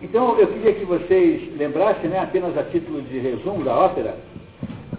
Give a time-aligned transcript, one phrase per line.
[0.00, 4.16] Então, eu queria que vocês lembrassem, né, apenas a título de resumo da ópera,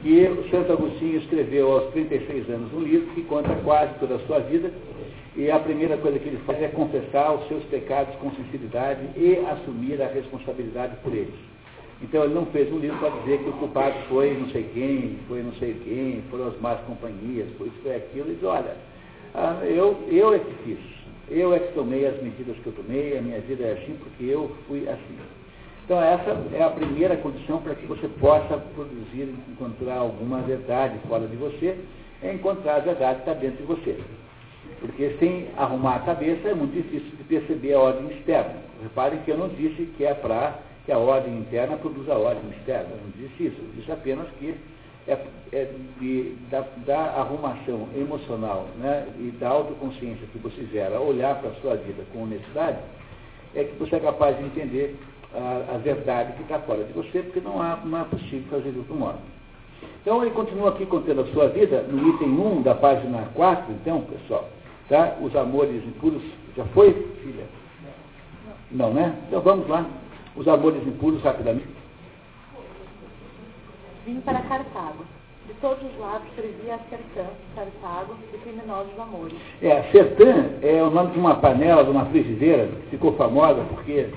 [0.02, 4.20] que o Santo Agostinho escreveu aos 36 anos um livro que conta quase toda a
[4.20, 4.72] sua vida,
[5.36, 9.38] e a primeira coisa que ele faz é confessar os seus pecados com sinceridade e
[9.50, 11.34] assumir a responsabilidade por eles.
[12.02, 15.18] Então ele não fez um livro para dizer que o culpado foi não sei quem,
[15.28, 18.28] foi não sei quem, foram as más companhias, foi isso, foi aquilo.
[18.28, 18.76] Ele diz, olha,
[19.34, 20.80] ah, eu, eu é que fiz,
[21.30, 24.26] eu é que tomei as medidas que eu tomei, a minha vida é assim porque
[24.26, 25.18] eu fui assim.
[25.86, 31.28] Então essa é a primeira condição para que você possa produzir, encontrar alguma verdade fora
[31.28, 31.78] de você,
[32.22, 33.98] é encontrar a verdade que está dentro de você.
[34.80, 38.56] Porque sem arrumar a cabeça é muito difícil de perceber a ordem externa.
[38.82, 42.50] Reparem que eu não disse que é para que a ordem interna produza a ordem
[42.52, 42.90] externa.
[42.92, 43.58] Eu não disse isso.
[43.60, 44.56] Eu disse apenas que
[45.10, 45.18] é,
[45.52, 51.50] é de, da, da, arrumação emocional né, e da autoconsciência que você gera, olhar para
[51.50, 52.78] a sua vida com honestidade,
[53.56, 54.96] é que você é capaz de entender
[55.34, 58.72] a, a verdade que está fora de você, porque não, há, não é possível fazer
[58.72, 59.20] de outro modo.
[60.02, 64.02] Então ele continua aqui contando a sua vida, no item 1 da página 4, então,
[64.02, 64.48] pessoal,
[64.88, 65.16] tá?
[65.22, 66.22] os amores impuros.
[66.56, 67.46] Já foi, filha?
[68.72, 69.16] Não, né?
[69.28, 69.86] Então vamos lá.
[70.36, 71.79] Os amores impuros rapidamente.
[74.10, 75.06] Vim para Cartago.
[75.48, 79.38] De todos os lados previa a Sertã, Cartago e criminosos amores.
[79.62, 84.08] É, Sertã é o nome de uma panela, de uma frigideira, que ficou famosa porque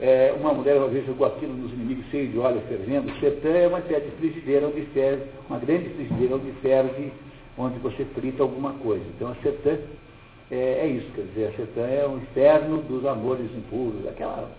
[0.00, 3.12] é, uma mulher uma vez jogou aquilo nos inimigos cheio de óleo fervendo.
[3.20, 7.12] Sertã é uma espécie de frigideira onde ferve, uma grande frigideira onde ferve,
[7.56, 9.04] onde você frita alguma coisa.
[9.14, 9.78] Então a Sertã
[10.50, 14.50] é, é isso, quer dizer, a Sertã é o inferno dos amores impuros, aquela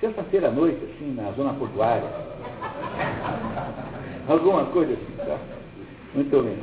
[0.00, 2.08] sexta-feira à noite, assim, na zona portuária.
[4.28, 5.38] Alguma coisa assim, tá?
[6.12, 6.58] Muito bem.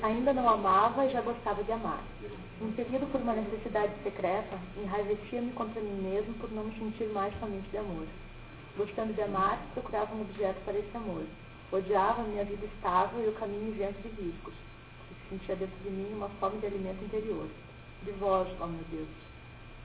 [0.00, 2.00] Ainda não amava e já gostava de amar.
[2.62, 7.68] Impedido por uma necessidade secreta, enraivecia-me contra mim mesmo por não me sentir mais somente
[7.68, 8.06] de amor.
[8.76, 11.24] Gostando de amar, procurava um objeto para esse amor.
[11.72, 14.54] Odiava minha vida estável e o caminho isento de riscos.
[15.28, 17.48] Sentia dentro de mim uma fome de alimento interior.
[18.04, 19.08] De vós, ó meu Deus.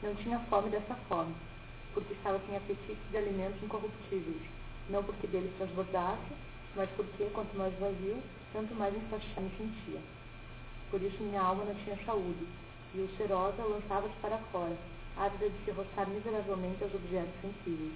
[0.04, 1.34] Não tinha fome dessa fome,
[1.96, 4.42] porque estava sem apetite de alimentos incorruptíveis,
[4.92, 8.18] não porque deles transbordasse, mas porque, quanto mais vazio,
[8.54, 10.00] tanto mais insatisfeito me sentia.
[10.90, 12.46] Por isso minha alma não tinha saúde,
[12.94, 14.76] e ulcerosa lançava-se para fora,
[15.18, 17.94] ávida de se roçar miseravelmente aos objetos sensíveis.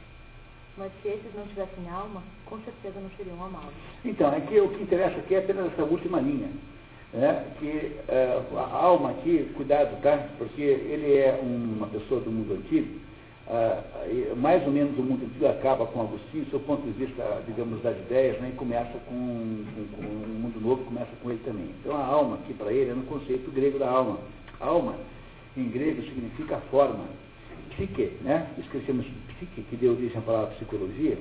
[0.77, 3.73] Mas se esses não tivessem alma, com certeza não seriam amados.
[4.03, 6.49] Então, aqui o que interessa aqui é apenas essa última linha.
[7.13, 7.45] Né?
[7.59, 10.29] Que uh, a alma aqui, cuidado, tá?
[10.37, 12.99] Porque ele é uma pessoa do mundo antigo,
[13.47, 17.81] uh, mais ou menos o mundo antigo acaba com Agostinho, do ponto de vista, digamos,
[17.81, 18.51] das ideias, né?
[18.53, 21.69] e começa com, com, com um mundo novo, começa com ele também.
[21.81, 24.19] Então a alma aqui para ele é no conceito grego da alma.
[24.59, 24.95] Alma,
[25.57, 27.05] em grego, significa forma.
[27.71, 28.47] Psique, né?
[28.57, 31.17] Esquecemos psique, que deu origem à palavra psicologia,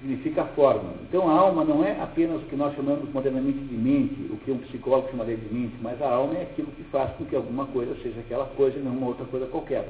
[0.00, 0.94] significa forma.
[1.02, 4.52] Então a alma não é apenas o que nós chamamos modernamente de mente, o que
[4.52, 7.66] um psicólogo chamaria de mente, mas a alma é aquilo que faz com que alguma
[7.66, 9.88] coisa seja aquela coisa e não uma outra coisa qualquer.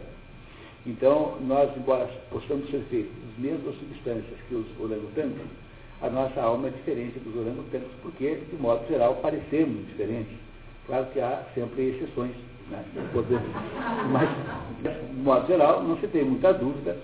[0.88, 5.36] Então, nós, embora possamos ser feitos das mesmas substâncias que os orangotangos,
[6.00, 10.32] a nossa alma é diferente dos orangotangos, porque, de modo geral, parecemos diferentes.
[10.86, 12.32] Claro que há sempre exceções,
[12.70, 12.82] né?
[14.10, 14.30] mas,
[14.82, 16.96] de modo geral, não se tem muita dúvida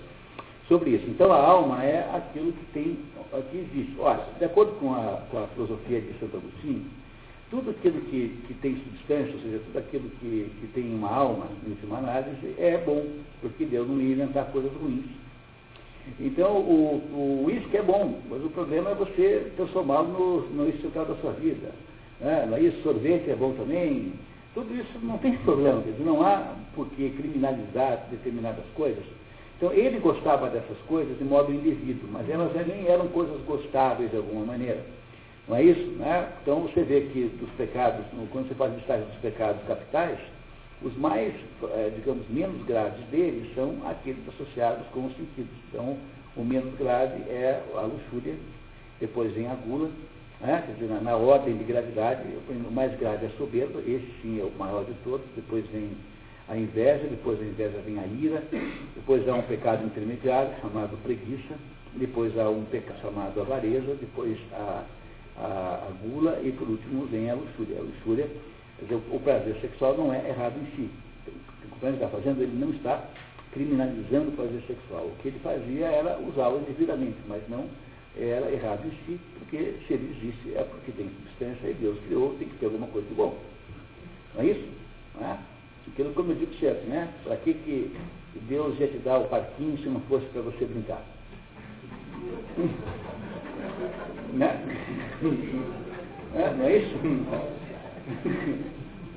[0.67, 1.05] sobre isso.
[1.07, 2.97] Então, a alma é aquilo que tem,
[3.51, 3.95] que existe.
[3.99, 6.85] Olha, de acordo com a, com a filosofia de Santo Agostinho,
[7.49, 11.47] tudo aquilo que, que tem substância, ou seja, tudo aquilo que, que tem uma alma,
[11.65, 13.05] em última análise, é bom,
[13.41, 15.05] porque Deus não ia inventar coisas ruins.
[16.19, 21.15] Então, o uísque é bom, mas o problema é você transformá-lo no, no estrutural da
[21.15, 21.71] sua vida.
[22.19, 22.45] Né?
[22.47, 22.81] Não é isso?
[22.83, 24.13] Sorvete é bom também.
[24.53, 29.03] Tudo isso não tem problema, não há por que criminalizar determinadas coisas.
[29.57, 34.17] Então, ele gostava dessas coisas de modo indevido, mas elas nem eram coisas gostáveis de
[34.17, 34.83] alguma maneira.
[35.47, 35.85] Não é isso?
[35.97, 36.29] Né?
[36.41, 40.17] Então você vê que dos pecados, quando você faz listagem dos pecados capitais,
[40.81, 41.33] os mais,
[41.63, 45.53] é, digamos, menos graves deles são aqueles associados com os sentidos.
[45.69, 45.97] Então,
[46.35, 48.35] o menos grave é a luxúria,
[48.99, 49.89] depois vem a gula,
[50.41, 50.63] né?
[50.65, 54.39] quer dizer, na, na, ordem de gravidade, o mais grave é a soberba, esse sim
[54.39, 55.91] é o maior de todos, depois vem
[56.49, 58.43] a inveja, depois da inveja vem a ira,
[58.95, 61.55] depois há um pecado intermediário chamado preguiça,
[61.95, 64.83] depois há um pecado chamado avareza, depois a
[65.37, 67.79] a, a, gula e por último vem a luxúria.
[67.79, 68.29] A luxúria,
[68.81, 70.89] dizer, o prazer sexual não é errado em si.
[71.71, 73.03] O que ele está fazendo, ele não está
[73.51, 75.05] criminalizando o prazer sexual.
[75.05, 77.67] O que ele fazia era usá-lo indevidamente, mas não
[78.17, 82.35] era errado em si, porque se ele existe é porque tem substância e Deus criou,
[82.39, 83.37] tem que ter alguma coisa de bom.
[84.33, 84.67] Não é isso?
[85.15, 85.39] Não é?
[85.87, 87.13] Aquilo como eu digo certo, né?
[87.23, 87.95] Para que, que
[88.47, 91.03] Deus ia te dar o parquinho se não fosse para você brincar.
[94.33, 94.61] Né?
[96.35, 96.95] É, não é isso?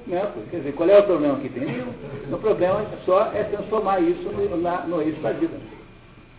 [0.06, 1.66] Não, quer dizer, qual é o problema que tem?
[2.32, 5.58] O problema só é transformar isso no, na, no eixo da vida.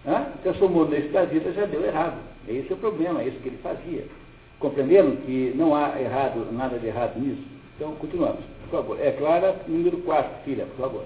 [0.08, 0.26] Hã?
[0.42, 2.18] Transformou no eixo da vida, já deu errado.
[2.48, 4.08] Esse é o problema, é isso que ele fazia.
[4.60, 7.44] Compreenderam que não há errado, nada de errado nisso?
[7.76, 9.00] Então, continuamos, por favor.
[9.00, 11.06] É Clara, número 4, filha, por favor.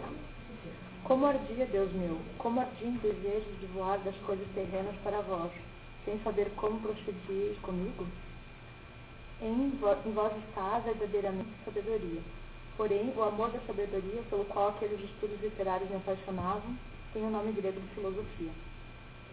[1.04, 5.52] Como ardia, Deus meu, como ardia em desejo de voar das coisas terrenas para vós,
[6.06, 8.06] sem saber como procedieis comigo?
[9.42, 12.22] Em, vo, em vós está verdadeiramente sabedoria.
[12.78, 16.76] Porém, o amor da sabedoria, pelo qual aqueles estudos literários me apaixonavam,
[17.14, 18.52] tem o nome grego de filosofia.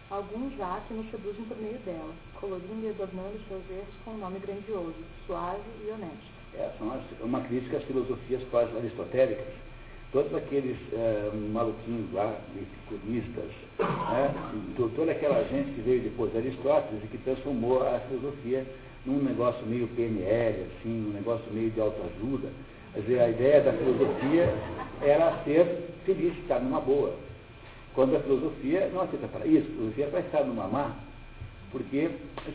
[0.09, 4.17] Alguns há que nos seduzem por meio dela, colorindo e adornando seus versos com um
[4.17, 4.93] nome grandioso,
[5.25, 6.31] suave e honesto.
[6.53, 6.83] Essa
[7.21, 9.70] é uma crítica às filosofias quase aristotélicas.
[10.11, 13.49] Todos aqueles é, maluquinhos lá, epicuristas,
[13.79, 14.33] né,
[14.93, 18.65] toda aquela gente que veio depois de Aristóteles e que transformou a filosofia
[19.05, 22.49] num negócio meio PNL, assim, um negócio meio de autoajuda.
[22.93, 24.53] Quer dizer, a ideia da filosofia
[25.01, 25.65] era ser
[26.05, 27.15] feliz, estar numa boa.
[27.93, 30.95] Quando a filosofia não aceita para isso, a filosofia é para estar numa má.
[31.71, 32.11] Porque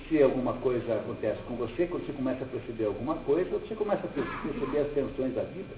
[0.09, 4.07] se alguma coisa acontece com você, quando você começa a perceber alguma coisa, você começa
[4.07, 5.75] a perceber as tensões da vida.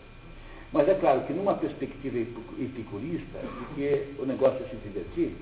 [0.72, 5.34] Mas é claro que numa perspectiva epicurista, de que o negócio é se divertir,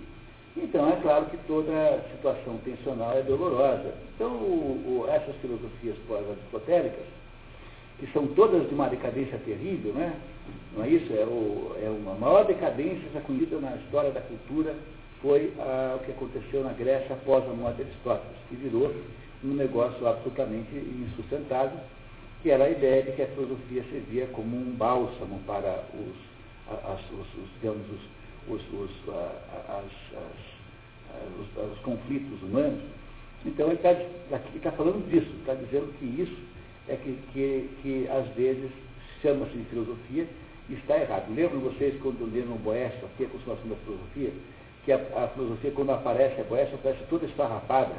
[0.56, 3.93] então é claro que toda situação tensional é dolorosa.
[4.14, 7.05] Então o, o, essas filosofias pós-aristotélicas,
[7.99, 10.14] que são todas de uma decadência terrível, né?
[10.76, 11.12] não é isso?
[11.12, 14.75] É, o, é uma maior decadência já conhecida na história da cultura
[15.20, 15.52] foi
[15.94, 18.94] o que aconteceu na Grécia após a morte de Aristóteles, que virou
[19.43, 21.78] um negócio absolutamente insustentável,
[22.46, 26.14] que era a ideia de que a filosofia servia como um bálsamo para os,
[26.72, 27.84] as, os, os digamos,
[28.46, 28.90] os, os,
[29.69, 29.84] as,
[30.14, 32.81] as, os, conflitos humanos.
[33.44, 33.96] Então ele está
[34.62, 36.38] tá falando disso, está dizendo que isso
[36.87, 38.70] é que, que, que às vezes
[39.20, 40.28] chama-se de filosofia
[40.69, 41.34] e está errado.
[41.34, 44.31] Lembram vocês quando leram Boécio, aqui a continuação da filosofia,
[44.84, 47.96] que a, a, filosofia, quando aparece a Boécio, aparece toda esfarrapada,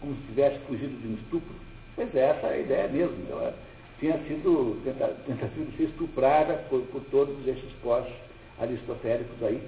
[0.00, 1.54] como se tivesse fugido de um estupro?
[1.94, 3.26] Pois é, essa é a ideia mesmo.
[3.30, 3.54] Ela
[4.00, 4.82] tinha sido,
[5.26, 9.62] tentativa de ser estuprada por, por todos esses pós-aristotélicos aí,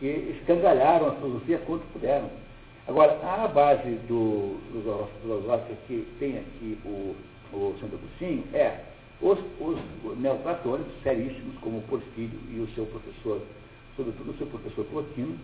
[0.00, 2.28] que escangalharam a filosofia quanto puderam.
[2.88, 7.14] Agora, a base do, do filosófico que tem aqui o,
[7.52, 8.80] o Santo Agostinho é
[9.20, 13.40] os, os neoplatônicos, seríssimos, como Porfírio e o seu professor,
[13.96, 15.38] sobretudo o seu professor Plotino,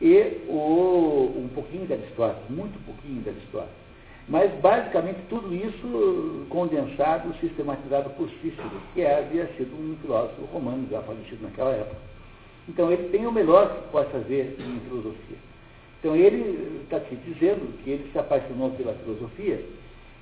[0.00, 3.81] e o, um pouquinho de Aristóteles, muito pouquinho de Aristóteles.
[4.28, 11.02] Mas, basicamente, tudo isso condensado, sistematizado por Cícero, que havia sido um filósofo romano, já
[11.02, 12.00] falecido naquela época.
[12.68, 15.36] Então, ele tem o melhor que pode fazer em filosofia.
[15.98, 19.64] Então, ele está aqui dizendo que ele se apaixonou pela filosofia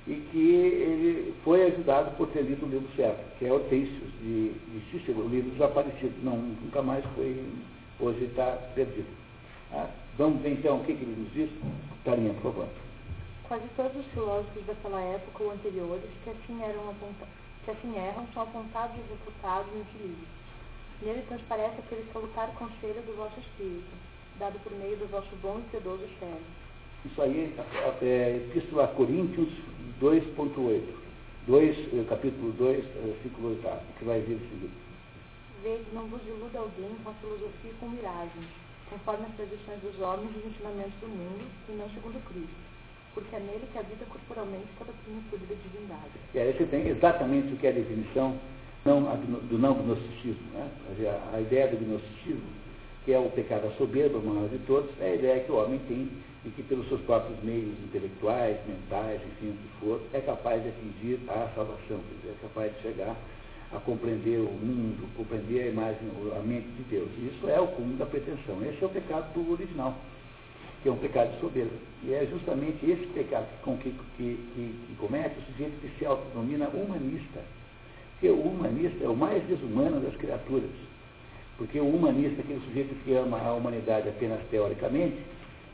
[0.07, 4.49] e que ele foi ajudado por ter lido o livro certo, que é Hortêncios, de,
[4.49, 7.39] de Cícero, o livro desaparecido, não, nunca mais foi,
[7.99, 9.07] hoje está perdido.
[9.71, 9.87] Ah,
[10.17, 11.49] vamos ver então o que, que ele nos diz?
[12.03, 12.67] Tarinha, por favor.
[13.51, 16.95] Quase todos os filósofos daquela época ou anteriores que assim, eram
[17.65, 20.25] que assim erram são apontados e refutados nesse livro.
[21.01, 23.91] Nele transparece aquele salutar conselho do vosso espírito,
[24.39, 26.47] dado por meio do vosso bom e piedoso chefe.
[27.03, 27.53] Isso aí
[28.01, 29.49] é, é Epístola a Coríntios
[29.99, 30.95] 2.8.
[31.45, 34.79] 2, eh, capítulo 2, eh, versículo 8, que vai vir o seguinte.
[35.61, 38.47] Vede, não vos iluda alguém com a filosofia e com miragens,
[38.89, 42.70] conforme as tradições dos homens e os ensinamentos do mundo, e não segundo Cristo.
[43.13, 46.11] Porque é nele que habita corporalmente toda a plenitude da divindade.
[46.33, 48.39] E aí você tem exatamente o que é a definição
[48.85, 49.01] não,
[49.49, 50.47] do não gnosticismo.
[50.53, 50.69] Né?
[51.33, 52.49] A, a ideia do gnosticismo,
[53.05, 55.55] que é o pecado da soberba, o maior de todos, é a ideia que o
[55.55, 56.09] homem tem
[56.45, 60.69] e que pelos seus próprios meios intelectuais, mentais, enfim, o que for, é capaz de
[60.69, 63.15] atingir a salvação, quer dizer, é capaz de chegar
[63.71, 65.99] a compreender o mundo, compreender a imagem,
[66.35, 67.09] a mente de Deus.
[67.17, 68.61] Isso é o cúmulo da pretensão.
[68.63, 69.95] Esse é o pecado do original,
[70.81, 71.73] que é um pecado de soberba.
[72.03, 76.05] E é justamente esse pecado com que, que, que, que comete o sujeito que se
[76.05, 77.41] autodenomina humanista.
[78.13, 80.69] Porque o humanista é o mais desumano das criaturas.
[81.57, 85.17] Porque o humanista, aquele sujeito que ama a humanidade apenas teoricamente,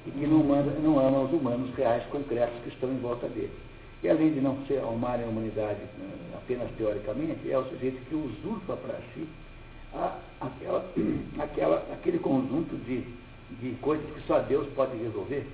[0.05, 3.51] e que não, manda, não ama os humanos reais, concretos que estão em volta dele.
[4.03, 8.15] E além de não ser amarem a humanidade eh, apenas teoricamente, é o sujeito que
[8.15, 9.27] usurpa para si
[9.93, 10.85] a, aquela,
[11.39, 13.03] aquela, aquele conjunto de,
[13.61, 15.45] de coisas que só Deus pode resolver.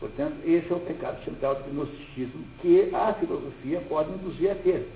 [0.00, 4.88] Portanto, esse é o pecado central do gnosticismo que a filosofia pode induzir a ter.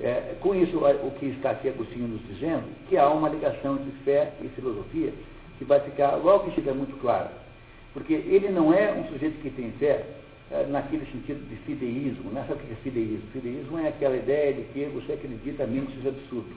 [0.00, 3.92] É, com isso, o que está aqui Agostinho nos dizendo, que há uma ligação entre
[4.04, 5.12] fé e filosofia,
[5.58, 7.28] que vai ficar logo que estiver muito claro.
[7.92, 10.04] Porque ele não é um sujeito que tem fé
[10.50, 12.30] é, naquele sentido de fideísmo.
[12.30, 12.44] Né?
[12.48, 13.26] Sabe o que é fideísmo?
[13.32, 16.56] Fideísmo é aquela ideia de que você acredita mesmo que seja absurdo.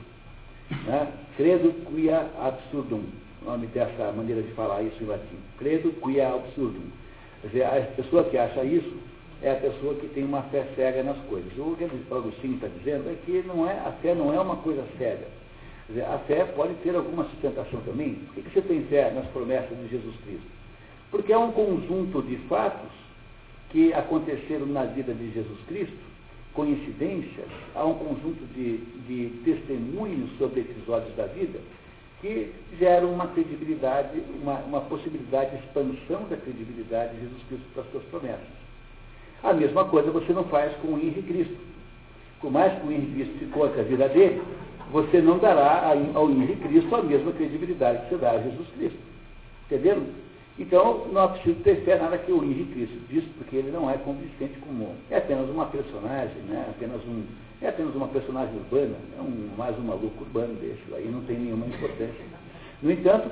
[0.86, 1.12] Né?
[1.36, 5.38] Credo quia absurdum, o nome dessa maneira de falar isso em latim.
[5.58, 6.90] Credo quia absurdum.
[7.42, 8.94] Quer dizer, a pessoa que acha isso
[9.42, 11.52] é a pessoa que tem uma fé cega nas coisas.
[11.58, 14.86] O que Agostinho está dizendo é que não é, a fé não é uma coisa
[14.98, 15.28] cega.
[15.88, 18.14] Quer dizer, a fé pode ter alguma sustentação também.
[18.14, 20.48] Por que, que você tem fé nas promessas de Jesus Cristo?
[21.10, 22.92] Porque é um conjunto de fatos
[23.72, 26.12] que aconteceram na vida de Jesus Cristo,
[26.54, 31.60] coincidências, há um conjunto de, de testemunhos sobre episódios da vida
[32.22, 37.84] que geram uma credibilidade, uma, uma possibilidade de expansão da credibilidade de Jesus Cristo para
[37.84, 38.62] as suas promessas.
[39.44, 41.58] A mesma coisa você não faz com o Henrique Cristo.
[42.40, 44.42] Por mais que o Henrique Cristo se conte a vida dele,
[44.92, 49.00] você não dará ao Henrique Cristo a mesma credibilidade que você dá a Jesus Cristo.
[49.66, 50.04] Entenderam?
[50.60, 53.90] Então, não é preciso ter fé nada que o Henrique Cristo diz, porque ele não
[53.90, 54.96] é convincente como.
[55.10, 56.68] É apenas uma personagem, né?
[56.70, 57.24] apenas um,
[57.62, 61.38] é apenas uma personagem urbana, é um, mais um maluco urbano desse, aí não tem
[61.38, 62.26] nenhuma importância.
[62.82, 63.30] No entanto,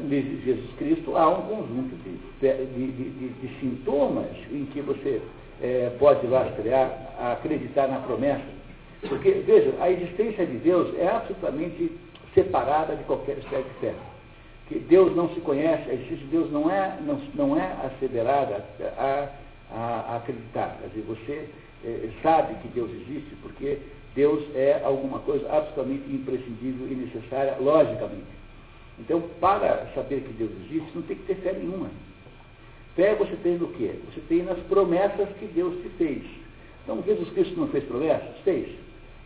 [0.00, 5.20] de Jesus Cristo, há um conjunto de, de, de, de sintomas em que você
[5.60, 8.44] é, pode lastrear, acreditar na promessa.
[9.08, 11.90] Porque, veja, a existência de Deus é absolutamente
[12.34, 13.94] separada de qualquer espécie de fé.
[14.68, 18.64] Que Deus não se conhece, a existência de Deus não é, não, não é asseverada
[18.96, 19.28] a,
[19.70, 19.78] a,
[20.12, 20.78] a acreditar.
[20.80, 21.48] Quer dizer, você
[22.22, 23.78] sabe que Deus existe porque
[24.14, 28.26] Deus é alguma coisa absolutamente imprescindível e necessária, logicamente.
[28.98, 31.90] Então, para saber que Deus existe, não tem que ter fé nenhuma.
[32.94, 33.94] Fé você tem no quê?
[34.12, 36.22] Você tem nas promessas que Deus te fez.
[36.84, 38.36] Então, Jesus Cristo não fez promessas?
[38.44, 38.68] Fez.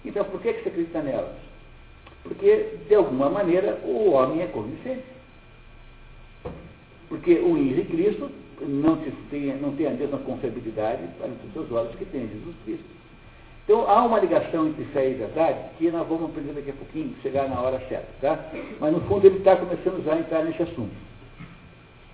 [0.04, 1.34] Então, por que, você acredita nelas?
[2.22, 5.04] Porque, de alguma maneira, o homem é convincente.
[7.08, 8.96] Porque o Henrique Cristo não
[9.30, 12.96] tem, não tem a mesma confiabilidade para os seus olhos que tem Jesus Cristo.
[13.64, 17.16] Então, há uma ligação entre fé e verdade que nós vamos aprender daqui a pouquinho,
[17.20, 18.06] chegar na hora certa.
[18.20, 18.50] Tá?
[18.78, 20.94] Mas, no fundo, ele está começando já a entrar nesse assunto.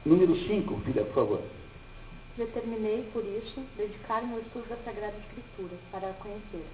[0.04, 1.42] Número 5, filha, por favor.
[2.38, 6.64] Determinei, por isso, dedicar-me ao estudo da Sagrada Escritura, para a conhecer.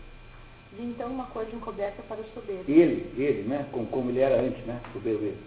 [0.73, 2.69] Vi então uma coisa encoberta para os soberbos.
[2.69, 3.67] Ele, ele, né?
[3.73, 4.81] Como, como ele era antes, né?
[4.93, 5.39] Soberbo ele.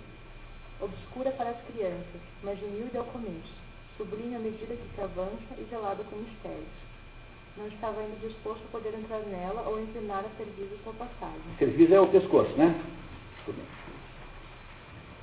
[0.82, 3.54] Obscura para as crianças, mas humilde ao começo,
[4.01, 6.81] sublime à medida que se avança e gelado com mistérios.
[7.55, 11.41] Não estava ainda disposto a poder entrar nela ou inclinar a serviço sua passagem.
[11.60, 12.81] Serviço é o pescoço, né?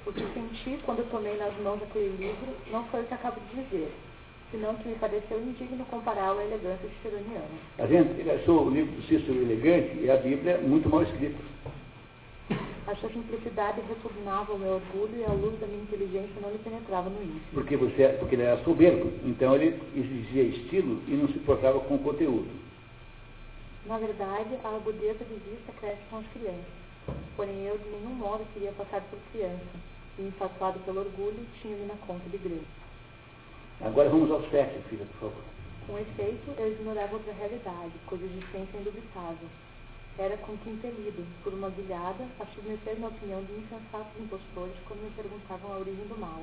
[0.06, 3.62] O que senti quando tomei nas mãos aquele livro não foi o que acabo de
[3.62, 3.92] dizer,
[4.50, 7.44] senão que me pareceu indigno compará-lo à elegância ciceroniana.
[7.72, 8.18] Está vendo?
[8.18, 11.42] Ele achou o livro do Cícero elegante e a Bíblia muito mal escrita.
[12.50, 16.58] A sua simplicidade repugnava o meu orgulho e a luz da minha inteligência não lhe
[16.58, 17.40] penetrava no íntimo.
[17.52, 21.96] Porque, você, porque ele era soberbo, então ele exigia estilo e não se portava com
[21.96, 22.48] o conteúdo.
[23.84, 26.64] Na verdade, a agudeza de vista cresce com as crianças.
[27.36, 29.64] Porém, eu de nenhum modo queria passar por criança
[30.18, 32.66] e, infatuado pelo orgulho, tinha-me na conta de grande.
[33.80, 35.44] Agora vamos ao sete, filha, por favor.
[35.86, 39.48] Com efeito, eu ignorava outra realidade, cuja existência é indubitável.
[40.18, 45.06] Era com que impelido, por uma bilhada, a submeter-me à opinião de insensatos impostores quando
[45.06, 46.42] me perguntavam a origem do mal,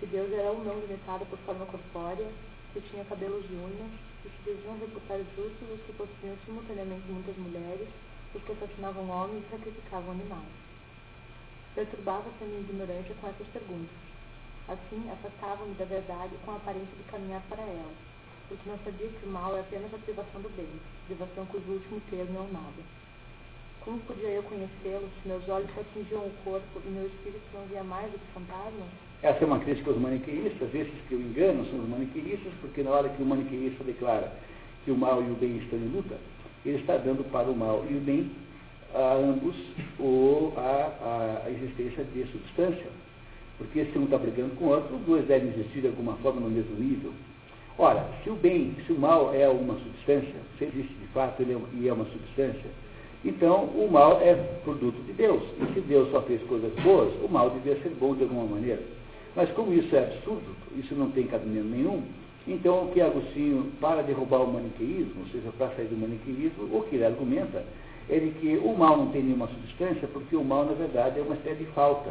[0.00, 2.26] se Deus era ou não limitado por forma corpórea,
[2.72, 3.92] se tinha cabelos e unhas,
[4.26, 7.86] e se deviam reputar justos os que possuíam simultaneamente muitas mulheres,
[8.34, 10.50] os que assassinavam homens e sacrificavam animais.
[11.76, 13.94] Perturbava-se a minha ignorância com essas perguntas.
[14.66, 17.94] Assim, afastava-me da verdade com a aparência de caminhar para ela,
[18.48, 20.68] porque não sabia que o mal é apenas a privação do bem,
[21.06, 23.03] privação cujo último termo é o nada.
[23.84, 25.80] Como podia eu conhecê-lo se meus olhos só
[26.16, 28.88] o corpo e meu espírito não via mais do que fantasmas?
[29.22, 32.90] Essa é uma crítica aos maniqueístas, esses que o enganam são os maniqueístas, porque na
[32.90, 34.32] hora que o maniqueísta declara
[34.86, 36.16] que o mal e o bem estão em luta,
[36.64, 38.30] ele está dando para o mal e o bem
[38.94, 39.54] a ambos
[39.98, 42.90] ou a, a existência de substância.
[43.58, 46.40] Porque se um está brigando com o outro, os dois devem existir de alguma forma
[46.40, 47.12] no mesmo nível.
[47.76, 51.52] Ora, se o bem, se o mal é uma substância, se existe de fato ele
[51.52, 52.70] é, e é uma substância,
[53.24, 55.42] então o mal é produto de Deus.
[55.60, 58.82] E se Deus só fez coisas boas, o mal devia ser bom de alguma maneira.
[59.34, 62.02] Mas como isso é absurdo, isso não tem cabimento nenhum,
[62.46, 66.82] então, o que Agostinho, para derrubar o maniqueísmo, ou seja, para sair do maniqueísmo, o
[66.82, 67.64] que ele argumenta
[68.08, 71.22] é de que o mal não tem nenhuma substância, porque o mal, na verdade, é
[71.22, 72.10] uma espécie de falta.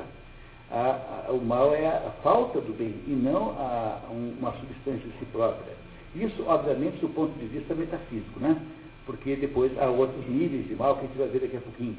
[0.72, 3.51] A, a, o mal é a, a, falta do bem e não
[4.12, 5.74] um, uma substância em si própria.
[6.15, 8.60] Isso, obviamente, do ponto de vista metafísico, né?
[9.06, 11.98] Porque depois há outros níveis de mal que a gente vai ver daqui a pouquinho.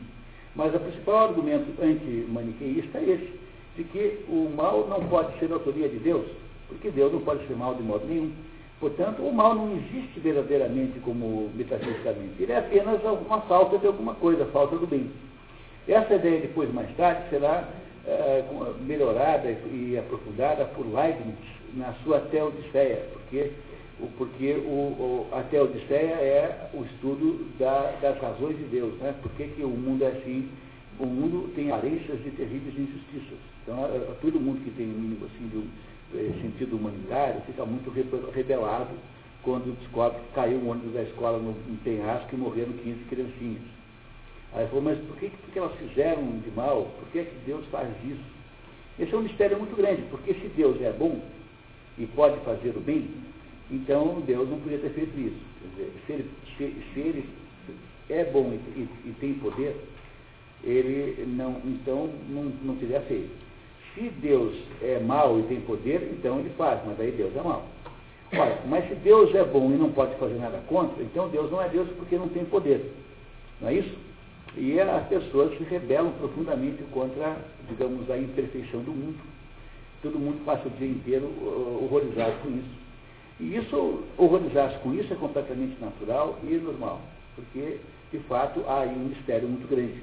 [0.55, 3.33] Mas o principal argumento anti-maniqueísta é esse,
[3.77, 6.27] de que o mal não pode ser autoria de Deus,
[6.69, 8.33] porque Deus não pode ser mal de modo nenhum.
[8.81, 12.43] Portanto, o mal não existe verdadeiramente como metafisicamente.
[12.43, 15.11] Ele é apenas uma falta de alguma coisa, falta do bem.
[15.89, 17.69] Essa ideia depois, mais tarde, será
[18.07, 18.45] é,
[18.81, 21.37] melhorada e aprofundada por Leibniz
[21.75, 23.51] na sua Teodiceia, porque,
[24.17, 29.15] porque o, o, a Teodiceia é o estudo da, das razões de Deus, né?
[29.23, 30.49] por que, que o mundo é assim,
[30.99, 33.39] o mundo tem aparências de terríveis injustiças.
[33.63, 35.69] Então, é, é, todo mundo que tem um mínimo assim, de um
[36.15, 37.91] é, sentido humanitário fica muito
[38.31, 38.95] rebelado
[39.43, 43.63] quando descobre que caiu um ônibus da escola no, no penhasco e morreram 15 criancinhas.
[44.55, 46.91] Aí falou, mas por que, por que elas fizeram de mal?
[46.99, 48.35] Por que, que Deus faz isso?
[48.99, 51.21] Esse é um mistério muito grande, porque se Deus é bom
[51.99, 53.11] e pode fazer o bem,
[53.71, 55.37] então Deus não podia ter feito isso.
[55.71, 56.31] Dizer, se, ele,
[56.93, 57.29] se, ele,
[58.11, 59.77] é bom e, e, e, tem poder,
[60.63, 63.31] ele não, então não, não teria feito.
[63.95, 67.67] Se Deus é mau e tem poder, então ele faz, mas aí Deus é mau.
[68.33, 71.63] Olha, mas se Deus é bom e não pode fazer nada contra, então Deus não
[71.63, 72.93] é Deus porque não tem poder.
[73.61, 73.97] Não é isso?
[74.57, 77.37] E as pessoas se rebelam profundamente contra,
[77.69, 79.19] digamos, a imperfeição do mundo.
[80.03, 81.27] Todo mundo passa o dia inteiro
[81.83, 82.84] horrorizado com isso.
[83.41, 87.01] E isso, horrorizar-se com isso é completamente natural e normal,
[87.35, 87.79] porque,
[88.13, 90.03] de fato, há aí um mistério muito grande.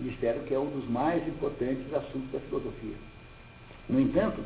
[0.00, 2.96] Um mistério que é um dos mais importantes assuntos da filosofia.
[3.88, 4.40] No entanto,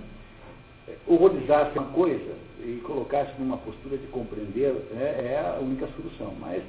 [1.06, 6.34] horrorizar-se é uma coisa e colocar-se numa postura de compreender né, é a única solução.
[6.40, 6.62] Mas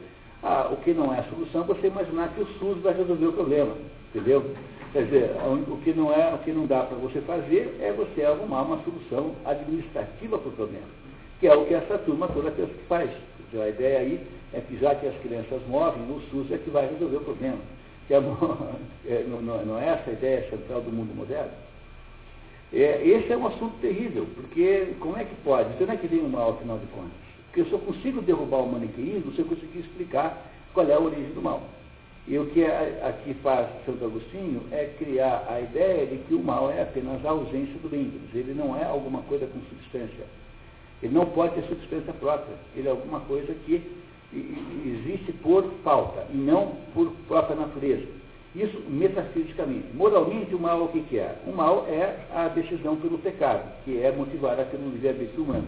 [0.44, 3.26] ah, o que não é a solução é você imaginar que o SUS vai resolver
[3.26, 3.76] o problema,
[4.14, 4.54] entendeu?
[4.94, 5.32] Quer dizer,
[5.68, 8.82] o que não, é, o que não dá para você fazer é você arrumar uma
[8.84, 10.88] solução administrativa para o problema,
[11.40, 12.52] que é o que essa turma toda
[12.88, 13.10] faz.
[13.52, 16.70] Dizer, a ideia aí é que já que as crianças morrem, o SUS é que
[16.70, 17.60] vai resolver o problema.
[18.10, 18.16] É,
[19.08, 21.52] é, não, não, é essa a ideia central do mundo moderno?
[22.74, 25.78] É, esse é um assunto terrível, porque como é que pode?
[25.78, 27.12] Você não é que vem um mal, afinal de contas.
[27.48, 31.32] Porque eu só consigo derrubar o maniqueísmo se eu conseguir explicar qual é a origem
[31.34, 31.64] do mal.
[32.28, 36.72] E o que aqui faz Santo Agostinho é criar a ideia de que o mal
[36.72, 38.12] é apenas a ausência do bem.
[38.34, 40.26] Ele não é alguma coisa com substância.
[41.02, 42.56] Ele não pode ter substância própria.
[42.76, 43.82] Ele é alguma coisa que
[44.34, 48.08] existe por falta e não por própria natureza.
[48.56, 49.94] Isso metafisicamente.
[49.94, 51.36] Moralmente, o mal o que, é?
[51.46, 55.68] O mal é a decisão pelo pecado, que é motivada pelo livre-arbítrio humano.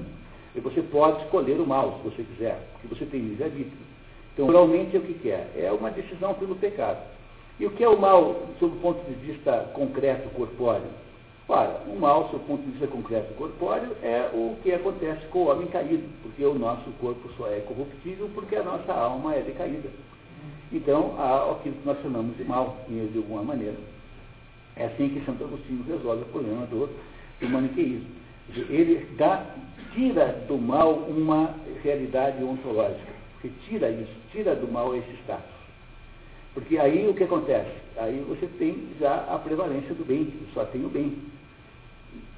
[0.56, 3.78] E você pode escolher o mal, se você quiser, porque você tem livre-arbítrio.
[4.34, 5.48] Então, moralmente, é o que é?
[5.58, 7.00] É uma decisão pelo pecado.
[7.60, 10.88] E o que é o mal, sob o ponto de vista concreto, corpóreo?
[11.50, 15.48] Ora, o mal, o ponto de vista concreto corpóreo, é o que acontece com o
[15.48, 19.90] homem caído, porque o nosso corpo só é corruptível porque a nossa alma é decaída.
[20.74, 23.78] Então, há aquilo que nós chamamos de mal, de alguma maneira.
[24.76, 26.90] É assim que Santo Agostinho resolve o problema do,
[27.40, 28.10] do maniqueísmo.
[28.70, 29.46] Ele dá
[29.94, 33.14] tira do mal uma realidade ontológica.
[33.42, 35.58] Você tira isso, tira do mal esse status.
[36.54, 37.72] Porque aí o que acontece?
[37.98, 41.18] Aí você tem já a prevalência do bem, só tem o bem.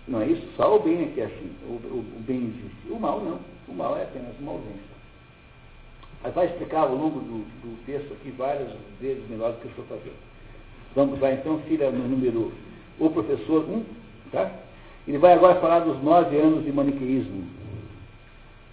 [0.10, 0.46] Não é isso?
[0.58, 1.52] Só o bem é que é assim.
[1.68, 2.92] O, o, o bem existe.
[2.92, 3.40] O mal não.
[3.68, 4.90] O mal é apenas uma ausência.
[6.24, 9.70] Mas vai explicar ao longo do, do texto aqui várias vezes melhor do que eu
[9.70, 10.18] estou fazendo.
[10.96, 12.52] Vamos lá então, filha no número,
[12.98, 13.86] o professor 1,
[14.32, 14.52] tá?
[15.08, 17.48] Ele vai agora falar dos nove anos de maniqueísmo.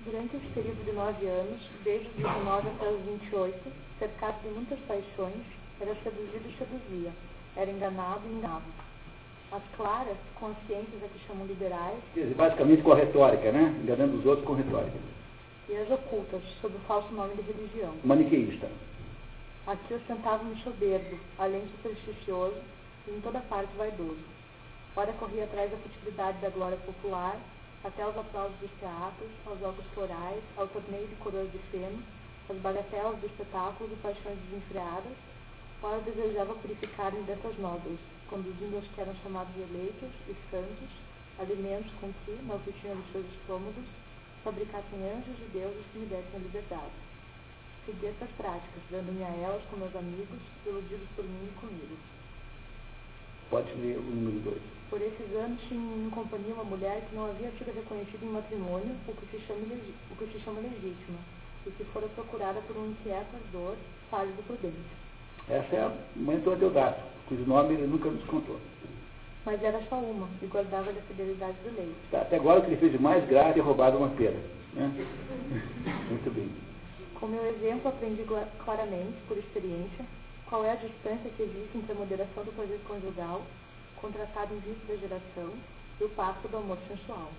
[0.07, 4.79] Durante esse período de nove anos, desde os 19 até os 28, cercado de muitas
[4.81, 5.44] paixões,
[5.81, 7.12] era seduzido e seduzia,
[7.57, 8.86] era enganado e enganava.
[9.52, 11.98] As claras, conscientes a que chamam liberais.
[12.37, 13.78] Basicamente com a retórica, né?
[13.82, 14.98] Enganando os outros com retórica.
[15.68, 17.94] E as ocultas, sob o falso nome de religião.
[18.04, 18.68] Maniqueísta.
[19.66, 22.56] Aqui ostentavam um soberbo, além de supersticioso,
[23.09, 24.37] e em toda parte vaidoso
[24.96, 27.37] Ora corria atrás da futilidade da glória popular,
[27.85, 32.02] até aos aplausos dos teatros, aos jogos florais, ao torneio de coroas de feno,
[32.48, 35.12] às bagatelas do espetáculo de paixões desenfreadas,
[35.82, 37.98] ora desejava purificar-me dessas nódoas,
[38.29, 40.91] conduzindo os que eram chamados eleitos e santos,
[41.39, 43.85] alimentos com que, na oficina dos seus estômagos,
[44.43, 46.99] fabricassem anjos e deuses que me dessem a liberdade.
[47.85, 51.97] Segui essas práticas, dando-me a elas com meus amigos, iludidos por mim e comigo.
[53.51, 54.62] Pode ler o número 2.
[54.91, 58.97] Por esses anos tinha em companhia uma mulher que não havia sido reconhecida em matrimônio,
[59.07, 59.62] o que se chama,
[60.11, 61.19] o que se chama legítima,
[61.67, 63.77] e que fora procurada por um inquieto ardor,
[64.11, 65.06] pálido prudente.
[65.48, 68.59] Essa é a mãe do Adeodato, cujo nome ele nunca nos contou.
[69.44, 71.94] Mas era só uma, e guardava da fidelidade do leite.
[72.11, 74.37] Tá, até agora o que ele fez de mais grave é roubado uma pera.
[74.74, 74.90] Né?
[76.11, 76.50] Muito bem.
[77.14, 78.24] Com meu exemplo, aprendi
[78.64, 80.04] claramente, por experiência,
[80.46, 83.42] qual é a distância que existe entre a moderação do prazer conjugal
[84.00, 85.52] contratado em vista da geração,
[86.00, 87.30] e o pacto do amor sensual.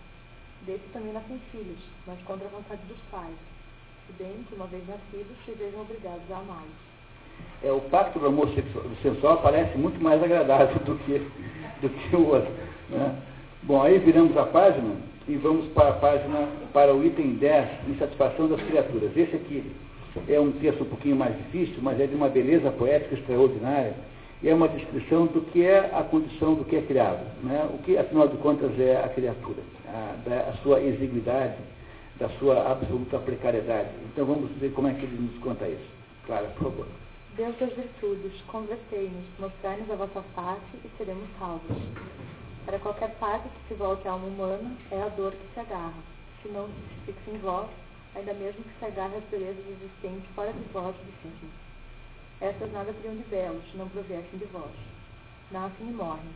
[0.66, 3.36] Desse também nascem filhos, mas contra a vontade dos pais,
[4.06, 6.97] se bem que, uma vez nascidos, se vejam obrigados a amá-los.
[7.64, 8.50] É, o pacto do amor
[9.02, 11.22] sensual parece muito mais agradável do que,
[11.82, 12.52] do que o outro.
[12.90, 13.16] Né?
[13.64, 14.96] Bom, aí viramos a página
[15.28, 19.12] e vamos para a página, para o item 10, insatisfação das criaturas.
[19.16, 19.64] Esse aqui
[20.30, 23.94] é um texto um pouquinho mais difícil, mas é de uma beleza poética extraordinária
[24.42, 27.26] e é uma descrição do que é a condição do que é criado.
[27.44, 27.68] Né?
[27.74, 31.56] O que, afinal de contas, é a criatura, a, da, a sua exiguidade,
[32.20, 33.90] da sua absoluta precariedade.
[34.14, 35.90] Então vamos ver como é que ele nos conta isso.
[36.26, 36.88] Clara, por favor.
[37.38, 41.78] Deus das virtudes, convertei-nos, mostrai-nos a vossa face e seremos salvos.
[42.66, 46.02] Para qualquer parte que se volte à alma humana, é a dor que se agarra.
[46.42, 47.70] Se não se fixa em vós,
[48.16, 51.48] ainda mesmo que se agarre às belezas existentes fora de vós si.
[52.42, 54.74] Essas nada teriam de belo, se não provessem de vós.
[55.52, 56.34] Nascem e morrem.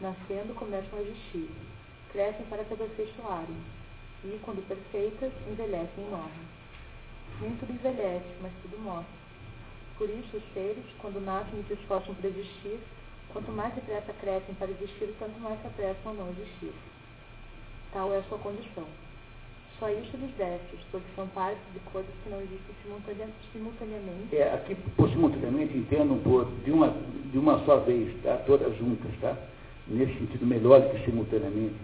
[0.00, 1.50] Nascendo, começam a existir.
[2.10, 3.62] Crescem para se aperfeiçoarem.
[4.24, 6.48] E, quando perfeitas, envelhecem e morrem.
[7.40, 9.21] Nem tudo envelhece, mas tudo morre.
[10.02, 12.80] Por isso, os seres, quando nascem e se esforçam para existir,
[13.32, 16.72] quanto mais depressa crescem para existir, tanto mais se apressam a não existir.
[17.92, 18.82] Tal é a sua condição.
[19.78, 22.74] Só isso lhes destes, porque são partes de coisas que não existem
[23.52, 24.36] simultaneamente.
[24.36, 26.92] É, aqui, por simultaneamente, entendam por de uma,
[27.30, 28.38] de uma só vez, tá?
[28.44, 29.36] todas juntas, tá?
[29.86, 31.76] Nesse sentido, melhor do que simultaneamente.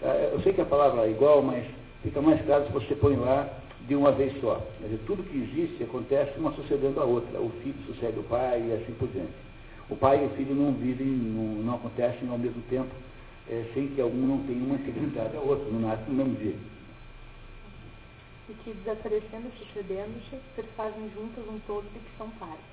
[0.00, 0.08] Tá?
[0.08, 1.64] Eu sei que a palavra é igual, mas
[2.02, 3.48] fica mais claro se você põe lá
[3.86, 4.56] de uma vez só.
[4.78, 7.40] Quer dizer, tudo que existe acontece uma sucedendo a outra.
[7.40, 9.32] O filho sucede o pai e assim por diante.
[9.88, 12.90] O pai e o filho não vivem, não, não acontecem ao mesmo tempo,
[13.48, 16.54] é, sem que algum não tenha uma integridade ao outro, não nasce no mesmo dia
[18.50, 22.64] e que, desaparecendo e sucedendo-se, perfazem juntas um todo de que são partes.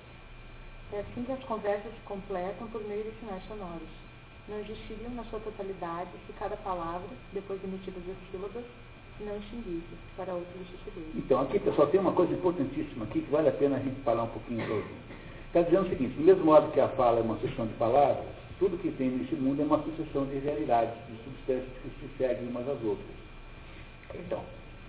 [0.92, 3.90] É assim que as conversas se completam por meio de sinais sonoros.
[4.48, 8.66] Não existiriam na sua totalidade se cada palavra, depois de emitidas as sílabas,
[9.24, 11.10] não extinguisse para outro suceder.
[11.16, 14.24] Então, aqui, pessoal, tem uma coisa importantíssima aqui que vale a pena a gente falar
[14.24, 15.08] um pouquinho para
[15.48, 18.26] Está dizendo o seguinte, do mesmo modo que a fala é uma sucessão de palavras,
[18.60, 22.50] tudo que tem nesse mundo é uma sucessão de realidades, de substâncias que se seguem
[22.50, 23.08] umas às outras.
[24.14, 24.42] Então,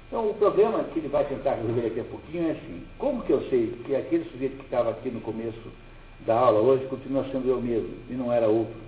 [0.09, 3.33] então, o problema que ele vai tentar resolver aqui a pouquinho é assim: como que
[3.33, 5.71] eu sei que aquele sujeito que estava aqui no começo
[6.27, 8.88] da aula hoje continua sendo eu mesmo e não era outro?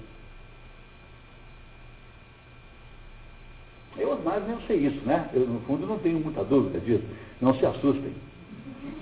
[3.98, 5.28] Eu mais não sei isso, né?
[5.34, 7.04] Eu, no fundo, não tenho muita dúvida disso.
[7.40, 8.12] Não se assustem.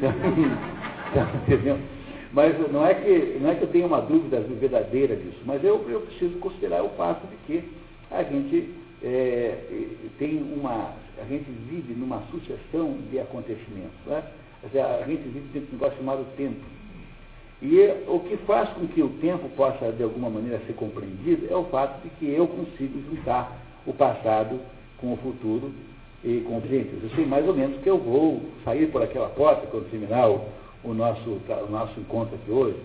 [2.32, 5.82] Mas não é, que, não é que eu tenha uma dúvida verdadeira disso, mas eu,
[5.88, 7.64] eu preciso considerar o fato de que
[8.10, 9.56] a gente é,
[10.18, 10.92] tem uma.
[11.20, 13.98] A gente vive numa sucessão de acontecimentos.
[14.06, 14.22] Né?
[14.62, 16.60] A gente vive dentro de um negócio chamado tempo.
[17.60, 21.56] E o que faz com que o tempo possa, de alguma maneira, ser compreendido é
[21.56, 24.60] o fato de que eu consigo juntar o passado
[25.00, 25.72] com o futuro
[26.24, 26.90] e com o presente.
[27.02, 30.94] Eu sei mais ou menos que eu vou sair por aquela porta quando terminar o,
[30.94, 32.78] nosso, o nosso encontro aqui hoje.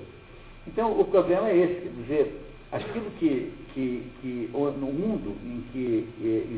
[0.67, 6.07] Então, o problema é esse, quer dizer, aquilo que, que, que no mundo em que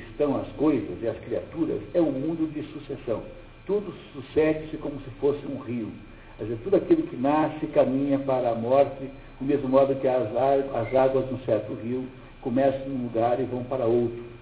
[0.10, 3.24] estão as coisas e as criaturas é um mundo de sucessão.
[3.66, 5.92] Tudo sucede-se como se fosse um rio.
[6.38, 10.28] Quer dizer, tudo aquilo que nasce caminha para a morte, do mesmo modo que as,
[10.28, 12.06] as águas de um certo rio
[12.42, 14.35] começam num lugar e vão para outro.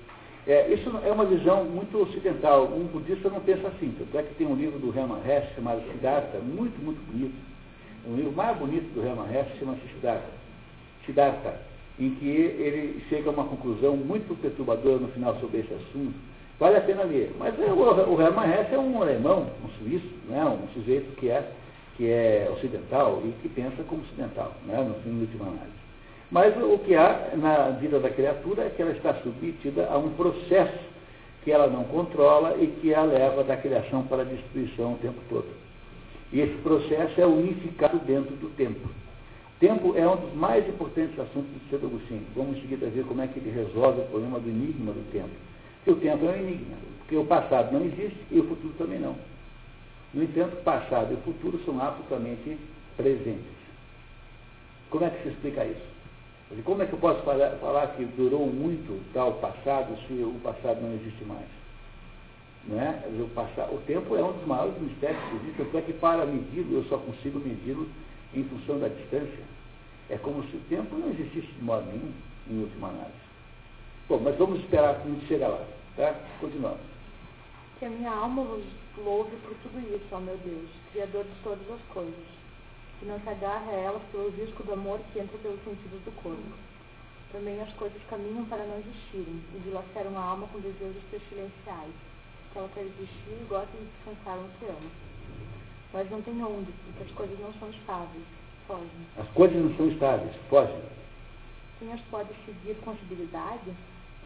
[0.45, 2.65] É, isso é uma visão muito ocidental.
[2.65, 3.95] Um budista não pensa assim.
[3.97, 7.35] Tanto é que tem um livro do Hermann Hesse chamado Siddhartha, muito, muito bonito.
[8.05, 10.27] O livro mais bonito do Hermann Hesse chama-se Siddhartha.
[11.05, 11.61] Siddhartha,
[11.97, 16.13] em que ele chega a uma conclusão muito perturbadora no final sobre esse assunto.
[16.59, 17.33] Vale a pena ler.
[17.39, 21.29] Mas é, o, o Hermann Hesse é um alemão, um suíço, né, um sujeito que
[21.29, 21.51] é,
[21.95, 25.82] que é ocidental e que pensa como ocidental, né, no fim de última análise.
[26.33, 30.09] Mas o que há na vida da criatura é que ela está submetida a um
[30.13, 30.79] processo
[31.43, 35.21] que ela não controla e que a leva da criação para a destruição o tempo
[35.29, 35.45] todo.
[36.31, 38.89] E esse processo é unificado dentro do tempo.
[39.59, 42.25] Tempo é um dos mais importantes assuntos do Santo Agostinho.
[42.35, 45.29] Vamos em seguida ver como é que ele resolve o problema do enigma do tempo.
[45.85, 48.97] Porque o tempo é um enigma, porque o passado não existe e o futuro também
[48.97, 49.15] não.
[50.11, 52.57] No entanto, passado e futuro são absolutamente
[52.97, 53.53] presentes.
[54.89, 55.92] Como é que se explica isso?
[56.61, 60.81] Como é que eu posso falar, falar que durou muito tal passado se o passado
[60.81, 61.47] não existe mais?
[62.67, 63.03] Não é?
[63.19, 66.25] o, passado, o tempo é um dos maiores mistérios que existe, tanto é que para
[66.25, 67.89] medi-lo eu só consigo medi-lo
[68.33, 69.43] em função da distância.
[70.09, 72.11] É como se o tempo não existisse de modo nenhum,
[72.49, 73.23] em última análise.
[74.07, 75.65] Bom, mas vamos esperar que a gente chegue lá.
[75.95, 76.15] Tá?
[76.39, 76.79] Continuamos.
[77.79, 78.63] Que a minha alma vos
[78.97, 82.13] louve por tudo isso, ó meu Deus, Criador de todas as coisas,
[83.03, 86.11] que não se agarre a elas pelo risco do amor que entra pelos sentidos do
[86.23, 86.41] corpo.
[87.33, 91.91] Também as coisas caminham para não existirem e dilaceram a alma com desejos pestilenciais,
[92.51, 94.89] que ela quer existir e gosta de descansar no que ama.
[95.91, 98.23] Mas não tem onde, porque as coisas não são estáveis,
[98.67, 99.07] fogem.
[99.17, 100.81] As coisas não são estáveis, fogem.
[101.79, 103.73] Quem as pode seguir com agilidade?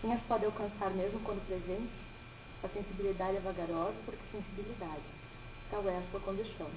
[0.02, 1.90] Quem as pode alcançar mesmo quando presente?
[2.64, 5.02] A sensibilidade é vagarosa porque sensibilidade.
[5.72, 6.70] Tal é a sua condição.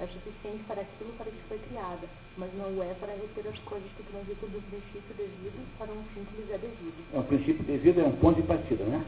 [0.00, 3.58] É suficiente para aquilo para que foi criada, mas não o é para reter as
[3.60, 6.94] coisas que transitam do princípio devido para um fim que lhes é devido.
[7.12, 9.04] É um princípio devido, é um ponto de partida, né?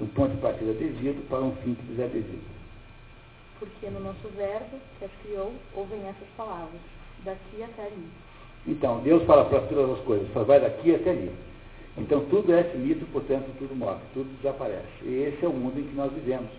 [0.00, 2.46] Um ponto de partida devido para um fim que lhes é devido.
[3.58, 6.80] Porque no nosso verbo, que as criou, ouvem essas palavras,
[7.24, 8.08] daqui até ali.
[8.64, 11.32] Então, Deus fala para todas as coisas, só vai daqui até ali.
[11.96, 14.86] Então, tudo é finito, portanto, tudo morre, tudo desaparece.
[15.02, 16.50] E esse é o mundo em que nós vivemos.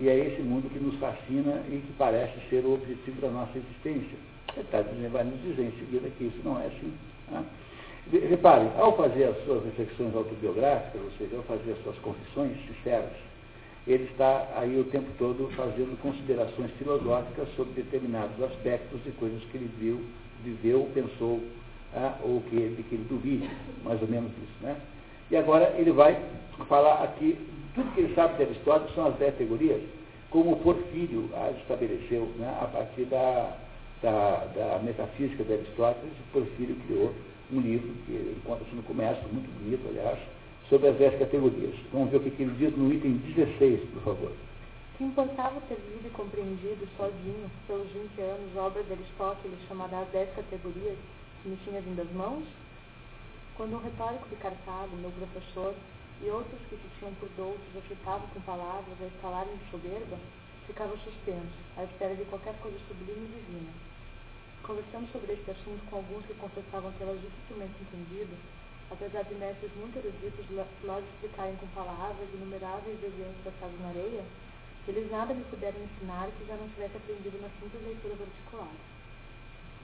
[0.00, 3.52] E é esse mundo que nos fascina e que parece ser o objetivo da nossa
[3.56, 4.16] existência.
[4.56, 6.92] Ele vai nos dizer em seguida que isso não é assim.
[7.30, 7.44] Né?
[8.28, 13.12] Reparem, ao fazer as suas reflexões autobiográficas, ou seja, ao fazer as suas confissões sinceras,
[13.86, 19.56] ele está aí o tempo todo fazendo considerações filosóficas sobre determinados aspectos de coisas que
[19.56, 20.00] ele viu,
[20.42, 21.40] viveu, pensou,
[21.94, 23.50] ah, ou que, de que ele duvide,
[23.84, 24.62] mais ou menos isso.
[24.64, 24.76] Né?
[25.30, 26.20] E agora ele vai
[26.68, 27.38] falar aqui,
[27.80, 29.80] tudo que ele sabe de Aristóteles são as dez categorias,
[30.28, 33.56] como Porfírio as estabeleceu né, a partir da,
[34.02, 37.14] da, da metafísica de Aristóteles, Porfírio criou
[37.50, 40.18] um livro que ele conta-se no começo, muito bonito, aliás,
[40.68, 41.74] sobre as dez categorias.
[41.92, 44.32] Vamos ver o que, ele diz no item 16, por favor.
[44.98, 50.08] Que importava ter lido e compreendido sozinho, pelos 20 anos, obras de Aristóteles chamada As
[50.08, 50.98] Dez Categorias,
[51.42, 52.44] que me tinha vindo às mãos?
[53.56, 55.74] Quando um retórico de Cartago, meu professor,
[56.22, 60.18] e outros que se tinham por doutos agitavam com palavras a escalarem de soberba,
[60.66, 63.72] ficava suspenso, à espera de qualquer coisa sublime e divina.
[64.62, 68.36] Conversando sobre este assunto com alguns que confessavam tê-las dificilmente entendido,
[68.90, 70.44] apesar de mestres muito eruditos
[70.84, 74.24] logo explicarem com palavras inumeráveis desenhos passados na areia,
[74.86, 78.74] eles nada me puderam ensinar que já não tivesse aprendido na simples leitura particular.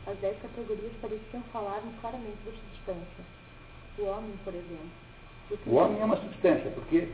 [0.06, 3.24] As dez categorias pareciam falar-me claramente da substância.
[3.98, 5.05] O homem, por exemplo.
[5.66, 7.08] O homem é uma substância, porque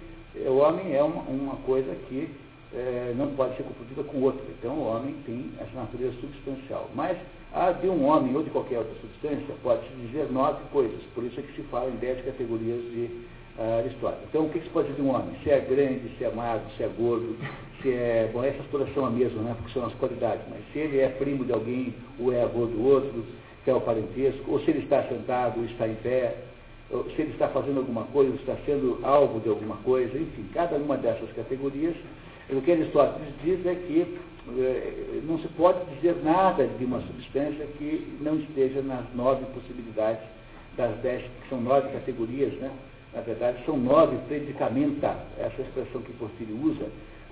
[0.47, 2.29] o homem é uma, uma coisa que
[2.75, 4.42] é, não pode ser confundida com outra.
[4.59, 6.88] Então o homem tem essa natureza substancial.
[6.95, 7.18] Mas
[7.53, 11.03] a de um homem ou de qualquer outra substância pode-se dizer nove coisas.
[11.14, 13.11] Por isso é que se fala em dez categorias de
[13.59, 14.25] uh, Aristóteles.
[14.31, 15.37] Então o que, que se pode dizer de um homem?
[15.42, 17.37] Se é grande, se é magro, se é gordo,
[17.83, 18.31] se é.
[18.33, 19.55] Bom, essas todas são a mesma, né?
[19.59, 20.42] Porque são as qualidades.
[20.49, 23.23] Mas se ele é primo de alguém ou é avô do outro,
[23.64, 26.37] que é o parentesco, ou se ele está sentado ou está em pé,
[27.14, 30.96] se ele está fazendo alguma coisa, está sendo alvo de alguma coisa, enfim, cada uma
[30.96, 31.94] dessas categorias,
[32.50, 34.18] o que Aristóteles diz é que
[34.59, 40.22] eh, não se pode dizer nada de uma substância que não esteja nas nove possibilidades
[40.76, 42.70] das dez, que são nove categorias, né?
[43.14, 46.87] na verdade são nove predicamenta, essa expressão que Porfírio usa,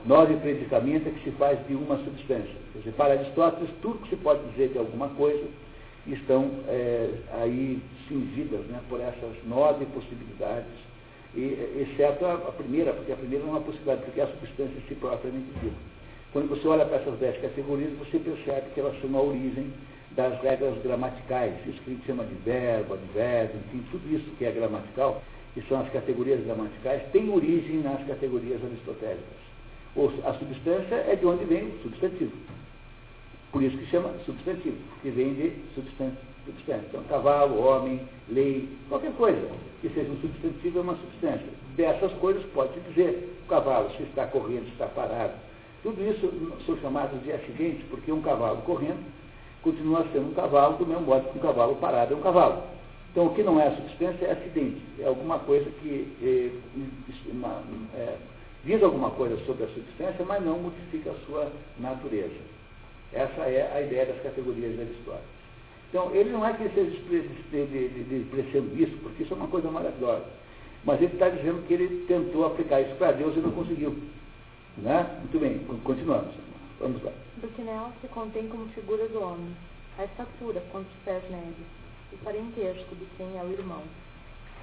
[0.07, 2.55] nove predicamenta que se faz de uma substância.
[2.73, 5.44] Quer dizer, para Aristóteles, tudo que se pode dizer de alguma coisa
[6.07, 10.73] estão é, aí cingidas né, por essas nove possibilidades,
[11.35, 14.29] e, exceto a, a, primeira, porque a primeira não é uma possibilidade, porque é a
[14.29, 15.77] substância em si propriamente dita.
[16.33, 19.73] Quando você olha para essas dez categorias, você percebe que elas são a origem
[20.13, 24.45] das regras gramaticais, isso que a gente chama de verbo, advérbio, enfim, tudo isso que
[24.45, 25.23] é gramatical,
[25.55, 29.41] que são as categorias gramaticais, tem origem nas categorias aristotélicas.
[29.97, 32.33] Ou a substância é de onde vem o substantivo.
[33.53, 36.31] Por isso que chama substantivo, que vem de substância.
[36.89, 39.41] Então, cavalo, homem, lei, qualquer coisa
[39.81, 41.47] que seja um substantivo é uma substância.
[41.77, 45.35] Dessas coisas pode dizer cavalo, se está correndo, se está parado.
[45.83, 46.31] Tudo isso
[46.65, 49.05] são chamados de acidentes, porque um cavalo correndo
[49.63, 52.63] continua sendo um cavalo, do mesmo modo que um cavalo parado é um cavalo.
[53.11, 56.51] Então, o que não é substância é acidente, é alguma coisa que é,
[57.31, 57.63] uma,
[57.95, 58.17] é,
[58.65, 62.60] diz alguma coisa sobre a substância, mas não modifica a sua natureza.
[63.12, 65.40] Essa é a ideia das categorias de Aristóteles.
[65.88, 67.66] Então, ele não é que ele esteja
[68.09, 70.25] despreciando isso, porque isso é uma coisa maravilhosa.
[70.85, 73.99] Mas ele está dizendo que ele tentou aplicar isso para Deus e não conseguiu.
[74.79, 75.18] Né?
[75.18, 76.33] Muito bem, continuamos.
[76.79, 77.12] Vamos lá.
[77.38, 79.55] Do que nela se contém como figura do homem,
[79.99, 81.66] a estatura, quantos pés nele,
[82.12, 83.83] o parentesco de quem é o irmão,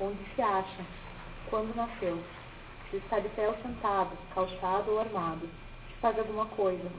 [0.01, 0.85] onde se acha,
[1.49, 2.17] quando nasceu,
[2.89, 5.47] se está de pé ou sentado, calçado ou armado,
[6.01, 6.89] faz alguma coisa,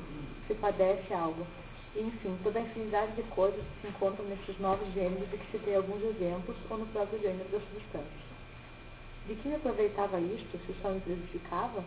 [0.46, 1.46] se padece algo.
[1.94, 5.50] E, enfim, toda a infinidade de coisas que se encontram nesses novos gêneros de que
[5.50, 8.28] se tem alguns exemplos ou no próprio gênero das substâncias.
[9.26, 11.84] De que me aproveitava isto, se só me prejudicavam?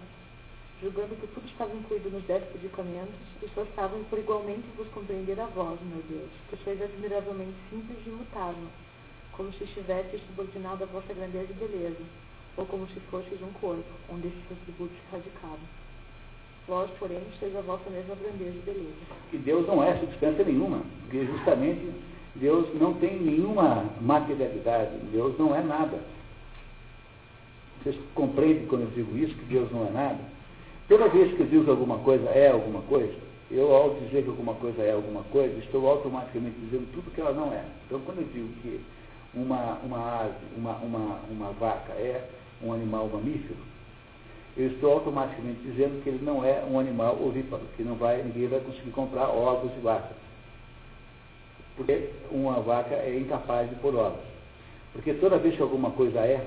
[0.81, 5.79] Julgando que tudo estava incluído nos dez predicamentos, esforçavam por igualmente vos compreender a vós,
[5.81, 8.67] meu Deus, que sois admiravelmente simples e imutável,
[9.33, 12.03] como se estivesse subordinado à vossa grandeza e beleza,
[12.57, 15.80] ou como se fosseis um corpo, onde esses atributos se radicavam.
[16.67, 18.93] Vós, porém, sois a vossa mesma grandeza e beleza.
[19.33, 21.89] E Deus não é substância nenhuma, porque justamente
[22.35, 25.99] Deus não tem nenhuma materialidade, Deus não é nada.
[27.81, 30.19] Vocês compreendem quando eu digo isso, que Deus não é nada?
[30.87, 33.13] Toda vez que eu digo que alguma coisa é alguma coisa,
[33.49, 37.33] eu, ao dizer que alguma coisa é alguma coisa, estou automaticamente dizendo tudo que ela
[37.33, 37.63] não é.
[37.85, 38.79] Então, quando eu digo que
[39.33, 42.29] uma, uma ave, uma, uma, uma vaca é
[42.63, 43.57] um animal mamífero,
[44.57, 48.47] eu estou automaticamente dizendo que ele não é um animal ovíparo, que não vai, ninguém
[48.47, 50.13] vai conseguir comprar ovos de vaca.
[51.77, 54.19] Porque uma vaca é incapaz de pôr ovos.
[54.93, 56.45] Porque toda vez que alguma coisa é,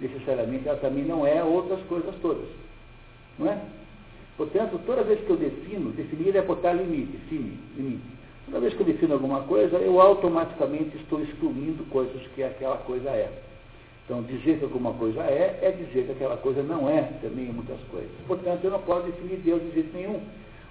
[0.00, 2.48] necessariamente ela também não é outras coisas todas.
[3.38, 3.60] Não é?
[4.36, 8.16] Portanto, toda vez que eu defino, definir é botar limite, sim, limite.
[8.44, 13.10] Toda vez que eu defino alguma coisa, eu automaticamente estou excluindo coisas que aquela coisa
[13.10, 13.32] é.
[14.06, 17.80] Então, dizer que alguma coisa é, é dizer que aquela coisa não é também muitas
[17.90, 18.08] coisas.
[18.28, 20.20] Portanto, eu não posso definir Deus de jeito nenhum,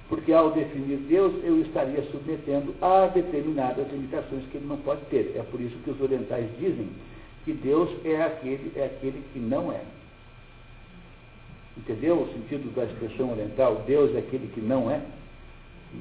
[0.08, 5.36] porque ao definir Deus, eu estaria submetendo a determinadas limitações que ele não pode ter.
[5.36, 6.88] É por isso que os orientais dizem
[7.44, 9.82] que Deus é aquele, é aquele que não é.
[11.78, 13.84] Entendeu o sentido da expressão oriental?
[13.86, 15.02] Deus é aquele que não é?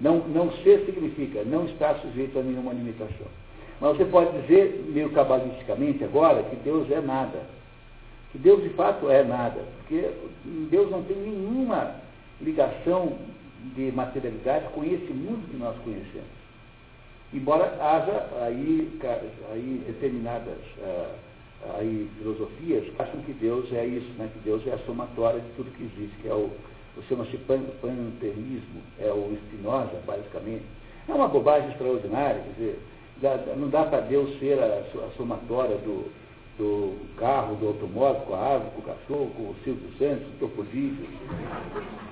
[0.00, 3.26] Não, não ser significa não estar sujeito a nenhuma limitação.
[3.80, 7.42] Mas você pode dizer, meio cabalisticamente agora, que Deus é nada.
[8.32, 9.60] Que Deus de fato é nada.
[9.78, 10.10] Porque
[10.70, 11.94] Deus não tem nenhuma
[12.40, 13.18] ligação
[13.74, 16.44] de materialidade com esse mundo que nós conhecemos.
[17.32, 18.90] Embora haja aí,
[19.50, 21.14] aí determinadas uh,
[21.78, 24.30] aí, filosofias acham que Deus é isso, né?
[24.32, 26.50] que Deus é a somatória de tudo que existe, que é o,
[27.08, 30.64] chama-se panteísmo, é o Spinoza, basicamente.
[31.08, 32.80] É uma bobagem extraordinária, quer dizer,
[33.56, 36.10] não dá para Deus ser a, a somatória do,
[36.58, 40.46] do carro, do automóvel, com a árvore, com o cachorro, com o Silvio Santos, com
[40.46, 41.06] o Topodígio,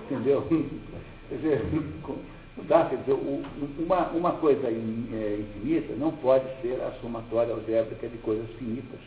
[0.05, 0.47] entendeu?
[1.29, 1.63] Quer dizer,
[2.59, 3.17] não dá, quer dizer,
[3.79, 9.01] uma, uma coisa é, infinita não pode ser a somatória algébrica de coisas finitas.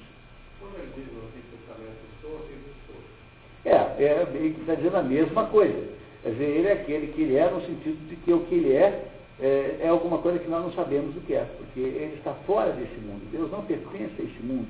[3.64, 5.88] É, é, ele está dizendo a mesma coisa.
[6.24, 8.74] Quer dizer, ele é aquele que ele é no sentido de que o que ele
[8.74, 9.06] é,
[9.40, 12.72] é, é alguma coisa que nós não sabemos o que é, porque ele está fora
[12.72, 13.30] desse mundo.
[13.32, 14.68] Deus não pertence a esse mundo.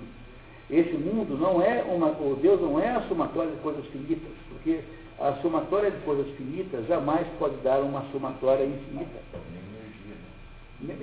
[0.69, 2.07] Esse mundo não é uma.
[2.07, 4.79] O Deus não é a somatória de coisas finitas, porque
[5.19, 9.19] a somatória de coisas finitas jamais pode dar uma somatória infinita.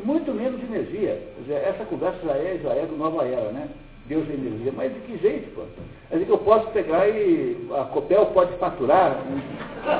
[0.05, 1.23] Muito menos energia.
[1.49, 3.69] Essa conversa já é, já é do Nova Era, né?
[4.07, 4.73] Deus é energia.
[4.77, 5.63] Mas de que jeito, pô?
[6.09, 9.23] Quer dizer que eu posso pegar e a Copel pode faturar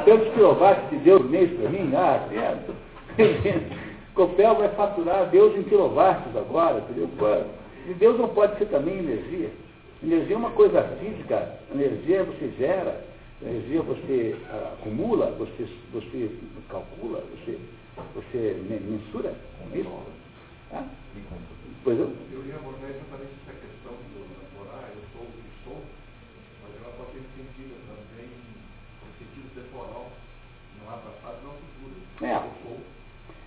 [0.05, 1.93] tantos quilowatts de Deus mês para mim?
[1.95, 2.59] Ah, é.
[4.15, 7.09] Copel vai faturar Deus em quilowatts agora, entendeu?
[7.87, 9.51] E Deus não pode ser também energia.
[10.03, 13.05] Energia é uma coisa física, energia você gera,
[13.41, 14.37] energia você
[14.75, 16.31] acumula, você, você
[16.69, 17.59] calcula, você,
[18.15, 19.35] você mensura.
[19.75, 19.91] Isso?
[20.73, 20.85] Ah?
[21.85, 22.13] Pois eu?
[22.33, 25.81] Eu ia abordar exatamente essa questão do morar, eu sou o que sou,
[26.63, 28.29] mas ela pode ser entendida também
[29.03, 30.11] no sentido temporal.
[30.81, 31.95] Não há passado, não há futuro.
[32.23, 32.62] É.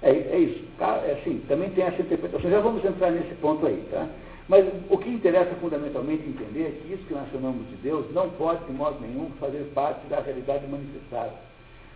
[0.05, 0.63] É, é isso.
[0.77, 1.01] Tá?
[1.03, 2.49] É, assim, também tem essa interpretação.
[2.49, 4.07] Já vamos entrar nesse ponto aí, tá?
[4.47, 8.29] Mas o que interessa fundamentalmente entender é que isso que nós chamamos de Deus não
[8.29, 11.33] pode, de modo nenhum, fazer parte da realidade manifestada.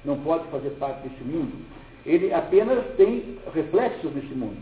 [0.04, 1.54] Não pode fazer parte desse mundo.
[2.04, 4.58] Ele apenas tem reflexos desse mundo.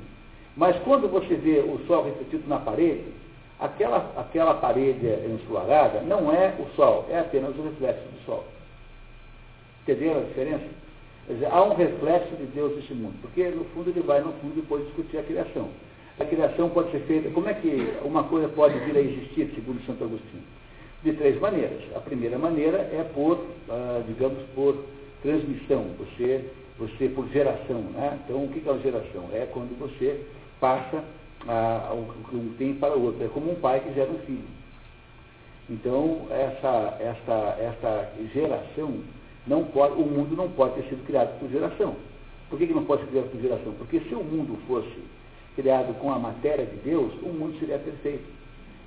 [0.58, 3.06] Mas quando você vê o sol refletido na parede,
[3.58, 8.44] aquela, aquela parede ensolarada não é o sol, é apenas o reflexo do sol.
[9.84, 10.66] Entenderam a diferença?
[11.28, 14.32] Quer dizer, há um reflexo de Deus nesse mundo, porque no fundo ele vai, no
[14.34, 15.68] fundo, depois discutir a criação.
[16.18, 19.86] A criação pode ser feita, como é que uma coisa pode vir a existir, segundo
[19.86, 20.44] Santo Agostinho?
[21.04, 21.82] De três maneiras.
[21.96, 24.86] A primeira maneira é por, ah, digamos, por
[25.22, 26.46] transmissão, você,
[26.80, 27.82] você por geração.
[27.94, 28.18] Né?
[28.24, 29.26] Então, o que é a geração?
[29.34, 30.26] É quando você
[30.62, 31.04] passa
[31.46, 31.94] ah,
[32.34, 33.24] um tempo para o outro.
[33.24, 34.48] É como um pai que gera um filho.
[35.70, 39.02] Então, essa, essa, essa geração
[39.48, 41.96] não pode, o mundo não pode ter sido criado por geração.
[42.50, 43.74] Por que, que não pode ser criado por geração?
[43.74, 44.94] Porque se o mundo fosse
[45.56, 48.26] criado com a matéria de Deus, o mundo seria perfeito.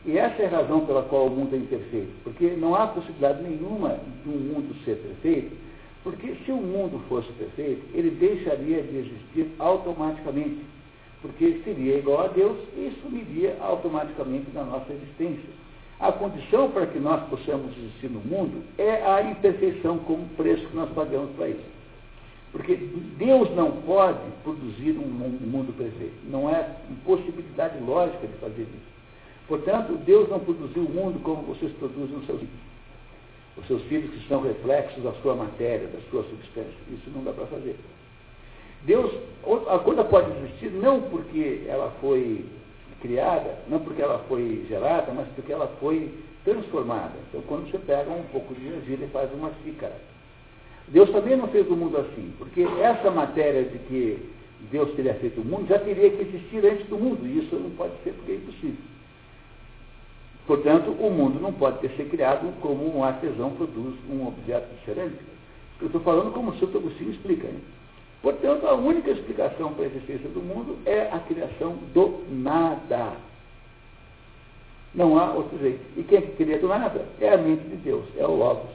[0.07, 2.13] E essa é a razão pela qual o mundo é imperfeito.
[2.25, 5.55] Porque não há possibilidade nenhuma de um mundo ser perfeito,
[6.03, 10.61] porque se o mundo fosse perfeito, ele deixaria de existir automaticamente
[11.23, 15.60] porque seria igual a Deus e sumiria automaticamente na nossa existência.
[16.01, 20.75] A condição para que nós possamos existir no mundo é a imperfeição como preço que
[20.75, 21.81] nós pagamos para isso.
[22.53, 26.15] Porque Deus não pode produzir um mundo perfeito.
[26.25, 28.91] Não é impossibilidade lógica de fazer isso.
[29.47, 32.71] Portanto, Deus não produziu o mundo como vocês produzem os seus filhos.
[33.59, 36.73] Os seus filhos que são reflexos da sua matéria, da sua substância.
[36.91, 37.77] Isso não dá para fazer.
[38.85, 39.13] Deus,
[39.69, 42.45] a coisa pode existir não porque ela foi
[43.01, 46.13] criada, não porque ela foi gerada, mas porque ela foi
[46.45, 47.13] transformada.
[47.29, 49.97] Então, quando você pega um pouco de argila e faz uma xícara.
[50.89, 54.31] Deus também não fez o mundo assim, porque essa matéria de que
[54.71, 57.71] Deus teria feito o mundo já teria que existir antes do mundo, e isso não
[57.71, 58.91] pode ser porque é impossível.
[60.47, 64.85] Portanto, o mundo não pode ter sido criado como um artesão produz um objeto de
[64.85, 65.23] cerâmica.
[65.81, 67.47] Eu estou falando como o Santo Agostinho explica.
[67.47, 67.61] Hein?
[68.23, 73.13] Portanto, a única explicação para a existência do mundo é a criação do nada.
[74.95, 75.81] Não há outro jeito.
[75.97, 77.07] E quem é cria do nada?
[77.21, 78.71] É a mente de Deus, é o Logos.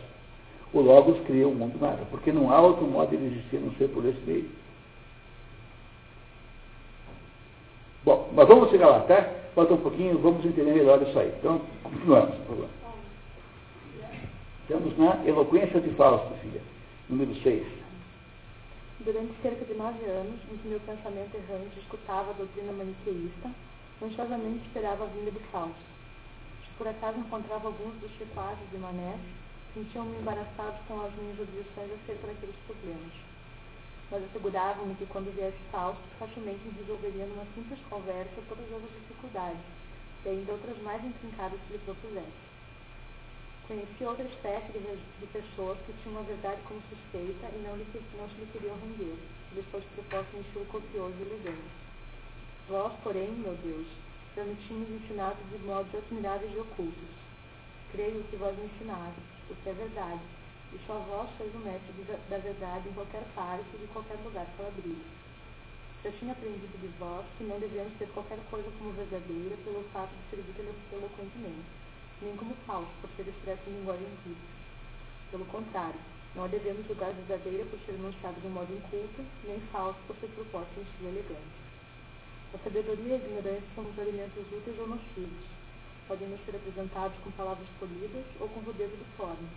[0.74, 3.90] O Logos cria o mundo nada, porque não há outro modo de existir não ser
[3.90, 4.50] por esse meio.
[8.04, 9.30] Bom, mas vamos chegar lá, tá?
[9.54, 11.32] Falta um pouquinho, vamos entender melhor isso aí.
[11.40, 12.70] Então, continuamos, por favor.
[14.62, 16.62] Estamos na eloquência de Fausto, filha,
[17.10, 17.85] número 6.
[19.00, 23.52] Durante cerca de nove anos, em que meu pensamento errante escutava a doutrina maniqueísta,
[24.02, 25.76] ansiosamente esperava a vinda de Fausto.
[26.64, 29.20] Se por acaso encontrava alguns dos chefazes de Mané,
[29.74, 33.26] sentiam-me embaraçados com as minhas objeções acerca daqueles problemas
[34.12, 39.62] mas asseguravam-me que quando viesse Fausto, facilmente me resolveria numa simples conversa todas as dificuldades,
[40.26, 42.45] e ainda outras mais intrincadas que lhe propusesse.
[43.68, 47.88] Conheci outra espécie de, de, pessoas que tinham a verdade como suspeita e não, lhe,
[48.16, 49.18] não se lhe queriam render,
[49.56, 51.74] depois de proposta em estilo copioso e elegante.
[52.70, 53.88] Vós, porém, meu Deus,
[54.36, 57.10] permitimos ensinados de modos admiráveis e ocultos.
[57.92, 60.22] Creio que vós me ensinastes, o que é verdade,
[60.72, 61.92] e sua voz fez o mestre
[62.30, 65.06] da verdade em qualquer parte e de qualquer lugar que ela brilhe.
[66.04, 70.12] Já tinha aprendido de vós que não devemos ter qualquer coisa como verdadeira pelo fato
[70.14, 70.54] de servir
[70.94, 71.85] eloquentemente,
[72.22, 74.48] nem como falso por ser expresso em linguagem rica.
[75.32, 76.00] Pelo contrário,
[76.36, 80.16] não a devemos julgar verdadeira por ser enunciada de um modo inculto, nem falso por
[80.18, 81.66] ser proposta em estilo elegante.
[82.54, 85.48] A sabedoria e a ignorância são os alimentos úteis ou nocivos.
[86.08, 89.48] Podem nos ser apresentados com palavras polidas ou com rudeza de forma,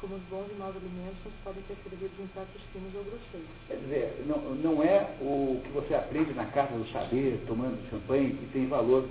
[0.00, 3.50] como os bons e maus alimentos podem ser servidos em pratos finos ou grosseiros.
[3.66, 8.34] Quer dizer, não, não é o que você aprende na casa do saber, tomando champanhe,
[8.34, 9.08] que tem valor,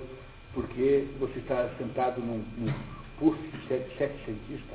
[0.55, 3.35] porque você está sentado num, num
[3.67, 4.73] sete cientista,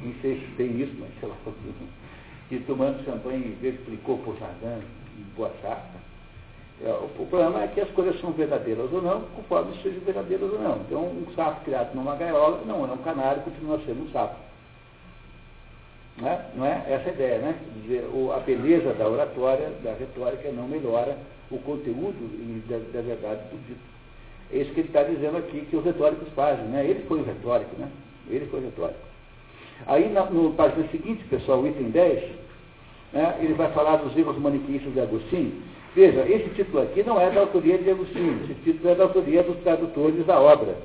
[0.00, 1.36] nem sei se tem isso, mas sei lá,
[2.50, 4.84] e tomando champanhe em vez de Clicô por Jardim,
[5.18, 6.12] em Boa Safra.
[6.84, 10.60] É, o, problema é que as coisas são verdadeiras ou não, conforme sejam verdadeiras ou
[10.60, 10.76] não.
[10.78, 14.36] Então, um sapo criado numa gaiola não é um canário, continua sendo um sapo.
[16.18, 17.58] Não é, não é essa a ideia, né?
[17.82, 21.16] Dizer, a beleza da oratória, da retórica, não melhora
[21.50, 22.18] o conteúdo
[22.68, 23.91] da, da verdade do dito.
[24.52, 26.84] É isso que ele está dizendo aqui, que os retóricos fazem, né?
[26.84, 27.88] Ele foi o retórico, né?
[28.28, 29.00] Ele foi retórico.
[29.86, 32.22] Aí, na, no página seguinte, pessoal, o item 10,
[33.12, 35.52] né, ele vai falar dos erros maniqueístas de Agostinho.
[35.94, 39.42] Veja, esse título aqui não é da autoria de Agostinho, esse título é da autoria
[39.42, 40.76] dos tradutores da obra.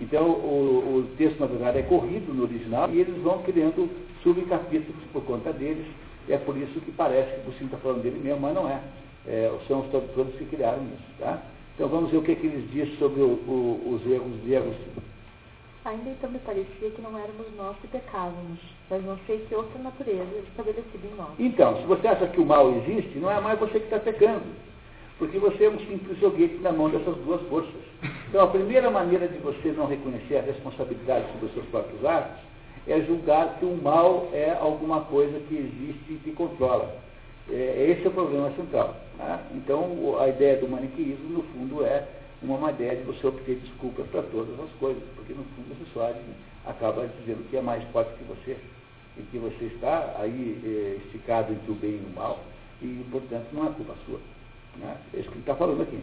[0.00, 3.88] Então, o, o texto, na verdade, é corrido no original e eles vão criando
[4.22, 5.86] subcapítulos por conta deles.
[6.28, 8.80] É por isso que parece que o Agostinho está falando dele mesmo, mas não é.
[9.26, 9.52] é.
[9.68, 11.20] São os tradutores que criaram isso.
[11.20, 11.40] Tá?
[11.76, 15.06] Então, vamos ver o que, que eles dizem sobre o, o, os erros de Agostinho.
[15.84, 18.58] Ainda então me parecia que não éramos nós que pecávamos,
[18.90, 21.30] mas não sei que outra natureza é estabelecida em nós.
[21.38, 24.42] Então, se você acha que o mal existe, não é mais você que está pecando
[25.18, 27.74] porque você é um simples joguete na mão dessas duas forças.
[28.28, 32.44] Então, a primeira maneira de você não reconhecer a responsabilidade sobre os seus próprios atos
[32.86, 36.94] é julgar que o mal é alguma coisa que existe e que controla.
[37.50, 38.96] É, esse é o problema central.
[39.18, 39.40] Né?
[39.54, 42.06] Então, a ideia do maniqueísmo, no fundo, é
[42.42, 46.12] uma ideia de você obter desculpas para todas as coisas, porque, no fundo, você só
[46.66, 48.56] acaba dizendo que é mais forte que você
[49.18, 52.40] e que você está aí é, esticado entre o bem e o mal,
[52.82, 54.20] e, portanto, não é culpa sua.
[54.76, 54.96] Né?
[55.14, 55.98] É isso que ele está falando aqui.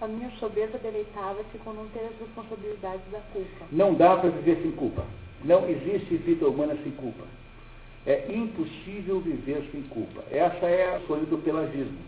[0.00, 3.66] A minha soberba deleitava-se com não ter as responsabilidades da culpa.
[3.70, 5.04] Não dá para viver sem culpa.
[5.44, 7.24] Não existe vida humana sem culpa.
[8.06, 10.22] É impossível viver sem culpa.
[10.30, 11.98] Essa é a sonho do pelagismo,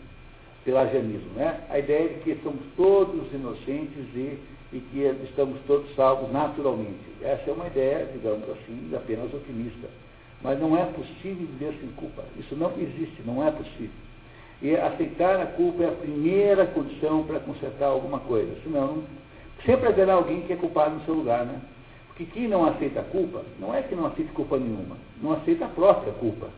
[0.65, 1.31] pelagianismo.
[1.37, 1.61] Né?
[1.69, 4.39] A ideia de que somos todos inocentes e,
[4.73, 6.99] e que estamos todos salvos naturalmente.
[7.21, 9.89] Essa é uma ideia, digamos assim, apenas otimista.
[10.43, 12.25] Mas não é possível viver sem culpa.
[12.39, 13.91] Isso não existe, não é possível.
[14.63, 18.51] E aceitar a culpa é a primeira condição para consertar alguma coisa.
[18.63, 19.05] Senão, não,
[19.67, 21.61] sempre haverá alguém que é culpado no seu lugar, né?
[22.13, 25.65] Porque quem não aceita a culpa, não é que não aceita culpa nenhuma, não aceita
[25.65, 26.49] a própria culpa,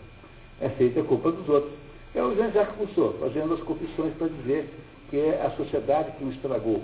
[0.61, 1.72] aceita a culpa dos outros.
[2.12, 4.68] É o Jean-Jacques Rousseau, fazendo as confissões para dizer
[5.11, 6.82] que é a sociedade que o estragou.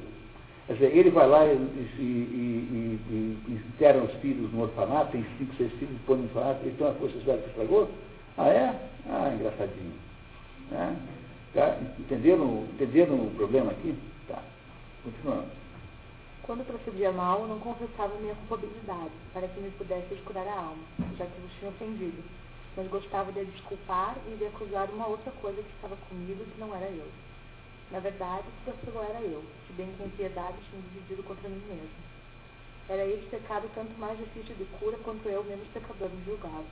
[0.67, 5.27] Quer dizer, ele vai lá e, e, e, e, enterra os filhos no orfanato, tem
[5.39, 7.91] cinco, seis filhos, põe no orfanato, então a força velha que estragou?
[8.39, 8.75] Ah, é?
[9.09, 9.95] Ah, engraçadinho.
[10.71, 10.97] Né?
[11.55, 11.77] Tá?
[11.99, 13.95] Entenderam, entenderam o problema aqui?
[14.29, 14.39] Tá.
[15.03, 15.60] Continuando.
[16.51, 20.83] Quando procedia mal, não confessava minha culpabilidade, para que me pudesse curar a alma,
[21.17, 22.25] já que vos tinha ofendido.
[22.77, 26.75] Mas gostava de desculpar e de acusar uma outra coisa que estava comigo que não
[26.75, 27.07] era eu.
[27.93, 32.03] Na verdade, tudo aquilo era eu, que bem com piedade tinha dividido contra mim mesmo.
[32.89, 36.65] Era esse pecado tanto mais difícil de cura quanto eu, menos pecador, me julgava.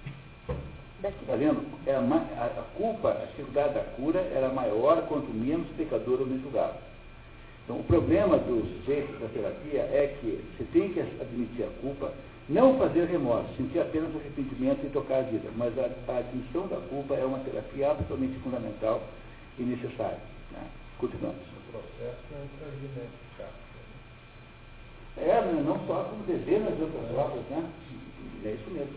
[1.05, 1.65] Está vendo?
[1.87, 6.43] Era a, a culpa, a dificuldade da cura era maior quanto menos pecador eu me
[6.43, 6.88] julgava.
[7.69, 12.15] Então, o problema do sujeito da terapia é que você tem que admitir a culpa,
[12.49, 15.51] não fazer remorso, sentir apenas arrependimento e tocar a vida.
[15.55, 19.03] Mas a, a admissão da culpa é uma terapia absolutamente fundamental
[19.59, 20.17] e necessária.
[20.51, 20.67] Né?
[20.97, 21.43] Continuamos.
[21.45, 23.13] O processo é um fragmento
[25.19, 27.71] É, não só como dezenas de outras obras, né?
[28.47, 28.97] É isso mesmo.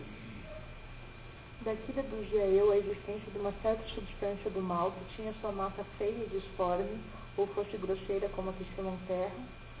[1.62, 5.84] Daqui deduzia eu a existência de uma certa substância do mal que tinha sua massa
[5.98, 6.88] feia e disforme,
[7.36, 9.34] ou fosse grosseira como a que chamam terra,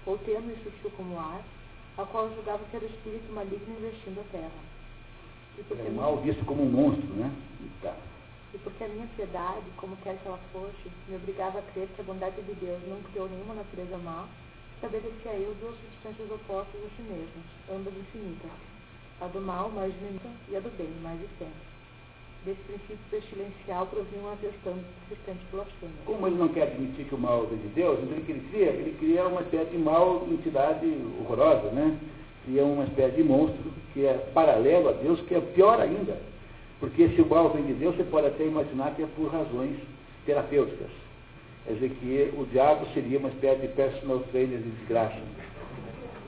[0.06, 1.42] ou terno e sutil como ar,
[1.98, 4.72] a qual julgava ser o espírito maligno investindo a terra.
[5.58, 7.30] E porque é mal visto como um monstro, né?
[7.82, 7.94] Tá.
[8.54, 12.00] E porque a minha piedade, como quer que ela fosse, me obrigava a crer que
[12.00, 14.26] a bondade de Deus não criou nenhuma natureza má,
[14.74, 18.50] estabelecia eu duas substâncias opostas a si mesmas, ambas infinitas,
[19.20, 21.71] a do mal mais diminuta e a do bem mais extensa.
[22.44, 24.74] Desse princípio pestilencial provinha uma questão
[25.08, 25.94] persistente blasfêmia.
[26.04, 28.70] Como ele não quer admitir que o mal vem de Deus, então ele cria?
[28.70, 30.86] Ele cria uma espécie de mal, entidade
[31.20, 31.96] horrorosa, né?
[32.44, 36.32] Cria uma espécie de monstro que é paralelo a Deus, que é pior ainda
[36.82, 39.76] porque se o mal vem de Deus, você pode até imaginar que é por razões
[40.26, 40.90] terapêuticas.
[41.64, 45.16] Quer dizer que o diabo seria uma espécie de personal trainer de desgraça.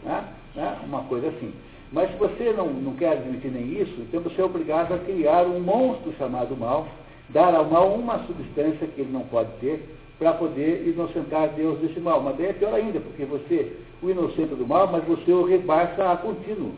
[0.04, 0.28] Né?
[0.54, 0.78] Né?
[0.84, 1.52] Uma coisa assim.
[1.94, 5.46] Mas se você não, não quer admitir nem isso, então você é obrigado a criar
[5.46, 6.88] um monstro chamado mal,
[7.28, 9.80] dar ao mal uma substância que ele não pode ter,
[10.18, 12.20] para poder inocentar Deus desse mal.
[12.20, 16.10] Mas daí é pior ainda, porque você o inocente do mal, mas você o rebaixa
[16.10, 16.72] a contínuo.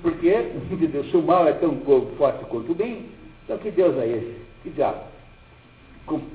[0.00, 0.30] Porque,
[0.70, 1.02] entendeu?
[1.04, 1.76] Se o mal é tão
[2.16, 3.06] forte quanto o bem,
[3.44, 4.36] então que Deus é esse?
[4.62, 5.00] Que diabo?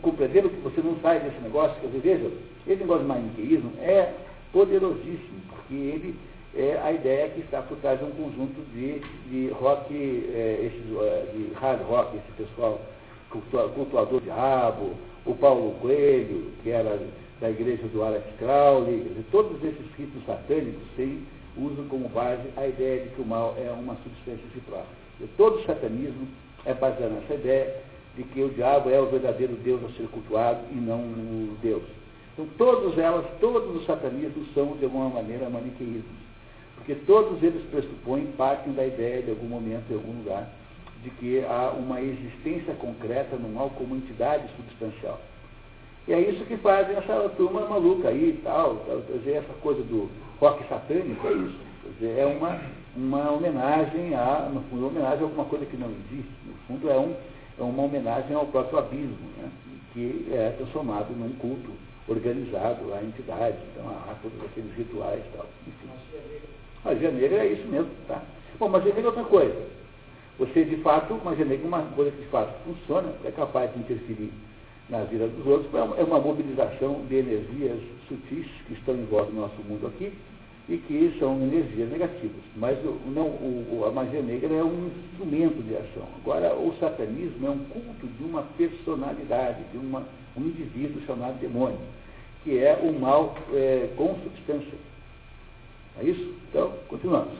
[0.01, 1.79] Compreenderam que você não sai desse negócio?
[1.79, 2.31] Quer dizer, veja,
[2.67, 4.13] esse negócio de maniqueísmo é
[4.51, 6.15] poderosíssimo, porque ele
[6.55, 8.99] é a ideia que está por trás de um conjunto de,
[9.29, 12.79] de rock, é, esses, é, de hard rock, esse pessoal
[13.75, 14.93] cultuador de rabo,
[15.25, 16.99] o Paulo Coelho, que era
[17.41, 21.25] da igreja do Alex Crowley, todos esses ritos satânicos têm
[21.57, 24.87] usam como base a ideia de que o mal é uma substância de própria.
[25.21, 26.27] E todo o satanismo
[26.65, 27.81] é baseado nessa ideia
[28.15, 31.83] de que o diabo é o verdadeiro Deus a ser cultuado e não o Deus.
[32.33, 36.24] Então, todas elas, todos os satanismos são, de alguma maneira, maniqueísmos.
[36.85, 40.47] Porque todos eles pressupõem, partem da ideia, de algum momento, em algum lugar,
[41.03, 45.19] de que há uma existência concreta no mal como entidade substancial.
[46.07, 50.11] E é isso que fazem essa turma maluca aí e tal, dizer, essa coisa do
[50.39, 51.59] rock satânico, é isso.
[51.97, 52.61] Dizer, é uma,
[52.95, 56.33] uma homenagem a, no fundo, homenagem a alguma coisa que não existe.
[56.45, 57.15] No fundo, é, um,
[57.59, 59.49] é uma homenagem ao próprio abismo, né,
[59.91, 61.71] que é transformado num culto
[62.07, 65.47] organizado à entidade, então há todos aqueles rituais e tal.
[65.67, 65.89] Enfim.
[66.85, 68.21] Magia negra é isso mesmo, tá?
[68.59, 69.55] Bom, magia negra é outra coisa.
[70.37, 73.79] Você, de fato, magia negra é uma coisa que de fato funciona, é capaz de
[73.79, 74.31] interferir
[74.87, 79.41] na vida dos outros, é uma mobilização de energias sutis que estão em volta do
[79.41, 80.13] nosso mundo aqui
[80.69, 82.43] e que são energias negativas.
[82.55, 82.77] Mas
[83.07, 86.07] não, o, a magia negra é um instrumento de ação.
[86.21, 90.03] Agora, o satanismo é um culto de uma personalidade, de uma,
[90.37, 91.79] um indivíduo chamado demônio,
[92.43, 94.77] que é o mal é, com substância.
[95.99, 96.33] É isso?
[96.49, 97.33] Então, continuamos.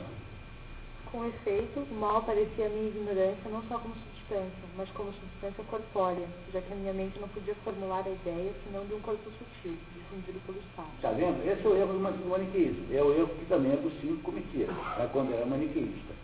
[1.10, 5.64] Com efeito, o mal parecia a minha ignorância não só como substância, mas como substância
[5.64, 9.30] corpórea, já que a minha mente não podia formular a ideia senão de um corpo
[9.30, 10.90] sutil, difundido pelo espaço.
[10.96, 11.40] Está vendo?
[11.46, 12.86] Esse é o erro do maniqueísmo.
[12.92, 16.14] É o erro que também Agostinho cometia, né, quando era maniqueísta.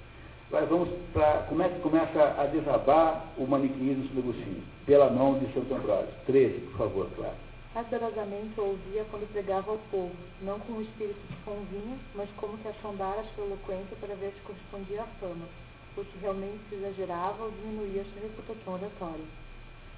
[0.48, 1.46] Agora vamos para.
[1.48, 4.62] Como é que começa a desabar o maniqueísmo sobre Agostinho?
[4.84, 6.12] Pela mão de Santo Ambrósio.
[6.26, 7.51] 13, por favor, claro.
[7.74, 12.68] Ardorosamente ouvia quando pregava ao povo, não com o espírito que convinha, mas como que
[12.68, 12.92] a sua
[13.38, 15.48] eloquência para ver se correspondia à fama
[15.96, 19.24] ou se realmente se exagerava ou diminuía sua reputação oratória.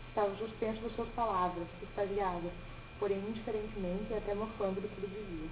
[0.09, 2.49] Estava suspenso das suas palavras, extasiado,
[3.01, 5.51] porém indiferentemente e até mofando do que ele dizia.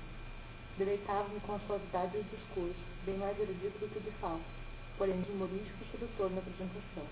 [0.79, 4.47] Deleitava-me com a suavidade dos discursos, bem mais erudito do que de falso,
[4.97, 7.07] porém de humorístico e sedutor na apresentação.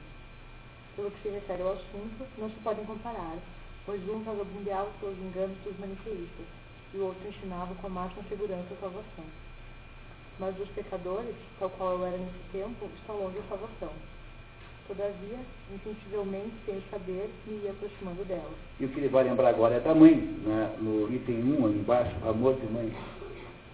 [0.94, 3.38] Pelo que se refere ao assunto, não se podem comparar,
[3.86, 6.46] pois um vagabundeava pelos enganos dos maniqueístas,
[6.92, 9.24] e o outro ensinava com a máxima segurança a salvação.
[10.38, 13.92] Mas dos pecadores, tal qual eu era nesse tempo, está longe a salvação.
[14.88, 15.38] Todavia,
[15.72, 18.50] instintivelmente, sem saber, me ia aproximando dela.
[18.80, 20.74] E o que ele vai lembrar agora é da mãe, né?
[20.80, 22.92] no item 1 ali embaixo, amor de mãe.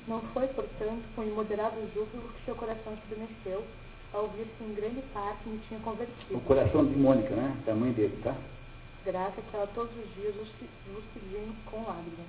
[0.07, 3.65] Não foi, portanto, com imoderado júbilo que seu coração estremeceu
[4.13, 6.37] ao ouvir que em grande parte me tinha convertido.
[6.37, 7.57] O coração de Mônica, né?
[7.65, 8.35] Da mãe dele, tá?
[9.07, 10.51] Graça que ela todos os dias vos
[11.15, 11.39] pedia
[11.71, 12.27] com lágrimas.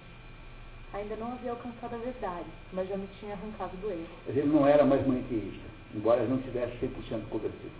[0.93, 4.07] Ainda não havia alcançado a verdade, mas já me tinha arrancado do erro.
[4.27, 5.65] Ele não era mais maniqueísta,
[5.95, 7.73] embora não tivesse 100% convertido.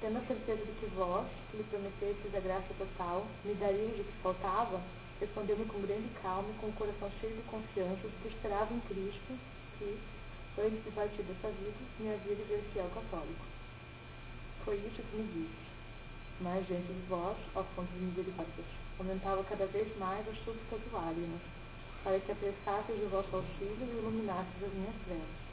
[0.00, 4.04] Tendo a certeza de que vós, que lhe prometestes a graça total, me daríeis o
[4.04, 4.80] que faltava,
[5.20, 8.80] respondeu-me com grande calma e com o coração cheio de confiança de que esperava em
[8.88, 9.38] Cristo,
[9.78, 9.98] que,
[10.56, 13.44] antes de partir dessa vida, me havia de ver fiel católico.
[14.64, 15.69] Foi isso que me disse.
[16.40, 18.64] Mas diante de vós, ó fonte de misericórdia,
[18.98, 21.40] aumentava cada vez mais as súplicas e lágrimas,
[22.02, 25.50] para que apressasseis o vosso auxílio e iluminasseis as minhas trevas.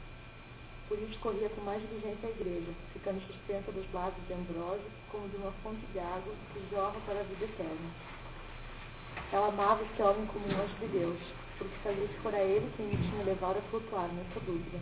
[0.88, 5.28] Por isso corria com mais diligência à igreja, ficando suspensa dos lados de Ambrósio, como
[5.28, 7.90] de uma fonte de água que jorra para a vida eterna.
[9.30, 11.20] Ela amava este homem como um anjo de Deus,
[11.58, 14.78] porque sabia que fora ele quem me tinha levado a flutuar nessa dúvida.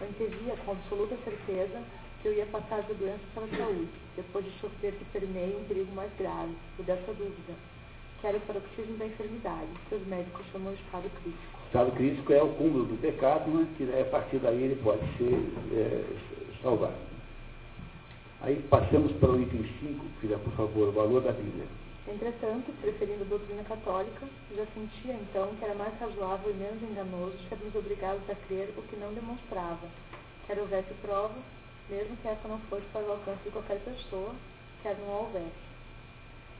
[0.00, 1.82] Eu antevia com absoluta certeza
[2.26, 5.92] eu ia passar de doença para a saúde, depois de sofrer que permeia um perigo
[5.94, 7.54] mais grave, o dessa dúvida,
[8.20, 11.58] que era o paroxismo da enfermidade, que os médicos chamam de estado crítico.
[11.62, 15.02] O estado crítico é o cúmulo do pecado, né, que a partir daí ele pode
[15.16, 15.38] ser
[15.72, 16.04] é,
[16.62, 17.06] salvado.
[18.40, 21.66] Aí passamos para o item 5, filha, por favor, o valor da Bíblia.
[22.08, 27.34] Entretanto, preferindo a doutrina católica, já sentia então que era mais razoável e menos enganoso
[27.48, 29.88] sermos obrigados a crer o que não demonstrava,
[30.46, 31.34] quer houvesse prova,
[31.90, 34.34] mesmo que essa não fosse para o alcance de qualquer pessoa,
[34.82, 35.66] quer não houvesse.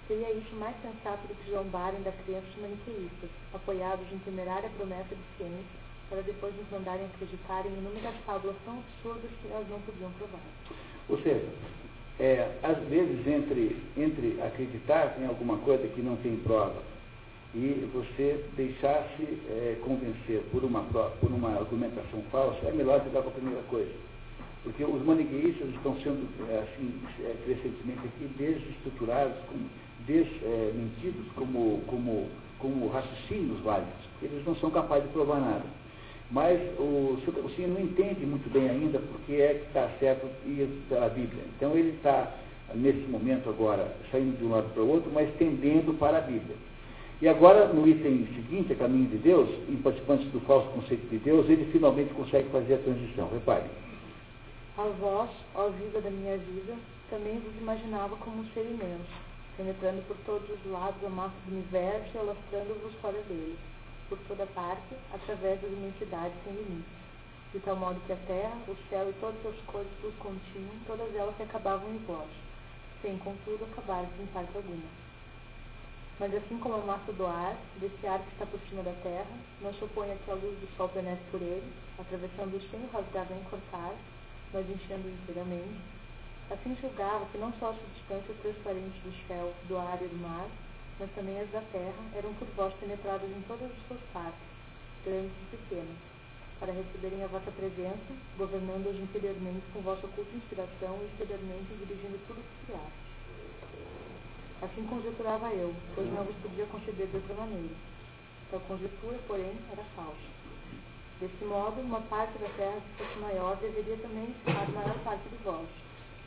[0.06, 5.14] Seria isso mais sensato do que zombarem da crença dos maniqueístas, apoiados em temerária promessa
[5.14, 9.80] de ciência, para depois nos mandarem acreditar em inúmeras fábulas tão absurdas que elas não
[9.80, 10.40] podiam provar.
[11.08, 11.48] Ou seja,
[12.20, 16.82] é, às vezes entre, entre acreditar em alguma coisa que não tem prova
[17.54, 23.28] e você deixar-se é, convencer por uma, por uma argumentação falsa, é melhor ficar com
[23.28, 23.92] a primeira coisa.
[24.66, 29.36] Porque os maniqueístas estão sendo, é, assim, é, crescentemente aqui, desestruturados,
[30.04, 32.26] desmentidos como, como,
[32.58, 33.94] como raciocínios válidos.
[34.20, 35.62] Eles não são capazes de provar nada.
[36.32, 40.68] Mas o, o senhor não entende muito bem ainda porque é que está certo ir
[40.88, 41.44] pela Bíblia.
[41.56, 42.34] Então ele está,
[42.74, 46.56] nesse momento agora, saindo de um lado para o outro, mas tendendo para a Bíblia.
[47.22, 51.18] E agora, no item seguinte, a caminho de Deus, em participantes do falso conceito de
[51.18, 53.30] Deus, ele finalmente consegue fazer a transição.
[53.32, 53.85] Repare.
[54.78, 56.76] A vós, ó vida da minha vida,
[57.08, 59.08] também vos imaginava como um ser imenso,
[59.56, 63.56] penetrando por todos os lados a massa do universo e alastrando-vos fora dele
[64.08, 67.06] por toda parte, através das imensidades sem limites.
[67.52, 71.14] De tal modo que a terra, o céu e todas as coisas vos continham, todas
[71.14, 72.28] elas se acabavam em vós,
[73.00, 75.06] sem, contudo, acabar-se em parte alguma.
[76.20, 79.36] Mas assim como a massa do ar, desse ar que está por cima da terra,
[79.60, 83.26] não se opõe que a luz do sol penetre por ele, atravessando-o sem o rasgar
[83.30, 83.94] nem cortar,
[84.52, 85.80] mas enchendo-o inteiramente,
[86.50, 90.46] assim julgava que não só as substâncias transparentes do céu, do ar e do mar,
[90.98, 94.48] mas também as da terra, eram por vós penetradas em todas as suas partes,
[95.04, 95.98] grandes e pequenas,
[96.58, 102.40] para receberem a vossa presença, governando-as interiormente com vossa oculta inspiração e exteriormente dirigindo tudo
[102.40, 103.06] o que criaste.
[104.62, 107.74] Assim conjecturava eu, pois não vos podia conceber de outra maneira.
[108.50, 110.45] Tal conjectura, porém, era falsa.
[111.20, 115.36] Desse modo, uma parte da terra que fosse maior deveria também estar maior parte de
[115.44, 115.68] vós,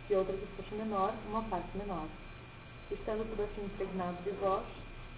[0.09, 2.07] e outra que fosse menor, uma parte menor
[2.91, 4.65] estando tudo assim impregnado de vós,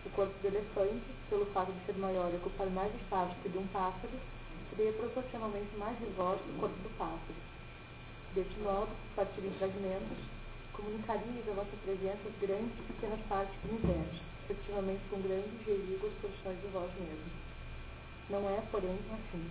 [0.06, 3.58] o corpo do elefante, pelo fato de ser maior e ocupar mais espaço que de
[3.58, 4.12] um pássaro,
[4.70, 7.40] seria proporcionalmente mais de vós que o corpo do pássaro.
[8.36, 10.18] Deste modo, partindo em fragmentos,
[10.74, 16.14] comunicaríeis a vossa presença grandes e pequenas partes do universo, respectivamente com grandes e exíguas
[16.22, 17.41] porções de vós mesmos.
[18.30, 19.44] Não é, porém, assim.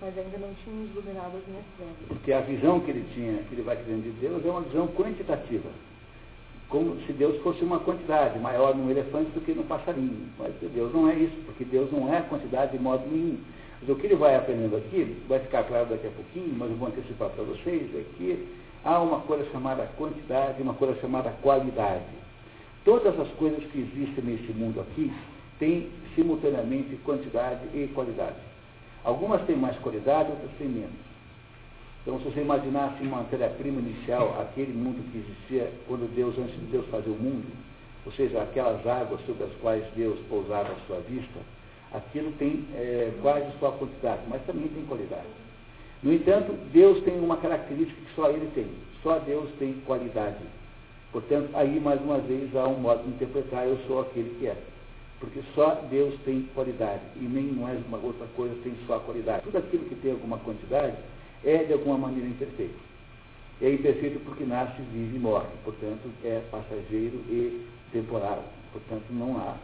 [0.00, 1.96] Mas ainda não tínhamos iluminado as minhas trevas.
[2.08, 4.88] Porque a visão que ele tinha, que ele vai criando de Deus, é uma visão
[4.88, 5.70] quantitativa
[6.74, 10.28] como se Deus fosse uma quantidade maior num elefante do que num passarinho.
[10.36, 13.38] Mas Deus não é isso, porque Deus não é quantidade de modo nenhum.
[13.80, 16.76] Mas o que ele vai aprendendo aqui, vai ficar claro daqui a pouquinho, mas eu
[16.76, 18.48] vou antecipar para vocês, é que
[18.84, 22.02] há uma coisa chamada quantidade, uma coisa chamada qualidade.
[22.84, 25.12] Todas as coisas que existem nesse mundo aqui
[25.60, 28.36] têm simultaneamente quantidade e qualidade.
[29.02, 31.04] Algumas têm mais qualidade, outras têm menos.
[32.02, 36.66] Então, se você imaginasse uma matéria-prima inicial, aquele mundo que existia quando Deus, antes de
[36.66, 37.46] Deus fazer o mundo,
[38.04, 41.40] ou seja, aquelas águas sobre as quais Deus pousava a sua vista,
[41.94, 45.28] Aquilo tem é, quase só quantidade, mas também tem qualidade.
[46.02, 48.66] No entanto, Deus tem uma característica que só Ele tem.
[49.00, 50.42] Só Deus tem qualidade.
[51.12, 54.56] Portanto, aí mais uma vez há um modo de interpretar, eu sou aquele que é.
[55.24, 59.44] Porque só Deus tem qualidade e nem mais uma outra coisa tem só qualidade.
[59.44, 60.96] Tudo aquilo que tem alguma quantidade
[61.42, 62.78] é de alguma maneira imperfeito.
[63.62, 65.46] É imperfeito porque nasce, vive e morre.
[65.64, 68.42] Portanto, é passageiro e temporário.
[68.70, 69.56] Portanto, não há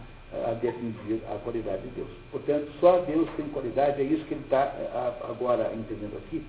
[0.49, 2.09] a definir a qualidade de Deus.
[2.31, 4.73] Portanto, só Deus tem qualidade, é isso que ele está
[5.29, 6.43] agora entendendo aqui.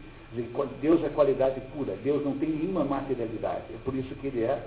[0.79, 3.63] Deus é qualidade pura, Deus não tem nenhuma materialidade.
[3.73, 4.57] É por isso que ele é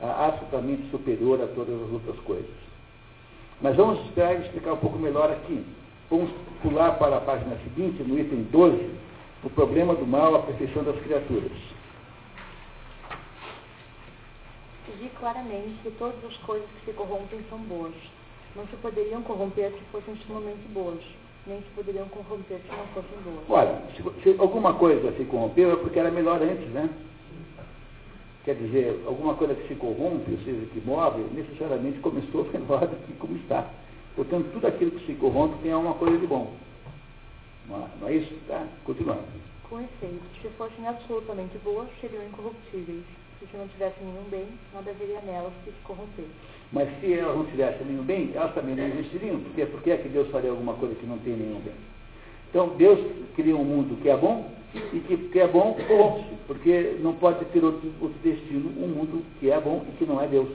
[0.00, 2.71] absolutamente superior a todas as outras coisas.
[3.62, 5.64] Mas vamos esperar explicar um pouco melhor aqui.
[6.10, 6.30] Vamos
[6.62, 8.90] pular para a página seguinte, no item 12,
[9.44, 11.52] o problema do mal, a perfeição das criaturas.
[14.98, 17.94] Vi claramente que todas as coisas que se corrompem são boas.
[18.54, 21.00] Não se poderiam corromper se fossem extremamente boas,
[21.46, 23.44] nem se poderiam corromper se não fossem boas.
[23.48, 26.90] Olha, se, se alguma coisa se corrompeu é porque era melhor antes, né?
[28.44, 32.96] Quer dizer, alguma coisa que se corrompe, ou seja, que morre, necessariamente começou melhor do
[33.06, 33.70] que como está.
[34.16, 36.52] Portanto, tudo aquilo que se corrompe tem alguma coisa de bom.
[37.68, 38.34] Não é, não é isso?
[38.48, 38.66] Tá?
[38.84, 39.22] Continuando.
[39.68, 43.04] Com efeito, se fossem absolutamente boas, seriam incorruptíveis.
[43.40, 46.26] E se não tivessem nenhum bem, nada haveria nelas que se corromper.
[46.72, 49.40] Mas se elas não tivessem nenhum bem, elas também não existiriam.
[49.40, 49.66] Por quê?
[49.66, 51.74] Por que é que Deus faria alguma coisa que não tem nenhum bem?
[52.52, 53.00] Então, Deus
[53.34, 54.44] cria um mundo que é bom
[54.74, 59.24] e que, que é bom corrompe-se, porque não pode ter outro, outro destino, um mundo
[59.40, 60.50] que é bom e que não é Deus.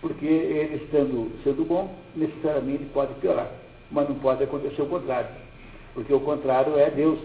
[0.00, 3.50] Porque ele estando sendo bom, necessariamente pode piorar,
[3.90, 5.28] mas não pode acontecer o contrário.
[5.92, 7.18] Porque o contrário é Deus.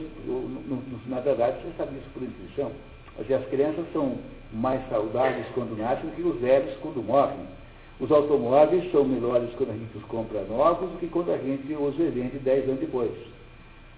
[1.07, 2.71] Na verdade, você sabe isso por intuição.
[3.17, 4.17] As crianças são
[4.51, 7.47] mais saudáveis quando nascem do que os velhos quando morrem.
[7.97, 11.73] Os automóveis são melhores quando a gente os compra novos do que quando a gente
[11.73, 13.11] os vende 10 anos depois.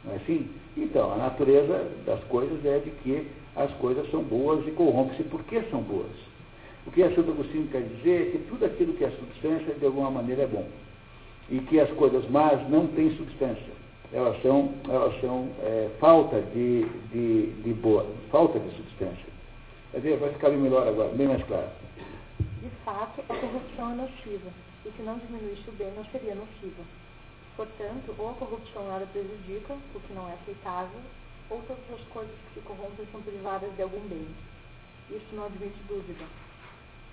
[0.04, 0.50] Não é assim?
[0.76, 5.62] Então, a natureza das coisas é de que as coisas são boas e corrompem-se porque
[5.70, 6.12] são boas.
[6.86, 9.86] O que a Santo Agostinho quer dizer é que tudo aquilo que é substância, de
[9.86, 10.68] alguma maneira, é bom.
[11.50, 13.74] E que as coisas más não têm substância.
[14.12, 19.34] Elas são, elas são é, falta de, de, de boa, falta de substância.
[19.92, 21.70] Quer dizer, vai ficar bem melhor agora, bem mais claro.
[22.62, 24.50] De fato, a corrupção é nociva,
[24.86, 26.84] e se não diminuísse o bem, não seria nociva.
[27.56, 31.00] Portanto, ou a corrupção nada prejudica, o que não é aceitável,
[31.50, 34.28] ou todas as coisas que se corrompem são privadas de algum bem.
[35.10, 36.26] Isso não admite dúvida.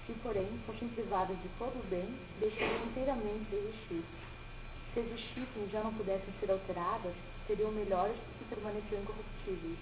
[0.06, 4.04] Se, porém, fossem privadas de todo o bem, deixariam inteiramente de existir.
[4.94, 7.12] Se existissem e já não pudessem ser alteradas,
[7.46, 9.78] seriam melhores e permaneceriam incorruptíveis.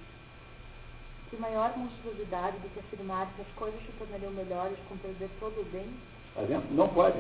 [1.31, 5.61] Que maior monstruosidade do que afirmar que as coisas se tornariam melhores com perder todo
[5.61, 5.89] o bem?
[6.35, 7.19] Tá não pode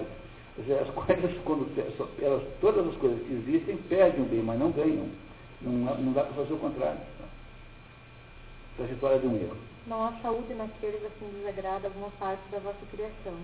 [0.58, 1.66] as coisas, quando
[2.20, 5.08] elas, todas as coisas que existem, perdem o bem, mas não ganham.
[5.60, 7.00] Não, não dá para fazer o contrário.
[8.76, 9.56] Trajetória de um erro.
[9.86, 13.34] Não há saúde naqueles a quem desagrada alguma parte da vossa criação.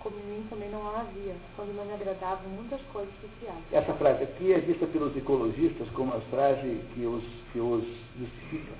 [0.00, 3.74] Como em mim também não a havia, quando não me agradavam muitas coisas que.
[3.74, 7.84] Essa frase aqui é vista pelos ecologistas como a frase que os, que os
[8.18, 8.72] justifica.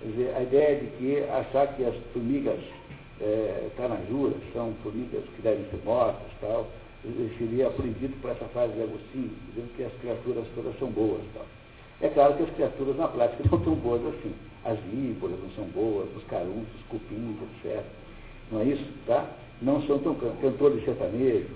[0.00, 2.60] Quer dizer, a ideia de que achar que as formigas
[3.20, 3.70] é,
[4.52, 6.66] são formigas que devem ser mortas tal,
[7.38, 11.22] seria aprendido por essa frase de Agostinho, dizendo que as criaturas todas são boas.
[11.34, 11.46] Tal.
[12.00, 14.32] É claro que as criaturas na prática não são boas assim.
[14.64, 17.82] As víboras não são boas, os carunços, os cupins, etc.
[18.50, 18.84] Não é isso?
[19.06, 19.26] Tá?
[19.60, 21.50] Não são tão cantores sertanejos.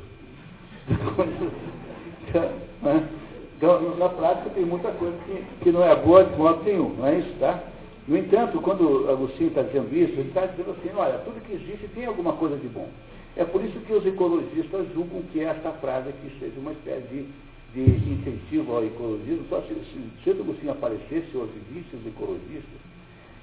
[3.57, 7.07] Então, na prática tem muita coisa que, que não é boa de modo nenhum, não
[7.07, 7.32] é isso?
[7.40, 7.59] Tá?
[8.07, 11.88] No entanto, quando Agostinho está dizendo isso, ele está dizendo assim, olha, tudo que existe
[11.94, 12.86] tem alguma coisa de bom.
[13.37, 17.26] É por isso que os ecologistas julgam que esta frase aqui seja uma espécie de,
[17.74, 19.45] de incentivo ao ecologismo.
[19.51, 22.80] Só se, se, se aparecesse hoje visse os ecologistas,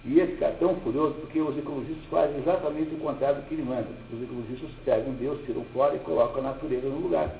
[0.05, 3.87] ia ficar tão furioso porque os ecologistas fazem exatamente o contrário do que ele manda.
[4.11, 7.33] Os ecologistas pegam Deus, tiram fora e colocam a natureza no lugar.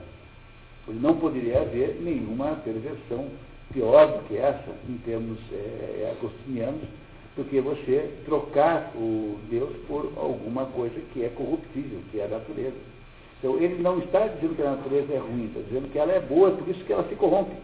[0.87, 3.29] Não poderia haver nenhuma perversão
[3.73, 6.83] pior do que essa, em termos é, agostinianos,
[7.35, 12.27] do que você trocar o Deus por alguma coisa que é corruptível, que é a
[12.27, 12.77] natureza.
[13.39, 16.19] Então, ele não está dizendo que a natureza é ruim, está dizendo que ela é
[16.19, 17.55] boa, por isso que ela se corrompe.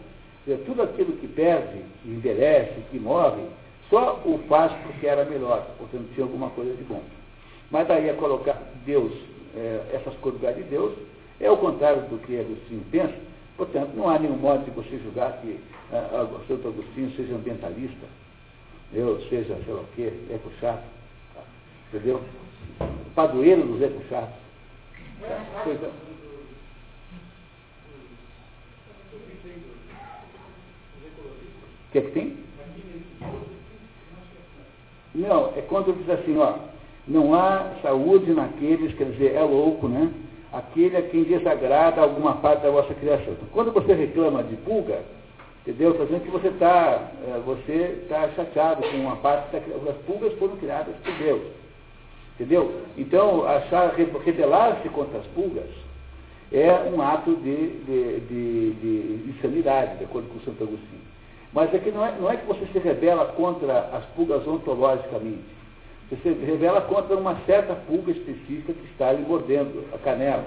[0.44, 3.42] Dizer, tudo aquilo que perde, que envelhece, que morre,
[3.88, 7.02] só o faz porque era melhor, portanto tinha alguma coisa de bom.
[7.70, 9.12] Mas daí a colocar Deus,
[9.56, 10.92] é, essas coisas de Deus,
[11.40, 13.14] é o contrário do que Agostinho pensa,
[13.56, 15.58] portanto não há nenhum modo de você julgar que
[15.92, 18.06] ah, Santo Agostinho seja ambientalista,
[18.92, 20.84] eu seja, sei lá o quê, eco chato,
[21.88, 22.22] entendeu?
[23.14, 24.34] Padroeiro dos eco chatos.
[25.64, 25.90] Coisa.
[31.92, 32.36] que é que tem?
[35.14, 36.54] Não, é quando diz assim, ó,
[37.06, 40.10] não há saúde naqueles, quer dizer, é louco, né?
[40.52, 43.32] Aquele a quem desagrada alguma parte da vossa criação.
[43.32, 45.02] Então, quando você reclama de pulga,
[45.62, 45.92] entendeu?
[45.92, 49.58] Dizendo que você está é, você tá chateado com uma parte da
[49.90, 51.42] As pulgas foram criadas por Deus.
[52.34, 52.82] Entendeu?
[52.96, 53.94] Então, achar,
[54.24, 55.68] rebelar-se contra as pulgas
[56.52, 61.02] é um ato de, de, de, de insanidade, de acordo com Santo Agostinho.
[61.52, 65.44] Mas aqui não é, não é que você se rebela contra as pulgas ontologicamente.
[66.08, 70.46] Você se rebela contra uma certa pulga específica que está lhe mordendo a canela.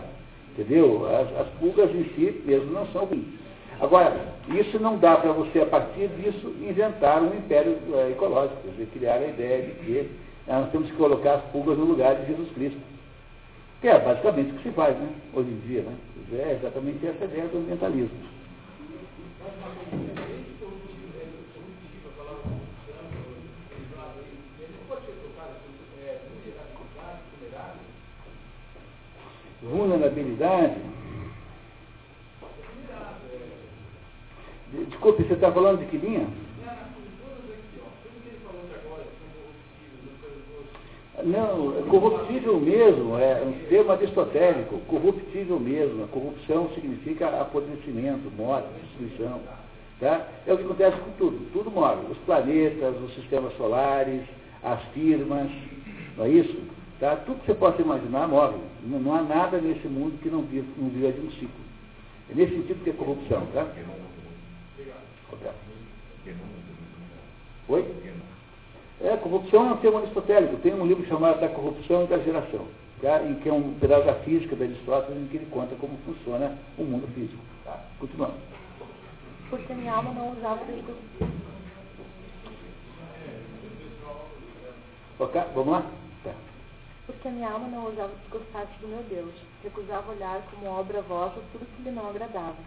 [0.52, 1.06] Entendeu?
[1.08, 3.43] As, as pulgas em si mesmo não são ruins.
[3.80, 4.16] Agora,
[4.48, 8.88] isso não dá para você, a partir disso, inventar um império é, ecológico, quer dizer,
[8.94, 10.10] criar a ideia de que
[10.48, 12.80] nós temos que colocar as pulgas no lugar de Jesus Cristo.
[13.82, 15.10] Que é basicamente o que se faz, né?
[15.34, 15.96] Hoje em dia, né?
[16.34, 18.34] É exatamente essa ideia do ambientalismo.
[29.64, 30.93] vulnerabilidade.
[34.90, 36.28] Desculpe, você está falando de que linha?
[41.24, 46.04] Não, é corruptível mesmo, é um termo aristotélico, corruptível mesmo.
[46.04, 49.40] A corrupção significa apodrecimento, morte, destruição.
[50.00, 50.28] Tá?
[50.46, 52.02] É o que acontece com tudo, tudo morre.
[52.10, 54.24] Os planetas, os sistemas solares,
[54.64, 55.50] as firmas,
[56.18, 56.58] não é isso?
[57.00, 57.16] Tá?
[57.16, 58.58] Tudo que você possa imaginar morre.
[58.84, 61.64] Não, não há nada nesse mundo que não viva, não viva de um ciclo.
[62.32, 63.46] É nesse sentido que é corrupção.
[63.54, 63.68] Tá?
[67.70, 67.96] Oi?
[69.02, 70.58] É, corrupção é um termo aristotélico.
[70.58, 72.68] Tem um livro chamado Da Corrupção e da Geração,
[73.02, 73.24] tá?
[73.24, 76.58] em que é um pedaço da física da Aristóteles em que ele conta como funciona
[76.78, 77.42] o mundo físico.
[77.66, 77.80] Tá?
[78.00, 78.36] Continuando.
[79.50, 80.62] Porque minha alma não usava
[85.20, 85.86] Ok, vamos lá?
[87.06, 91.40] porque a minha alma não ousava desgostar-se do meu Deus, recusava olhar como obra vossa
[91.52, 92.58] tudo que lhe não agradava.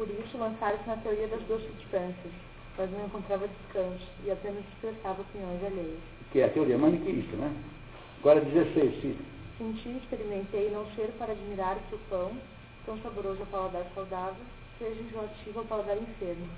[0.00, 2.32] Por isso lançara-se na teoria das duas substâncias,
[2.78, 6.00] mas não encontrava descanso e apenas expressava opiniões alheias.
[6.32, 7.54] Que é a teoria maniqueísta, né?
[8.20, 9.18] Agora 16, sim.
[9.58, 12.32] Senti e experimentei não ser para admirar que o pão,
[12.86, 14.42] tão saboroso ao paladar saudável,
[14.78, 16.48] seja enjoativo ao paladar enfermo,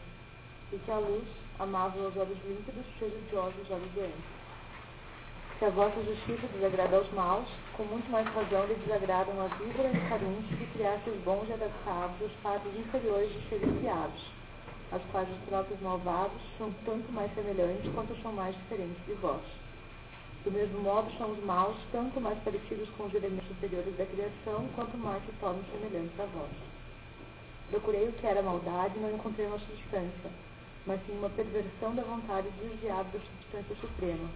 [0.72, 1.26] e que a luz,
[1.59, 4.41] amável aos olhos límpidos, seja odiosa aos olhos doentes.
[5.59, 9.94] Se a vossa justiça desagrada aos maus, com muito mais razão lhe desagradam as víboras
[9.94, 14.26] e caruntes que criaste os bons e adaptados os fatos inferiores de serem criados,
[14.90, 19.42] as quais os próprios malvados são tanto mais semelhantes quanto são mais diferentes de vós.
[20.44, 24.66] Do mesmo modo são os maus tanto mais parecidos com os elementos superiores da criação,
[24.74, 26.50] quanto mais se tornam semelhantes a vós.
[27.70, 30.30] Procurei o que era maldade e não encontrei uma substância
[30.86, 34.28] mas sim uma perversão da vontade desviada da substância suprema,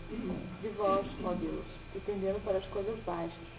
[0.63, 3.57] de vós, ó Deus, e tendendo para as coisas baixas.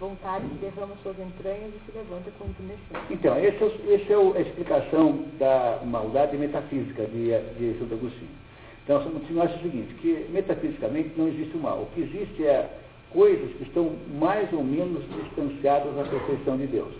[0.00, 3.00] Vontade que derrama suas entranhas e se levanta com intumescência.
[3.10, 8.44] Então, essa é, é a explicação da maldade metafísica de, de Santo Agostinho.
[8.82, 11.82] Então, nós acha o seguinte, que metafisicamente não existe o mal.
[11.82, 12.68] O que existe é
[13.10, 16.92] coisas que estão mais ou menos distanciadas da perfeição de Deus.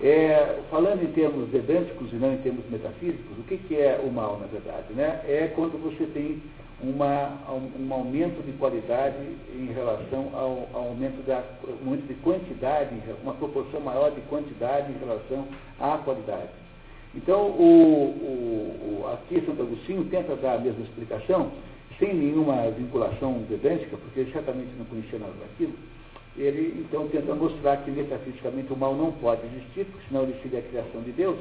[0.00, 4.10] É, falando em termos vedânticos e não em termos metafísicos, o que, que é o
[4.10, 4.92] mal, na verdade?
[4.92, 5.20] Né?
[5.26, 6.42] É quando você tem
[6.82, 7.38] uma,
[7.78, 9.16] um aumento de qualidade
[9.54, 11.42] em relação ao, ao aumento, da,
[11.82, 15.46] um aumento de quantidade, uma proporção maior de quantidade em relação
[15.80, 16.50] à qualidade.
[17.14, 21.52] Então, o, o, aqui Santo Agostinho tenta dar a mesma explicação,
[21.98, 25.74] sem nenhuma vinculação vedântica, porque ele certamente não conhecia nada daquilo,
[26.36, 30.58] ele então tenta mostrar que metafisicamente o mal não pode existir, porque senão ele seria
[30.58, 31.38] a criação de Deus,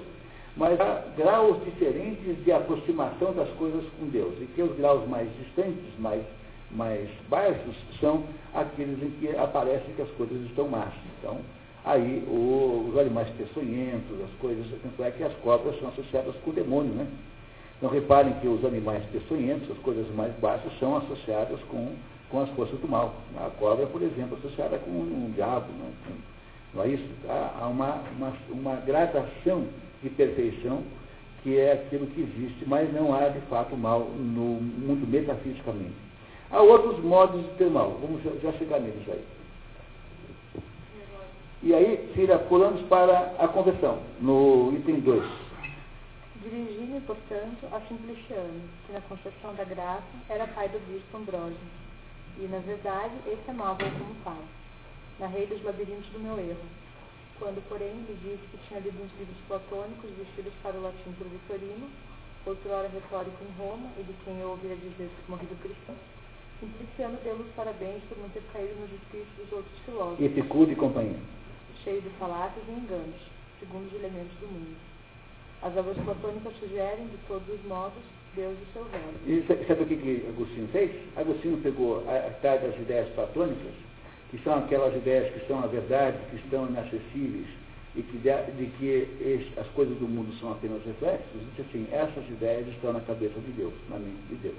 [0.56, 5.28] mas há graus diferentes de aproximação das coisas com Deus, e que os graus mais
[5.39, 6.22] distantes, mais,
[6.70, 8.24] mais baixos, são
[8.54, 10.94] aqueles em que aparece que as coisas estão más.
[11.20, 11.39] Então,
[11.84, 16.52] aí o, os animais peçonhentos, as coisas, tanto é que as cobras são associadas com
[16.52, 17.08] o demônio, né?
[17.78, 21.91] Então reparem que os animais peçonhentos, as coisas mais baixas, são associadas com
[22.34, 23.14] com as forças do mal.
[23.38, 26.18] A cobra, por exemplo, associada com um diabo, não, é?
[26.74, 27.08] não é isso?
[27.30, 29.68] Há uma, uma, uma gradação
[30.02, 30.82] de perfeição
[31.44, 35.94] que é aquilo que existe, mas não há de fato mal no mundo metafisicamente.
[36.50, 39.24] Há outros modos de ter mal, vamos já chegar neles aí.
[41.62, 45.24] E aí, tira, pulamos para a conversão, no item 2.
[46.42, 51.83] Dirigi-me, portanto, a Simpliciano, que na concepção da graça era pai do bispo Ambrósio
[52.38, 54.44] e, na verdade, esse amava-o como pai.
[55.20, 56.66] Narrei dos labirintos do meu erro.
[57.40, 61.28] Quando, porém, lhe disse que tinha lido uns livros platônicos vestidos para o latim por
[61.28, 61.90] Vitorino,
[62.46, 65.96] outrora retórico em Roma, e de quem eu ouvira dizer morrido cristão,
[66.64, 70.26] Simpliciano deu-lhes parabéns por não ter caído nos espíritos dos outros filósofos.
[70.26, 71.20] Epicuro e companhia.
[71.84, 73.20] Cheio de falácias e enganos,
[73.60, 74.78] segundo os elementos do mundo.
[75.62, 78.04] As obras platônicas sugerem, de todos os modos,
[78.36, 78.86] Deus e seu.
[79.28, 80.92] E sabe o que, que Agostinho fez?
[81.16, 83.74] Agostinho pegou a tais das ideias platônicas,
[84.32, 87.48] que são aquelas ideias que são a verdade, que estão inacessíveis,
[87.96, 92.28] e que de, de que as coisas do mundo são apenas reflexos, disse assim, essas
[92.28, 94.56] ideias estão na cabeça de Deus, na mente de Deus.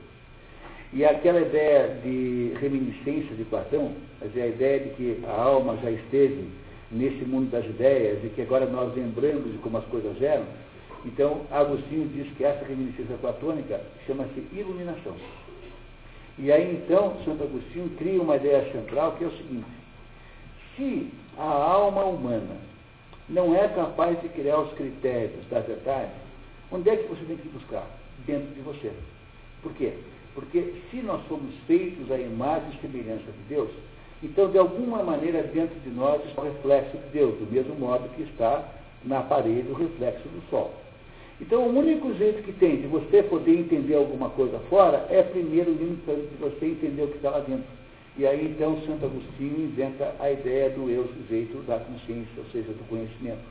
[0.92, 5.76] E aquela ideia de reminiscência de Platão, quer dizer, a ideia de que a alma
[5.82, 6.48] já esteve
[6.92, 10.44] nesse mundo das ideias e que agora nós lembramos de como as coisas eram,
[11.04, 15.14] então Agostinho diz que essa reminiscência platônica chama-se iluminação.
[16.38, 19.66] E aí então Santo Agostinho cria uma ideia central que é o seguinte,
[20.76, 22.56] se a alma humana
[23.28, 26.10] não é capaz de criar os critérios da verdade,
[26.70, 27.86] onde é que você tem que buscar?
[28.26, 28.92] Dentro de você.
[29.62, 29.94] Por quê?
[30.34, 33.70] Porque se nós somos feitos à imagem e semelhança de Deus,
[34.22, 38.08] então de alguma maneira dentro de nós está o reflexo de Deus, do mesmo modo
[38.16, 38.64] que está
[39.04, 40.72] na parede o reflexo do sol.
[41.40, 45.74] Então o único jeito que tem de você poder entender alguma coisa fora é primeiro
[45.74, 45.84] de
[46.38, 47.64] você entender o que está lá dentro.
[48.16, 52.72] E aí então Santo Agostinho inventa a ideia do eu sujeito da consciência, ou seja,
[52.72, 53.42] do conhecimento.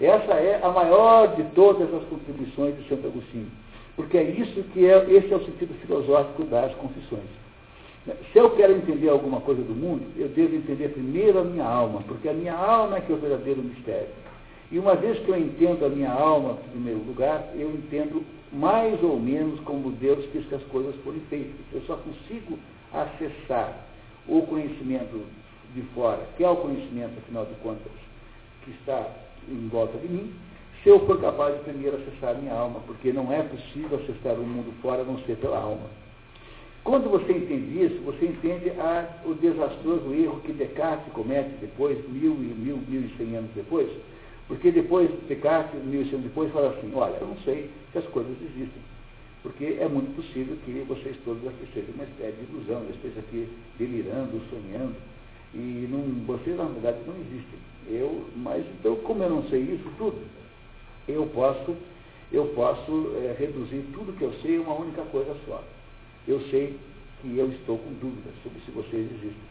[0.00, 3.50] Essa é a maior de todas as contribuições de Santo Agostinho.
[3.96, 7.28] Porque é isso que é, esse é o sentido filosófico das confissões.
[8.32, 12.02] Se eu quero entender alguma coisa do mundo, eu devo entender primeiro a minha alma,
[12.08, 14.08] porque a minha alma é que é o verdadeiro mistério.
[14.70, 19.02] E uma vez que eu entendo a minha alma, em primeiro lugar, eu entendo mais
[19.02, 21.54] ou menos como Deus quis que as coisas fossem feitas.
[21.72, 22.58] Eu só consigo
[22.92, 23.86] acessar
[24.28, 25.24] o conhecimento
[25.74, 27.92] de fora, que é o conhecimento, afinal de contas,
[28.64, 29.08] que está
[29.48, 30.32] em volta de mim,
[30.82, 34.34] se eu for capaz de primeiro acessar a minha alma, porque não é possível acessar
[34.34, 35.86] o mundo fora a não ser pela alma.
[36.82, 42.32] Quando você entende isso, você entende a, o desastroso erro que Descartes comete depois, mil
[42.32, 43.90] e mil, mil e cem anos depois,
[44.50, 48.82] porque depois, Descartes, anos depois, fala assim, olha, eu não sei se as coisas existem,
[49.44, 53.48] porque é muito possível que vocês todos aqui sejam uma espécie de ilusão, estejam aqui
[53.78, 54.96] delirando, sonhando,
[55.54, 57.60] e não, vocês na verdade não existem.
[57.86, 60.18] Eu, mas então, como eu não sei isso tudo,
[61.06, 61.76] eu posso,
[62.32, 65.62] eu posso é, reduzir tudo que eu sei a uma única coisa só.
[66.26, 66.76] Eu sei
[67.22, 69.50] que eu estou com dúvidas sobre se vocês existem.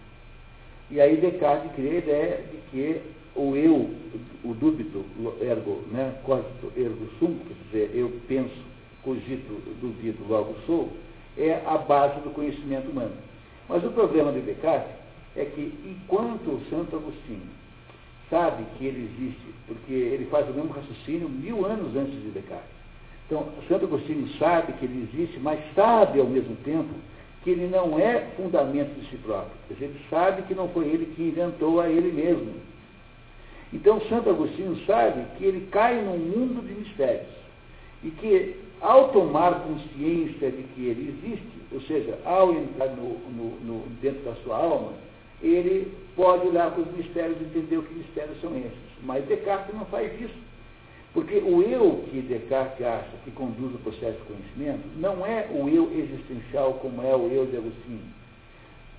[0.91, 3.01] E aí Descartes cria a ideia de que
[3.33, 3.89] o eu,
[4.59, 5.05] o dúbito,
[5.41, 8.53] ergo, né, cogito, ergo sum, quer dizer, eu penso,
[9.03, 10.89] cogito, duvido, logo sou,
[11.37, 13.13] é a base do conhecimento humano.
[13.67, 14.91] Mas o problema de Descartes
[15.35, 17.47] é que, enquanto Santo Agostinho
[18.29, 22.79] sabe que ele existe, porque ele faz o mesmo raciocínio mil anos antes de Descartes.
[23.25, 26.89] Então, Santo Agostinho sabe que ele existe, mas sabe ao mesmo tempo
[27.43, 29.53] que ele não é fundamento de si próprio.
[29.69, 32.68] Ele sabe que não foi ele que inventou a ele mesmo.
[33.71, 37.27] Então, Santo Agostinho sabe que ele cai num mundo de mistérios.
[38.03, 43.59] E que, ao tomar consciência de que ele existe, ou seja, ao entrar no, no,
[43.61, 44.93] no, dentro da sua alma,
[45.41, 48.89] ele pode olhar para os mistérios e entender que mistérios são esses.
[49.03, 50.49] Mas Descartes não faz isso.
[51.13, 55.67] Porque o eu que Descartes acha que conduz o processo de conhecimento não é o
[55.69, 58.18] eu existencial como é o eu de Agostinho.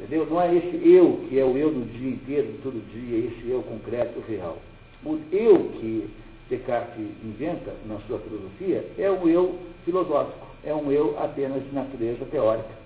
[0.00, 0.26] Entendeu?
[0.30, 3.62] Não é esse eu que é o eu do dia inteiro, todo dia, esse eu
[3.62, 4.56] concreto, real.
[5.04, 6.08] O eu que
[6.48, 12.24] Descartes inventa na sua filosofia é o eu filosófico, é um eu apenas de natureza
[12.30, 12.80] teórica.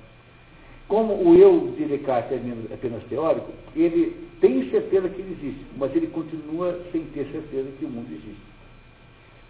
[0.89, 5.95] Como o eu de Descartes é apenas teórico, ele tem certeza que ele existe, mas
[5.95, 8.43] ele continua sem ter certeza que o mundo existe.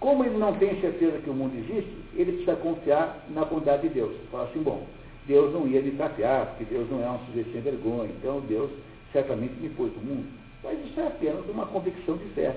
[0.00, 3.94] Como ele não tem certeza que o mundo existe, ele precisa confiar na bondade de
[3.94, 4.14] Deus.
[4.30, 4.86] Fala assim, bom,
[5.26, 8.70] Deus não ia me tapear, porque Deus não é um sujeito sem vergonha, então Deus
[9.12, 10.26] certamente me pôs no mundo.
[10.62, 12.54] Mas isso é apenas uma convicção de fé,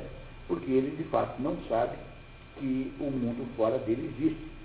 [0.47, 1.95] porque ele de fato não sabe
[2.59, 4.57] que o mundo fora dele existe.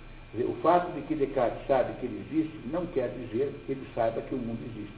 [0.49, 4.23] O fato de que Descartes sabe que ele existe não quer dizer que ele saiba
[4.23, 4.95] que o mundo existe.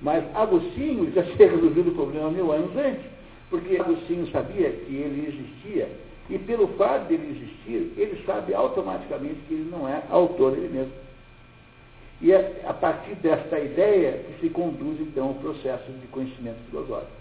[0.00, 3.04] Mas Agostinho já tinha resolvido o problema mil anos antes,
[3.50, 5.88] porque Agostinho sabia que ele existia,
[6.30, 10.68] e pelo fato de ele existir, ele sabe automaticamente que ele não é autor dele
[10.68, 10.92] mesmo.
[12.20, 17.12] E é a partir desta ideia que se conduz, então, o processo de conhecimento filosófico.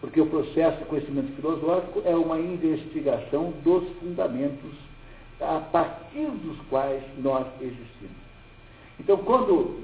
[0.00, 4.72] Porque o processo de conhecimento filosófico é uma investigação dos fundamentos
[5.40, 8.16] a partir dos quais nós existimos.
[8.98, 9.80] Então, quando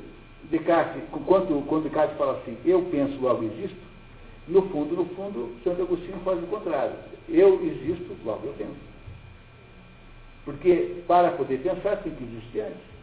[0.50, 3.86] Descartes, quando, quando Descartes fala assim, eu penso, logo existo,
[4.48, 6.94] no fundo, no fundo, Santo Agostinho faz o contrário.
[7.28, 8.76] Eu existo, logo eu penso.
[10.44, 12.95] Porque para poder pensar tem que existir antes.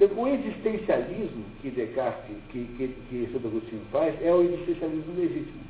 [0.00, 5.62] Então, o existencialismo que Descartes, que, que, que Santo Agostinho faz, é o existencialismo legítimo.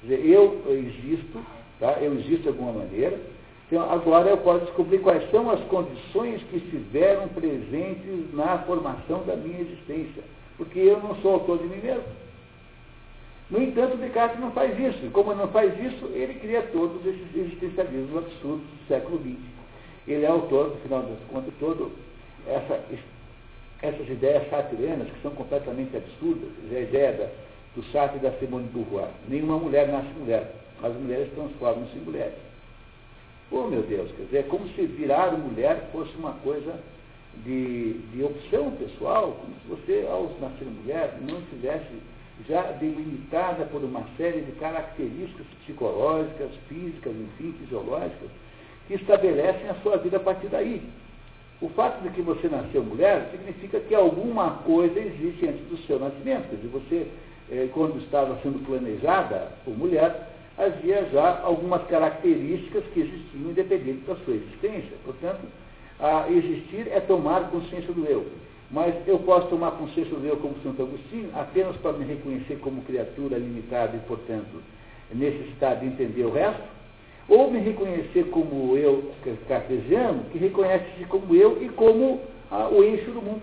[0.00, 1.40] Quer dizer, eu existo,
[1.78, 1.98] tá?
[2.00, 3.18] eu existo de alguma maneira,
[3.66, 9.36] então agora eu posso descobrir quais são as condições que estiveram presentes na formação da
[9.36, 10.22] minha existência,
[10.56, 12.04] porque eu não sou autor de mim mesmo.
[13.50, 15.04] No entanto, Descartes não faz isso.
[15.04, 19.38] E como não faz isso, ele cria todos esses existencialismos absurdos do século XX.
[20.06, 21.90] Ele é autor, no final das contas, todo
[22.46, 22.80] essa,
[23.82, 26.50] essas ideias sartreanas que são completamente absurdas.
[26.70, 27.28] A ideia da,
[27.74, 29.08] do Sartre e da Simone de Beauvoir.
[29.28, 30.52] Nenhuma mulher nasce mulher.
[30.82, 32.38] As mulheres transformam-se em mulheres.
[33.50, 36.72] Oh, meu Deus, quer dizer, é como se virar mulher fosse uma coisa
[37.44, 42.00] de, de opção pessoal, como se você, ao nascer mulher, não tivesse
[42.48, 48.30] já delimitada por uma série de características psicológicas, físicas, enfim, fisiológicas,
[48.86, 50.82] que estabelecem a sua vida a partir daí.
[51.60, 55.98] O fato de que você nasceu mulher significa que alguma coisa existe antes do seu
[55.98, 56.48] nascimento.
[56.48, 57.06] Quer dizer, você,
[57.50, 64.16] eh, quando estava sendo planejada por mulher, havia já algumas características que existiam independente da
[64.16, 64.96] sua existência.
[65.04, 65.40] Portanto,
[66.30, 68.26] existir é tomar consciência do eu.
[68.70, 72.82] Mas eu posso tomar consciência do eu como Santo Agostinho apenas para me reconhecer como
[72.82, 74.62] criatura limitada e, portanto,
[75.12, 76.79] necessitar de entender o resto?
[77.30, 79.12] Ou me reconhecer como eu
[79.46, 82.20] cartesiano, que reconhece-se como eu e como
[82.50, 83.42] ah, o eixo do mundo.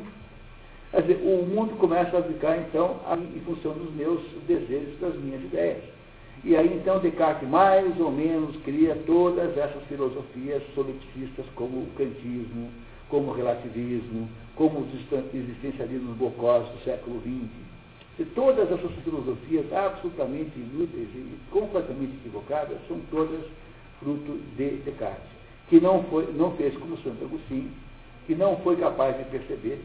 [0.92, 3.00] Quer dizer, o mundo começa a ficar, então,
[3.34, 5.84] em função dos meus desejos, das minhas ideias.
[6.44, 12.70] E aí, então, Descartes mais ou menos cria todas essas filosofias solipsistas, como o kantismo,
[13.10, 14.90] como o relativismo, como os
[15.34, 17.50] existencialismos bocós do século XX.
[18.20, 23.40] E todas essas filosofias absolutamente inúteis e completamente equivocadas são todas
[24.00, 25.30] fruto de Descartes,
[25.70, 27.72] que não, foi, não fez como Santo Agostinho,
[28.26, 29.80] que não foi capaz de perceber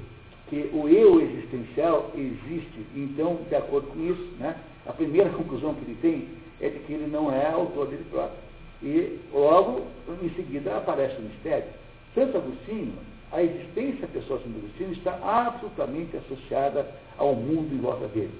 [0.48, 2.86] que o eu existencial existe.
[2.94, 4.56] Então, de acordo com isso, né,
[4.86, 6.28] a primeira conclusão que ele tem
[6.60, 8.38] é de que ele não é autor dele próprio.
[8.82, 9.86] E logo,
[10.22, 11.68] em seguida, aparece o mistério.
[12.14, 12.92] Santo Agostinho
[13.32, 16.86] a existência pessoal de Santo Agostinho está absolutamente associada
[17.16, 18.30] ao mundo em volta dele.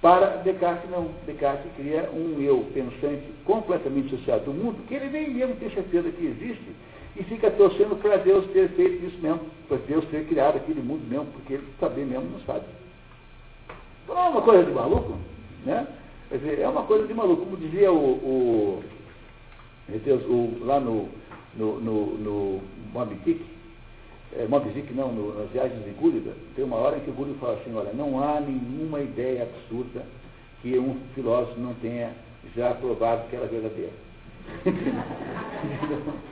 [0.00, 1.10] Para Descartes, não.
[1.26, 6.10] Descartes cria um eu pensante completamente associado ao mundo, que ele nem mesmo tem certeza
[6.10, 6.74] que existe,
[7.16, 11.06] e fica torcendo para Deus ter feito isso mesmo, para Deus ter criado aquele mundo
[11.06, 12.64] mesmo, porque ele também mesmo não sabe.
[14.04, 15.18] Então é uma coisa de maluco,
[15.66, 15.86] né?
[16.30, 17.44] Quer dizer, é uma coisa de maluco.
[17.44, 18.84] Como dizia o, o,
[20.04, 21.08] Deus, o lá no,
[21.54, 23.44] no, no, no Dick,
[24.36, 27.40] é, Mobizic não, no, nas viagens de Gúlliver, tem uma hora em que o Gúlliver
[27.40, 30.02] fala assim, olha, não há nenhuma ideia absurda
[30.62, 32.12] que um filósofo não tenha
[32.54, 33.92] já provado que ela é verdadeira.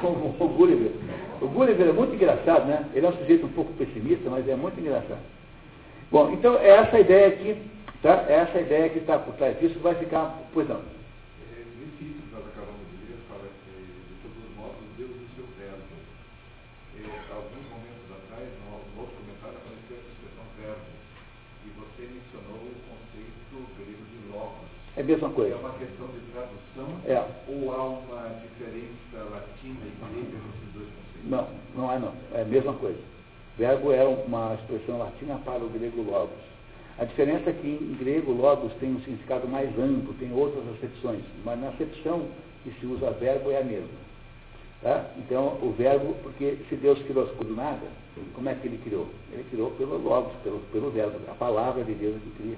[0.00, 0.92] Como o Gulliver.
[1.40, 2.84] O Gulliver é muito engraçado, né?
[2.94, 5.20] Ele é um sujeito um pouco pessimista, mas é muito engraçado.
[6.10, 7.56] Bom, então é essa ideia aqui,
[8.02, 8.26] tá?
[8.28, 10.38] É essa ideia que está por trás disso, vai ficar.
[10.52, 10.80] Pois não.
[24.96, 25.54] É a mesma coisa.
[25.54, 27.00] É uma questão de tradução?
[27.04, 27.22] É.
[27.48, 31.30] Ou há uma diferença latina e grega nesses dois conceitos?
[31.30, 32.12] Não, não há não.
[32.32, 32.98] É a mesma coisa.
[33.58, 36.38] Verbo é uma expressão latina para o grego logos.
[36.98, 41.22] A diferença é que em grego logos tem um significado mais amplo, tem outras acepções,
[41.44, 42.26] mas na acepção
[42.64, 44.06] que se usa verbo é a mesma.
[44.82, 45.04] Tá?
[45.18, 47.86] Então, o verbo, porque se Deus criou as coisas do nada,
[48.34, 49.08] como é que ele criou?
[49.30, 52.56] Ele criou pelo logos, pelo, pelo verbo, a palavra de Deus é que cria.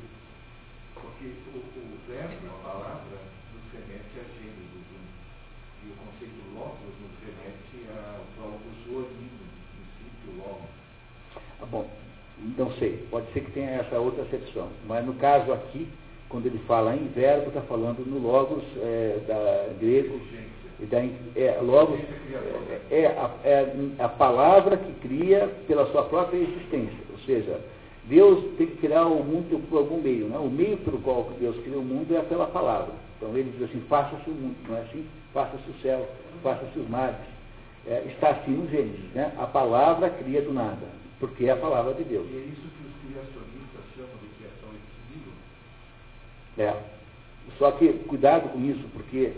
[1.03, 3.19] Porque o, o verbo, a palavra,
[3.55, 4.69] nos remete a gênero.
[5.85, 10.69] E o conceito logos nos remete ao próprio zoonimo, princípio logos.
[11.63, 11.89] Ah, bom,
[12.57, 14.69] não sei, pode ser que tenha essa outra acepção.
[14.87, 15.89] Mas no caso aqui,
[16.29, 20.21] quando ele fala em verbo, está falando no logos é, da grego.
[20.81, 21.99] E da, é, logos
[22.91, 26.99] é, é, a, é a palavra que cria pela sua própria existência.
[27.11, 27.61] Ou seja,
[28.09, 30.29] Deus tem que criar o mundo por algum meio.
[30.29, 30.39] Né?
[30.39, 32.95] O meio pelo qual Deus cria o mundo é pela palavra.
[33.17, 35.07] Então ele diz assim, faça-se o mundo, não é assim?
[35.35, 36.09] Faça-se o céu,
[36.43, 37.17] faça-se os mares.
[37.87, 39.33] É, está assim no Gênesis, né?
[39.39, 40.87] A palavra cria do nada,
[41.21, 42.27] porque é a palavra de Deus.
[42.31, 45.33] E é isso que os criacionistas chamam de criação invisível?
[46.59, 46.75] É.
[47.59, 49.33] Só que cuidado com isso, porque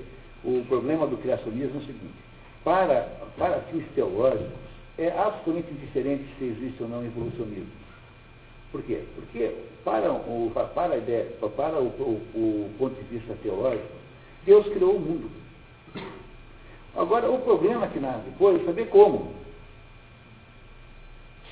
[0.44, 2.14] o problema do criacionismo é o seguinte,
[2.64, 4.50] para, para fins teológicos,
[4.98, 7.79] é absolutamente indiferente se existe ou não evolucionismo.
[8.72, 9.00] Por quê?
[9.14, 9.52] Porque
[9.84, 11.26] para o, para a ideia,
[11.56, 13.86] para o, o, o ponto de vista teológico,
[14.44, 15.30] Deus criou o mundo.
[16.96, 19.32] Agora, o problema que nasce depois é saber como.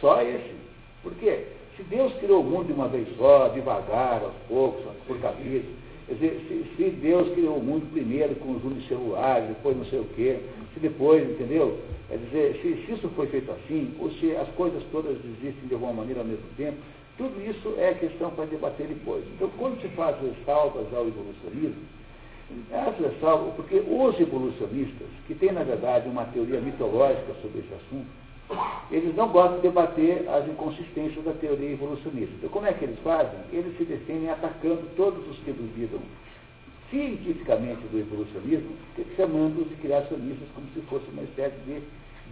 [0.01, 0.55] Só esse.
[1.03, 1.47] Por quê?
[1.77, 5.75] Se Deus criou o mundo de uma vez só, devagar, aos poucos, por capítulo,
[6.07, 10.01] quer dizer, se, se, Deus criou o mundo primeiro com os unicelulares, depois não sei
[10.01, 10.41] o quê,
[10.75, 11.79] se depois, entendeu?
[12.09, 15.75] Quer dizer, se, se isso foi feito assim, ou se as coisas todas existem de
[15.75, 16.79] alguma maneira ao mesmo tempo,
[17.19, 19.25] tudo isso é questão para debater depois.
[19.35, 21.83] Então, quando se faz ressalvas ao evolucionismo,
[22.73, 28.07] as ressalvas, porque os evolucionistas, que têm, na verdade, uma teoria mitológica sobre esse assunto,
[28.91, 32.35] eles não gostam de debater as inconsistências da teoria evolucionista.
[32.37, 33.39] Então, como é que eles fazem?
[33.53, 36.01] Eles se defendem atacando todos os que duvidam
[36.91, 38.71] cientificamente do evolucionismo,
[39.17, 41.83] chamando-os de criacionistas como se fosse uma espécie de,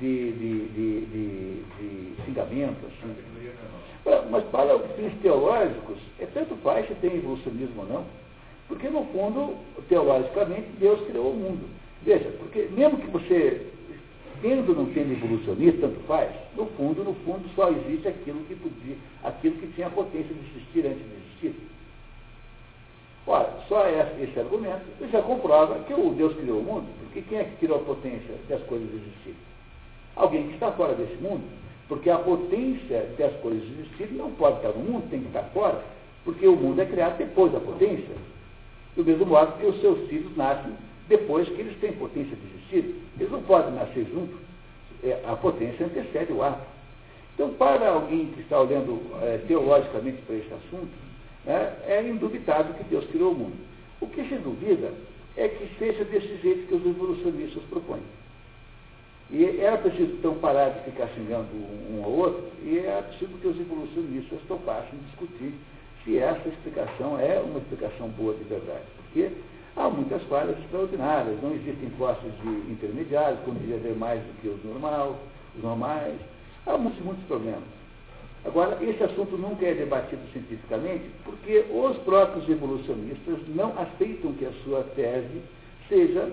[0.00, 2.86] de, de, de, de, de xingamento.
[2.86, 3.14] Assim.
[4.30, 4.82] Mas para os
[5.22, 8.04] teológicos, é tanto faz se tem evolucionismo ou não,
[8.68, 9.56] porque no fundo,
[9.88, 11.68] teologicamente, Deus criou o mundo.
[12.02, 13.66] Veja, porque mesmo que você,
[14.42, 18.96] tendo não tendo evolucionista, tanto faz, no fundo, no fundo, só existe aquilo que podia,
[19.24, 21.54] aquilo que tinha a potência de existir antes de existir.
[23.26, 27.44] Ora, só esse argumento já comprova que o Deus criou o mundo, porque quem é
[27.44, 29.36] que criou a potência de as coisas existirem?
[30.16, 31.44] Alguém que está fora desse mundo.
[31.88, 35.80] Porque a potência das coisas existirem não pode estar no mundo, tem que estar fora,
[36.24, 38.14] porque o mundo é criado depois da potência.
[38.96, 40.72] Do mesmo modo que os seus filhos nascem
[41.08, 43.02] depois que eles têm potência de existir.
[43.18, 44.36] Eles não podem nascer juntos.
[45.04, 46.66] É, a potência antecede o ato.
[47.34, 50.88] Então, para alguém que está olhando é, teologicamente para esse assunto,
[51.44, 53.56] né, é indubitável que Deus criou o mundo.
[54.00, 54.90] O que se duvida
[55.36, 58.00] é que seja desse jeito que os evolucionistas propõem.
[59.30, 61.48] E era preciso então parar de ficar xingando
[61.90, 65.52] um ao outro, e era preciso que os evolucionistas topassem discutir
[66.04, 68.84] se essa explicação é uma explicação boa de verdade.
[68.96, 69.32] Porque
[69.76, 74.48] há muitas falhas extraordinárias, não existem fósseis de intermediários, como devia haver mais do que
[74.48, 75.18] os, normal,
[75.56, 76.14] os normais.
[76.64, 77.76] Há muitos, muitos problemas.
[78.44, 84.52] Agora, esse assunto nunca é debatido cientificamente porque os próprios evolucionistas não aceitam que a
[84.62, 85.42] sua tese
[85.88, 86.30] seja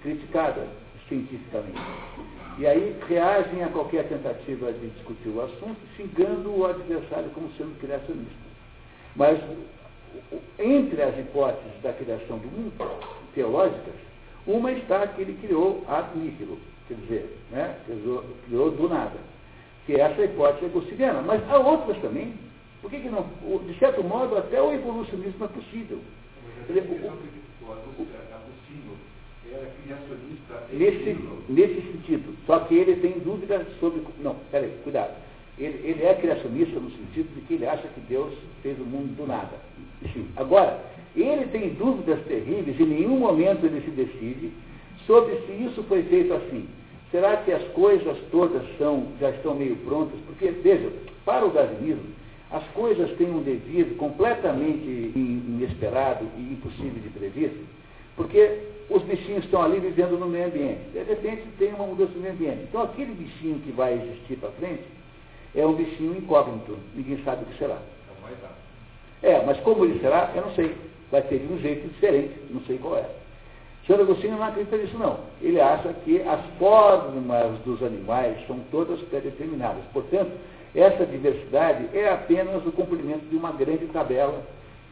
[0.00, 0.64] criticada
[1.08, 1.80] cientificamente.
[2.58, 7.78] E aí reagem a qualquer tentativa de discutir o assunto, xingando o adversário como sendo
[7.78, 8.46] criacionista.
[9.14, 9.38] Mas
[10.58, 12.72] entre as hipóteses da criação do mundo,
[13.34, 13.94] teológicas,
[14.46, 16.58] uma está que ele criou ad nihilo,
[16.88, 19.18] quer dizer, né, criou, criou do nada,
[19.84, 21.22] que essa hipótese é agostiniana.
[21.22, 22.34] Mas há outras também.
[22.80, 23.26] Por que, que não?
[23.66, 26.00] De certo modo, até o evolucionismo é possível.
[26.68, 28.06] Dizer, o,
[30.72, 31.16] nesse,
[31.48, 32.36] nesse sentido.
[32.46, 34.02] Só que ele tem dúvidas sobre.
[34.22, 35.14] Não, peraí, cuidado.
[35.58, 39.16] Ele, ele é criacionista no sentido de que ele acha que Deus fez o mundo
[39.16, 39.58] do nada.
[40.12, 40.28] Sim.
[40.36, 40.80] Agora,
[41.16, 44.52] ele tem dúvidas terríveis, em nenhum momento ele se decide
[45.06, 46.68] sobre se isso foi feito assim.
[47.10, 50.18] Será que as coisas todas são, já estão meio prontas?
[50.26, 50.92] Porque, veja,
[51.24, 52.04] para o darwinismo,
[52.50, 57.52] as coisas têm um devir completamente inesperado e impossível de prever,
[58.16, 60.80] porque os bichinhos estão ali vivendo no meio ambiente.
[60.92, 62.62] De repente tem uma mudança no meio ambiente.
[62.68, 64.84] Então aquele bichinho que vai existir para frente
[65.54, 66.76] é um bichinho incógnito.
[66.94, 67.78] Ninguém sabe o que será.
[69.22, 70.76] É, mas como ele será, eu não sei.
[71.10, 73.08] Vai ter de um jeito diferente, não sei qual é.
[73.82, 75.20] O senhor Agostinho não acredita nisso, não.
[75.40, 79.84] Ele acha que as formas dos animais são todas pré-determinadas.
[79.92, 80.32] Portanto,
[80.74, 84.42] essa diversidade é apenas o cumprimento de uma grande tabela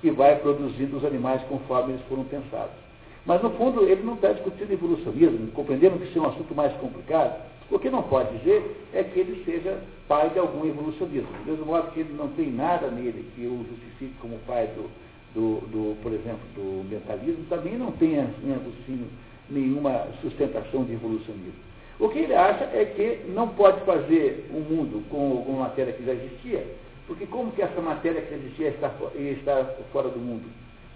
[0.01, 2.84] que vai produzindo os animais conforme eles foram pensados.
[3.27, 6.73] Mas, no fundo, ele não está discutindo evolucionismo, compreendendo que isso é um assunto mais
[6.75, 7.43] complicado.
[7.71, 11.29] O que não pode dizer é que ele seja pai de algum evolucionismo.
[11.45, 14.91] Do mesmo modo que ele não tem nada nele que o justifique como pai do,
[15.35, 19.09] do, do por exemplo, do mentalismo, também não tem em Agostinho
[19.49, 21.65] nenhuma sustentação de evolucionismo.
[21.99, 26.05] O que ele acha é que não pode fazer um mundo com alguma matéria que
[26.05, 26.67] já existia,
[27.07, 30.45] porque como que essa matéria que existia está, está fora do mundo?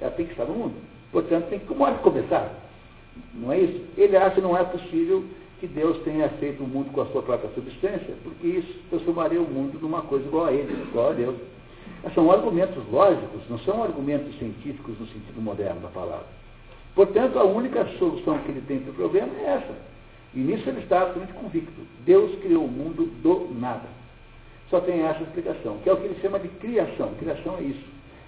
[0.01, 0.75] Ela tem que estar no mundo.
[1.13, 2.53] Portanto, tem que começar.
[3.35, 3.85] Não é isso?
[3.97, 5.25] Ele acha que não é possível
[5.61, 9.49] que Deus tenha feito o mundo com a sua própria substância, porque isso transformaria o
[9.49, 11.37] mundo numa coisa igual a ele, igual a Deus.
[12.15, 16.27] São argumentos lógicos, não são argumentos científicos no sentido moderno da palavra.
[16.95, 19.75] Portanto, a única solução que ele tem para o problema é essa.
[20.35, 21.81] E nisso ele está absolutamente convicto.
[22.05, 23.89] Deus criou o mundo do nada.
[24.71, 27.15] Só tem essa explicação, que é o que ele chama de criação.
[27.19, 27.85] Criação é isso.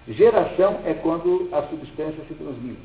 [0.09, 2.81] Geração é quando a substância se transmite.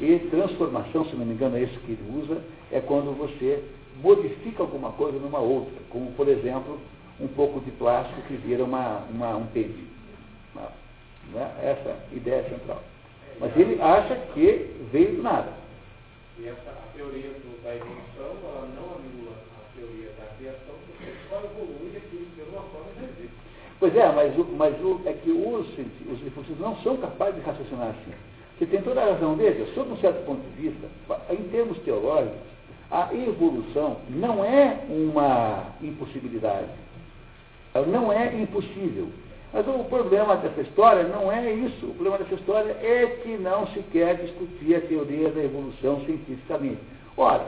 [0.00, 3.64] E transformação, se não me engano, é isso que ele usa, é quando você
[4.02, 6.78] modifica alguma coisa numa outra, como, por exemplo,
[7.20, 9.88] um pouco de plástico que vira uma, uma um pente.
[11.32, 11.52] Né?
[11.62, 12.82] Essa ideia é central.
[13.40, 15.52] Mas ele acha que veio do nada.
[16.38, 17.30] E essa teoria
[17.62, 22.40] da evolução, ela não anula a teoria da criação, porque só evolui aquilo que de
[22.42, 23.36] alguma forma já existe.
[23.80, 27.40] Pois é, mas, o, mas o, é que os, os evolucionistas não são capazes de
[27.42, 28.12] raciocinar assim.
[28.58, 29.36] Você tem toda a razão.
[29.36, 30.88] Veja, sob um certo ponto de vista,
[31.30, 32.38] em termos teológicos,
[32.90, 36.68] a evolução não é uma impossibilidade.
[37.86, 39.08] Não é impossível.
[39.52, 41.86] Mas o problema dessa história não é isso.
[41.86, 46.78] O problema dessa história é que não se quer discutir a teoria da evolução cientificamente.
[47.16, 47.46] Ora,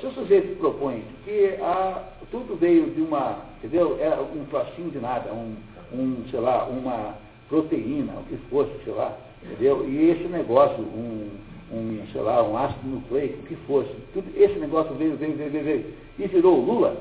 [0.00, 3.98] se o sujeito propõe que a, tudo veio de uma, entendeu?
[4.00, 5.54] É um trocinho de nada, um,
[5.92, 7.14] um, sei lá, uma
[7.48, 9.84] proteína, o que fosse, sei lá, entendeu?
[9.88, 11.28] E esse negócio, um,
[11.72, 15.50] um sei lá, um ácido nucleico, o que fosse, tudo, esse negócio veio, veio, veio,
[15.50, 15.84] veio, veio
[16.18, 16.96] e virou o Lula.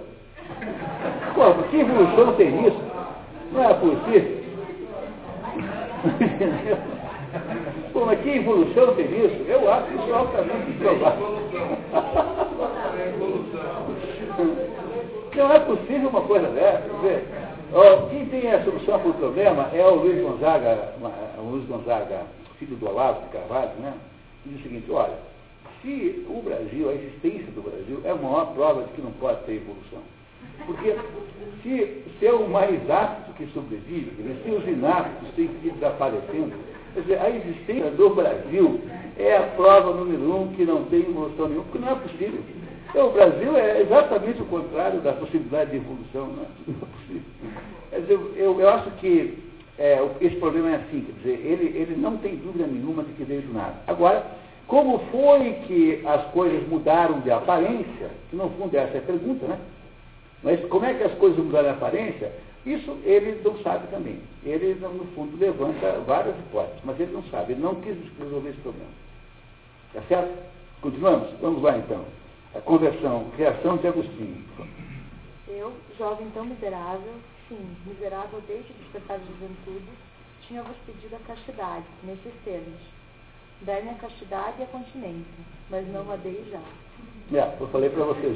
[1.33, 2.81] Pô, que evolução tem isso?
[3.51, 4.37] Não é possível.
[7.93, 9.43] Pô, mas que evolução tem isso?
[9.47, 11.37] Eu acho isso altamente improvável.
[15.37, 16.89] Não é possível uma coisa dessa.
[18.09, 20.95] Quem tem a solução para o problema é o Luiz Gonzaga,
[21.37, 22.23] o Luiz Gonzaga,
[22.57, 23.93] filho do Olavo de Carvalho, né?
[24.41, 25.13] Que diz o seguinte, olha,
[25.81, 29.43] se o Brasil, a existência do Brasil, é a maior prova de que não pode
[29.43, 30.01] ter evolução.
[30.65, 30.95] Porque
[31.61, 34.11] se, se é o mais apto que sobrevive,
[34.43, 36.53] se os inaptos têm que ir desaparecendo,
[36.95, 38.81] quer dizer, a existência do Brasil
[39.19, 42.41] é a prova número um que não tem evolução nenhuma, porque não é possível.
[42.97, 47.21] Então, o Brasil é exatamente o contrário da possibilidade de evolução, não é, é possível.
[47.91, 49.37] Dizer, eu, eu acho que
[49.77, 53.23] é, esse problema é assim, quer dizer, ele, ele não tem dúvida nenhuma de que
[53.23, 53.75] veio do nada.
[53.85, 54.25] Agora,
[54.65, 59.45] como foi que as coisas mudaram de aparência, que no fundo essa é a pergunta,
[59.45, 59.59] né?
[60.41, 62.31] Mas como é que as coisas mudaram de aparência?
[62.65, 64.17] Isso ele não sabe também.
[64.43, 68.61] Ele, no fundo, levanta várias hipóteses, mas ele não sabe, ele não quis resolver esse
[68.61, 68.89] problema.
[69.93, 70.33] Tá certo?
[70.81, 71.29] Continuamos?
[71.39, 72.03] Vamos lá então.
[72.57, 74.43] A conversão, reação de Agostinho.
[75.47, 77.13] Eu, jovem tão miserável,
[77.47, 79.91] sim, miserável desde despertar de juventude,
[80.41, 82.79] tinha vos pedido a castidade, nesses termos.
[83.61, 87.37] Dai-me a castidade e a continência, mas não a dei já.
[87.37, 88.35] É, eu falei para vocês.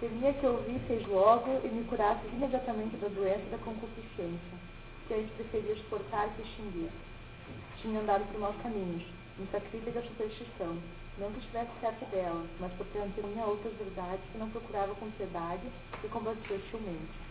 [0.00, 4.58] Temia que ouvisseis logo e me curasseis imediatamente da doença da concupiscência,
[5.06, 6.90] que antes preferia exportar que extinguir.
[7.80, 9.04] Tinha andado por maus caminhos,
[9.38, 10.76] no sacrifício da superstição,
[11.20, 15.62] não que estivesse certo dela, mas porque tinha outras verdades que não procurava com piedade
[16.02, 17.28] e combatia hostilmente.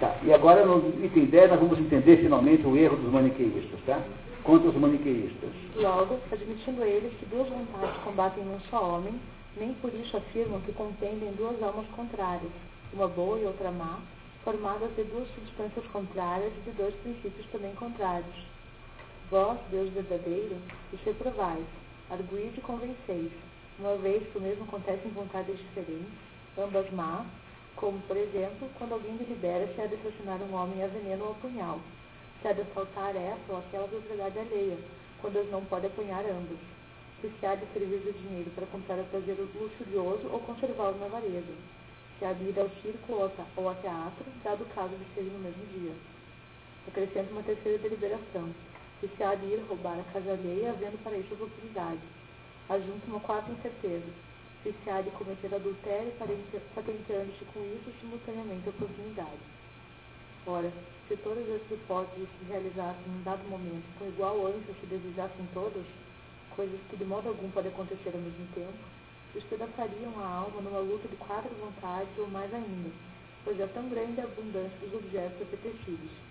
[0.00, 4.02] Tá, e agora no item 10 nós vamos entender finalmente o erro dos maniqueístas, tá?
[4.42, 5.50] Contra os maniqueístas.
[5.76, 9.14] Logo, admitindo eles que duas vontades combatem num só homem,
[9.56, 12.52] nem por isso afirmam que contendem duas almas contrárias,
[12.92, 13.98] uma boa e outra má,
[14.44, 18.46] formadas de duas substâncias contrárias e de dois princípios também contrários.
[19.30, 20.56] Vós, Deus verdadeiro,
[20.92, 21.66] os reprovais,
[22.10, 23.32] arguís e convenceis,
[23.78, 26.08] uma vez que o mesmo acontece em vontades diferentes,
[26.56, 27.26] ambas más,
[27.76, 31.30] como, por exemplo, quando alguém delibera se há de assassinar um homem a veneno ou
[31.32, 31.80] a punhal,
[32.40, 34.78] se há de assaltar essa ou aquela propriedade alheia,
[35.20, 36.58] quando as não pode apanhar ambas,
[37.20, 41.06] se se há de servir do dinheiro para comprar o prazer luxurioso ou conservá-lo na
[41.06, 41.54] avareza,
[42.18, 45.38] se há de ir ao circo ou, ao teatro, dado o caso de serem no
[45.38, 45.92] mesmo dia.
[46.88, 48.48] Acrescento uma terceira deliberação,
[49.22, 52.00] há de ir roubar a casa alheia, havendo para isso oportunidade.
[52.68, 54.06] Ajunto uma quarta incerteza,
[54.62, 56.12] se se há de cometer adultério,
[56.74, 59.38] patenteando-se com isso simultaneamente a oportunidade.
[60.46, 60.72] Ora,
[61.06, 65.84] se todas essas hipóteses se realizassem em dado momento com igual ânsia se desejassem todas,
[66.56, 68.78] coisas que de modo algum podem acontecer ao mesmo tempo,
[69.32, 72.90] despedaçariam a alma numa luta de quatro vontades ou mais ainda,
[73.44, 76.27] pois é tão grande a abundância dos objetos apetecidos.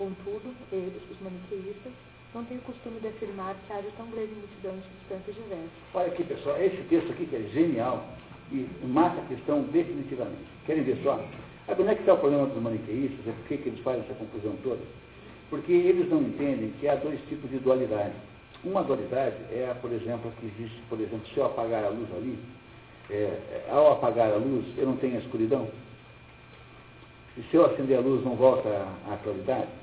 [0.00, 1.92] Contudo, eles, os maniqueístas,
[2.34, 5.70] não têm o costume de afirmar que haja tão grande multidão de substâncias diversas.
[5.92, 8.08] Olha aqui, pessoal, esse texto aqui que é genial
[8.50, 10.48] e mata a questão definitivamente.
[10.64, 11.22] Querem ver só?
[11.66, 13.28] Sabe onde é que está o problema dos maniqueístas?
[13.28, 14.80] É por que eles fazem essa confusão toda?
[15.50, 18.14] Porque eles não entendem que há dois tipos de dualidade.
[18.64, 22.38] Uma dualidade é, por exemplo, que existe, por exemplo, se eu apagar a luz ali,
[23.10, 25.68] é, ao apagar a luz, eu não tenho a escuridão.
[27.36, 28.70] E se eu acender a luz, não volta
[29.06, 29.79] à claridade.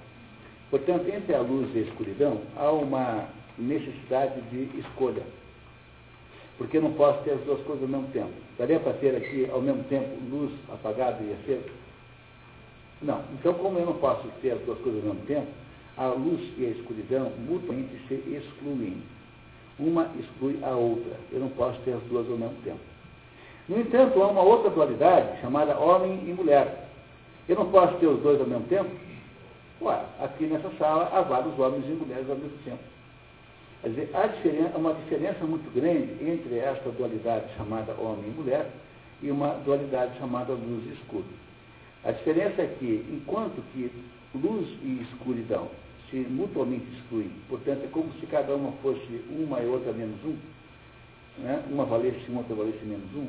[0.69, 3.25] Portanto, entre a luz e a escuridão, há uma
[3.57, 5.23] necessidade de escolha.
[6.57, 8.31] Porque eu não posso ter as duas coisas ao mesmo tempo.
[8.57, 11.69] Daria para ter aqui, ao mesmo tempo, luz apagada e acesa?
[13.01, 13.21] Não.
[13.33, 15.47] Então, como eu não posso ter as duas coisas ao mesmo tempo,
[15.97, 19.01] a luz e a escuridão mutuamente se excluem.
[19.79, 21.13] Uma exclui a outra.
[21.31, 22.79] Eu não posso ter as duas ao mesmo tempo.
[23.69, 26.89] No entanto, há uma outra dualidade chamada homem e mulher.
[27.47, 28.89] Eu não posso ter os dois ao mesmo tempo?
[29.81, 32.79] Ué, aqui nessa sala há vários homens e mulheres ao mesmo tempo.
[33.81, 38.71] Quer dizer, há diferença, uma diferença muito grande entre esta dualidade chamada homem e mulher
[39.21, 41.25] e uma dualidade chamada luz e escuro.
[42.03, 43.91] A diferença é que, enquanto que
[44.33, 45.69] luz e escuridão
[46.09, 50.37] se mutuamente excluem, portanto é como se cada uma fosse uma e outra menos um,
[51.39, 51.63] né?
[51.69, 53.27] uma valesse um, outra valesse menos um,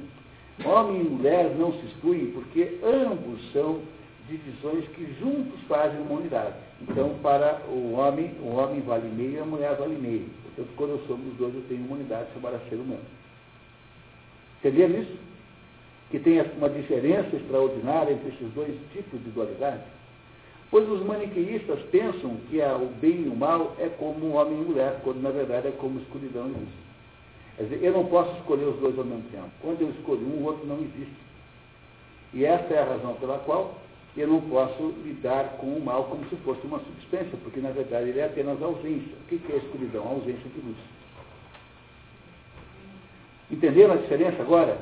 [0.65, 3.81] homem e mulher não se excluem porque ambos são
[4.29, 6.55] divisões que juntos fazem uma unidade.
[6.83, 10.29] Então, para o homem, o homem vale meio e a mulher vale meio.
[10.45, 13.05] Portanto, quando eu somo dois, eu tenho uma unidade chamada ser humano.
[14.61, 15.17] Entenderam isso?
[16.11, 19.83] Que tem uma diferença extraordinária entre esses dois tipos de dualidade?
[20.71, 25.01] Pois os maniqueístas pensam que o bem e o mal é como homem e mulher,
[25.03, 26.69] quando na verdade é como escuridão e luz.
[27.57, 29.49] Quer dizer, eu não posso escolher os dois ao mesmo tempo.
[29.61, 31.17] Quando eu escolho um, o outro não existe.
[32.35, 33.75] E essa é a razão pela qual
[34.21, 38.11] eu não posso lidar com o mal como se fosse uma substância, porque na verdade
[38.11, 39.17] ele é apenas ausência.
[39.23, 40.05] O que é escuridão?
[40.05, 40.77] A ausência de luz.
[43.51, 44.77] Entenderam a diferença agora?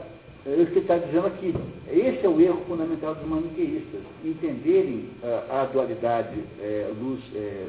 [0.47, 1.55] É isso que ele está dizendo aqui.
[1.89, 4.01] Esse é o erro fundamental dos maniqueístas.
[4.25, 7.67] Entenderem a, a dualidade é, luz, é,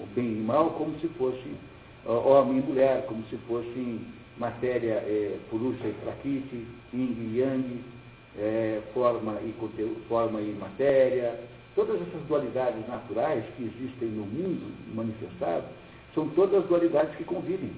[0.00, 1.42] o bem e mal, como se fosse
[2.06, 4.00] homem e mulher, como se fosse
[4.38, 7.80] matéria é, purusha e prakriti, yin e yang,
[8.38, 11.38] é, forma, e conteúdo, forma e matéria,
[11.74, 15.64] todas essas dualidades naturais que existem no mundo manifestado,
[16.14, 17.72] são todas dualidades que convivem.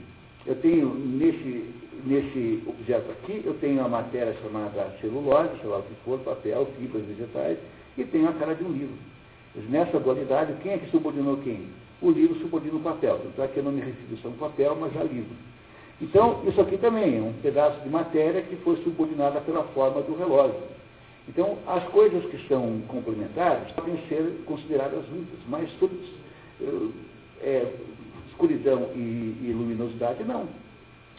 [0.46, 1.72] Eu tenho, nesse,
[2.04, 6.68] nesse objeto aqui, eu tenho a matéria chamada celulose, sei lá o que for, papel,
[6.78, 7.58] fibras vegetais,
[7.96, 8.96] e tenho a cara de um livro.
[9.68, 11.68] Nessa dualidade, quem é que subordinou quem?
[12.02, 13.20] O livro subordina o papel.
[13.38, 15.34] É que eu não me refiro só ao papel, mas a livro.
[16.00, 20.16] Então, isso aqui também é um pedaço de matéria que foi subordinada pela forma do
[20.16, 20.60] relógio.
[21.28, 25.98] Então, as coisas que são complementares podem ser consideradas juntas, mas tudo,
[27.40, 27.72] é,
[28.28, 28.98] escuridão e,
[29.42, 30.48] e luminosidade não.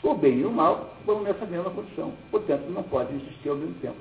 [0.03, 2.13] O bem e o mal vão nessa mesma condição.
[2.29, 3.95] Portanto, não podem existir ao mesmo tempo.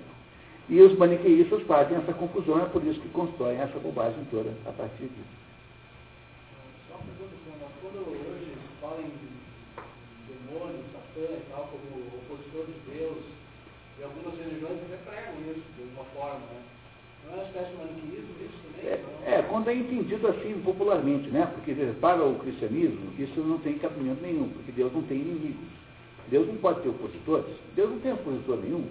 [0.68, 4.72] E os maniqueístas fazem essa confusão, é por isso que constroem essa bobagem toda a
[4.72, 5.44] partir disso.
[6.88, 7.34] Só uma pergunta,
[7.80, 9.23] quando hoje falam em
[11.15, 13.19] Satã e tal, como opositor de Deus,
[13.99, 16.62] e algumas religiões até pregam isso de uma forma, né?
[17.24, 18.91] Não é uma espécie de maniqueísmo isso também?
[18.91, 21.47] É, é, quando é entendido assim popularmente, né?
[21.55, 25.73] Porque para o cristianismo isso não tem cabimento nenhum, porque Deus não tem inimigos.
[26.28, 28.86] Deus não pode ter opositores, Deus não tem opositor nenhum.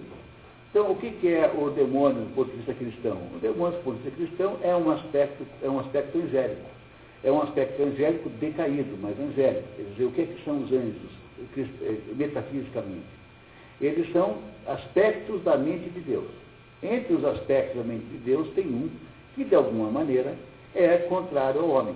[0.70, 3.18] Então, o que, que é o demônio do ponto de vista cristão?
[3.34, 6.74] O demônio do ponto de vista cristão é um aspecto, é um aspecto angélico.
[7.22, 9.68] É um aspecto angélico decaído, mas angélico.
[9.76, 11.10] Quer dizer, o que, que são os anjos,
[12.16, 13.06] metafisicamente?
[13.80, 16.28] Eles são aspectos da mente de Deus.
[16.82, 18.88] Entre os aspectos da mente de Deus tem um
[19.34, 20.36] que, de alguma maneira,
[20.74, 21.94] é contrário ao homem.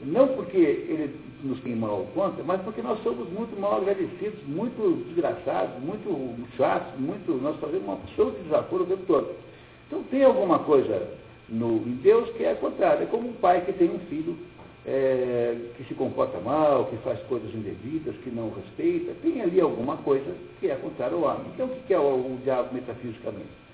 [0.00, 5.04] Não porque ele nos tem mal contra, mas porque nós somos muito mal agradecidos, muito
[5.06, 9.34] desgraçados, muito chatos, muito, nós fazemos uma show de desaforo o tempo todo.
[9.86, 11.08] Então tem alguma coisa
[11.48, 13.04] no, em Deus que é contrário.
[13.04, 14.36] É como um pai que tem um filho
[14.86, 19.12] é, que se comporta mal, que faz coisas indevidas, que não respeita.
[19.22, 21.46] Tem ali alguma coisa que é contrário ao homem.
[21.54, 23.66] Então o que é o, o diabo metafisicamente?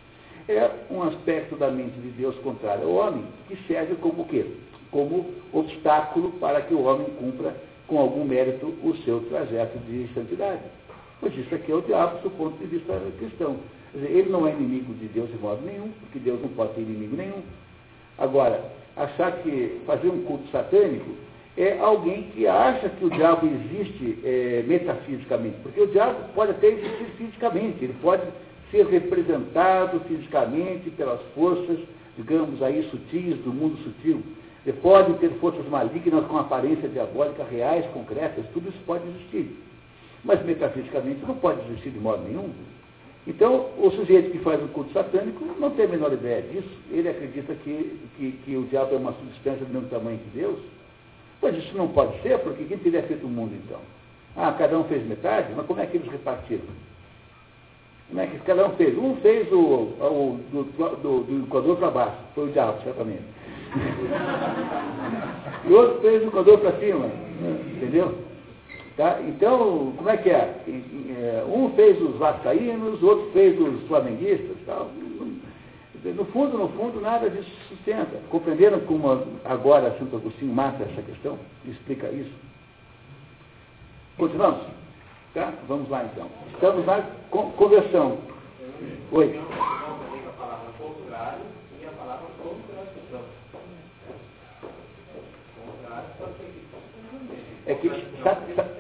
[0.49, 4.45] É um aspecto da mente de Deus contrário ao homem que serve como o quê?
[4.93, 7.57] como obstáculo para que o homem cumpra
[7.89, 10.61] com algum mérito o seu trajeto de santidade.
[11.19, 13.57] Pois isso aqui é o diabo do ponto de vista cristão.
[13.95, 16.83] Dizer, ele não é inimigo de Deus de modo nenhum, porque Deus não pode ter
[16.83, 17.43] inimigo nenhum.
[18.19, 18.63] Agora,
[18.97, 21.11] achar que fazer um culto satânico
[21.57, 26.69] é alguém que acha que o diabo existe é, metafisicamente, porque o diabo pode até
[26.69, 28.23] existir fisicamente, ele pode
[28.71, 31.79] ser representado fisicamente pelas forças,
[32.17, 34.23] digamos aí, sutis do mundo sutil.
[34.65, 39.59] Ele pode ter forças malignas com aparência diabólica reais, concretas, tudo isso pode existir.
[40.25, 42.51] Mas metafisicamente não pode existir de modo nenhum.
[43.27, 46.69] Então, o sujeito que faz o culto satânico não tem a menor ideia disso.
[46.91, 50.59] Ele acredita que, que, que o diabo é uma substância do mesmo tamanho que Deus.
[51.41, 53.79] Pois isso não pode ser, porque quem teria feito o mundo então?
[54.37, 56.65] Ah, cada um fez metade, mas como é que eles repartiram?
[58.09, 58.97] Como é que cada um fez?
[58.99, 60.65] Um fez o, o do,
[60.97, 63.23] do, do Equador para baixo, foi o diabo, certamente.
[65.69, 67.07] e outro fez o Equador para cima,
[67.77, 68.19] entendeu?
[68.97, 69.21] Tá?
[69.23, 70.55] Então, como é que é?
[70.67, 71.45] é?
[71.49, 74.57] Um fez os vascaínos, outro fez os flamenguistas.
[74.67, 74.91] Tal.
[76.05, 78.19] No fundo, no fundo, nada disso sustenta.
[78.29, 81.39] Compreenderam como agora Santo Agostinho mata essa questão?
[81.65, 82.33] Explica isso.
[84.19, 84.67] Continuamos?
[85.33, 85.53] Tá?
[85.69, 86.29] Vamos lá então.
[86.53, 88.19] Estamos na conversão.
[89.13, 89.41] Oi.
[97.65, 97.89] É que,
[98.25, 98.72] sabe, sabe,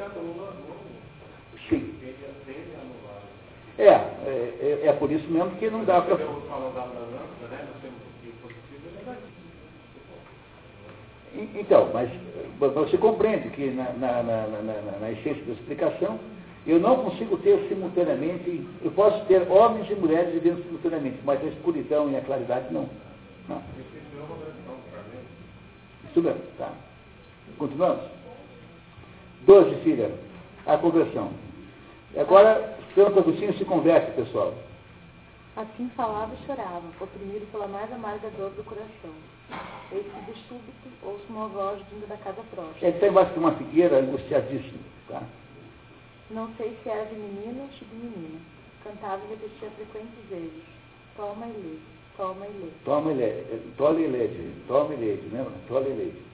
[3.78, 6.16] É, é, é por isso mesmo que não dá para.
[11.34, 12.10] Então, mas
[12.58, 16.18] você compreende que na, na, na, na, na essência da explicação,
[16.66, 21.46] eu não consigo ter simultaneamente, eu posso ter homens e mulheres vivendo simultaneamente, mas a
[21.46, 22.88] escuridão e a claridade não.
[23.48, 23.62] não.
[26.10, 26.70] Isso mesmo, tá.
[27.58, 28.04] Continuamos?
[29.46, 30.10] Doze, filha,
[30.66, 31.30] a conversão.
[32.16, 34.52] Agora, Santo Agostinho se converte, pessoal.
[35.56, 39.12] Assim falava e chorava, oprimido pela mais amarga dor do coração.
[39.92, 42.78] Eis que de súbito ouço uma voz vindo da casa próxima.
[42.80, 44.80] Ele está embaixo de uma figueira, angustiadíssimo.
[45.08, 45.22] Tá?
[46.30, 48.40] Não sei se era de menino ou de menina.
[48.84, 50.62] Cantava e repetia frequentes vezes.
[51.16, 51.78] Toma e lê,
[52.16, 52.70] toma e lê.
[52.84, 53.44] Toma e lê,
[53.76, 54.28] toma e lê,
[54.66, 55.52] toma e lê, lembra?
[55.68, 56.31] Toma e lê.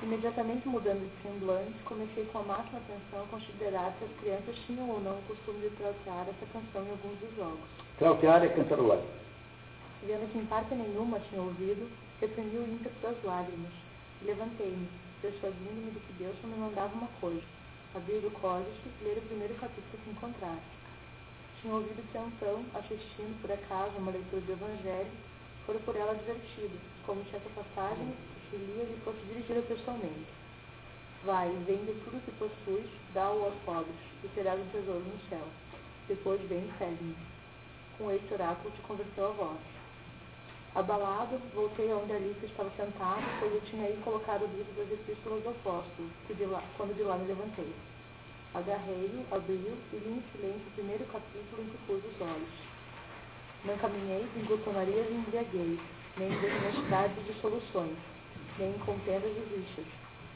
[0.00, 4.88] Imediatamente mudando de semblante, comecei com a máxima atenção a considerar se as crianças tinham
[4.88, 7.66] ou não o costume de trautear essa canção em alguns dos jogos.
[7.98, 9.02] Trautear é cantarolar.
[10.06, 13.72] Vendo que em parte nenhuma tinha ouvido, reprimi o ímpeto das lágrimas.
[14.22, 14.88] Levantei-me,
[15.20, 17.42] persuadindo-me de que Deus só me mandava uma coisa,
[17.92, 20.78] abrir o códice e ler o primeiro capítulo que encontrasse.
[21.60, 25.10] Tinha ouvido que Antão, assistindo por acaso uma leitura do Evangelho,
[25.66, 28.14] fora por ela divertido, como se essa passagem
[28.50, 30.26] que lia lhe fosse dirigida pessoalmente.
[31.24, 35.46] Vai, vende tudo que possuis, dá-o aos pobres, e terás um tesouro no céu.
[36.06, 37.16] Depois vem e segue-me.
[37.98, 39.58] Com este oráculo te converteu a voz.
[40.74, 45.42] Abalado, voltei aonde Alice estava sentada, pois eu tinha aí colocado o livro das epístolas
[45.42, 47.74] do apóstolo, que de lá, quando de lá me levantei.
[48.54, 52.54] Agarrei-o, abri-o e li em silêncio o primeiro capítulo em que pus os olhos.
[53.64, 55.80] Não caminhei em glutonarias e embriaguez,
[56.16, 57.98] nem em desonestidades de soluções,
[58.58, 59.86] nem em contendas e rixas.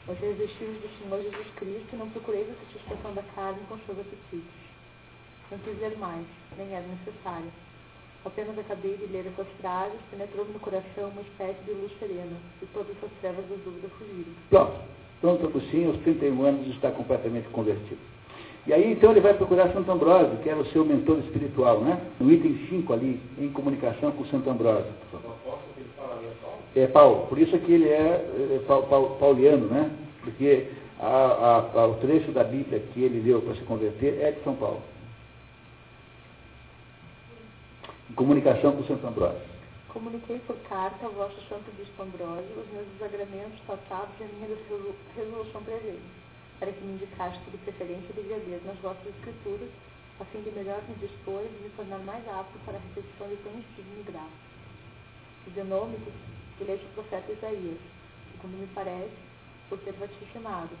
[0.07, 3.99] Mas resisti-os do Senhor Jesus Cristo e não procurei a satisfação da carne com seus
[3.99, 4.63] apetites.
[5.51, 6.25] Não quis ver mais,
[6.57, 7.51] nem era necessário.
[8.25, 12.65] Apenas acabei de ler essas frases, penetrou-me no coração uma espécie de luz serena, e
[12.67, 14.33] todas as trevas das dúvidas fugiram.
[14.49, 14.93] Pronto.
[15.21, 18.12] Santo Agostinho, aos 31 anos, está completamente convertido.
[18.65, 21.99] E aí, então, ele vai procurar Santo Ambrósio, que era o seu mentor espiritual, né?
[22.19, 24.91] No item 5 ali, em comunicação com Santo Ambrósio.
[26.75, 27.27] É Paulo.
[27.27, 28.25] Por isso é que ele é,
[28.55, 28.65] é
[29.19, 29.91] pauliano, né?
[30.21, 30.67] Porque
[30.99, 34.41] a, a, a, o trecho da Bíblia que ele leu para se converter é de
[34.43, 34.81] São Paulo.
[38.09, 39.53] Em comunicação com Santo Ambrósio.
[39.89, 44.57] Comuniquei por carta ao vosso Santo Bispo Ambrósio os meus desagramentos passados e a minha
[45.15, 46.01] resolução presente,
[46.63, 49.67] para que me indicasse que de preferência ler nas vossas escrituras,
[50.17, 53.35] a fim de melhor me dispor e me tornar mais apto para a repetição de
[53.43, 54.31] conhecido e graça.
[55.45, 56.11] Ordenou-me que,
[56.57, 57.79] que lesse o profeta Isaías,
[58.31, 59.11] segundo me parece,
[59.67, 60.71] por ter vaticimado,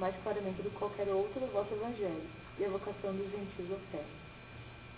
[0.00, 2.26] mais claramente do que qualquer outro, o vosso evangelho
[2.58, 4.02] e a vocação dos gentios à fé.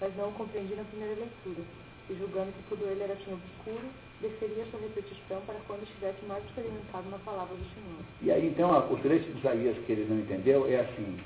[0.01, 1.69] Mas não o compreendi na primeira leitura,
[2.09, 6.44] e julgando que tudo ele era assim obscuro, desceria sua repetição para quando estivesse mais
[6.44, 8.01] experimentado na palavra do Senhor.
[8.22, 11.18] E aí então o trecho de Isaías que ele não entendeu é assim,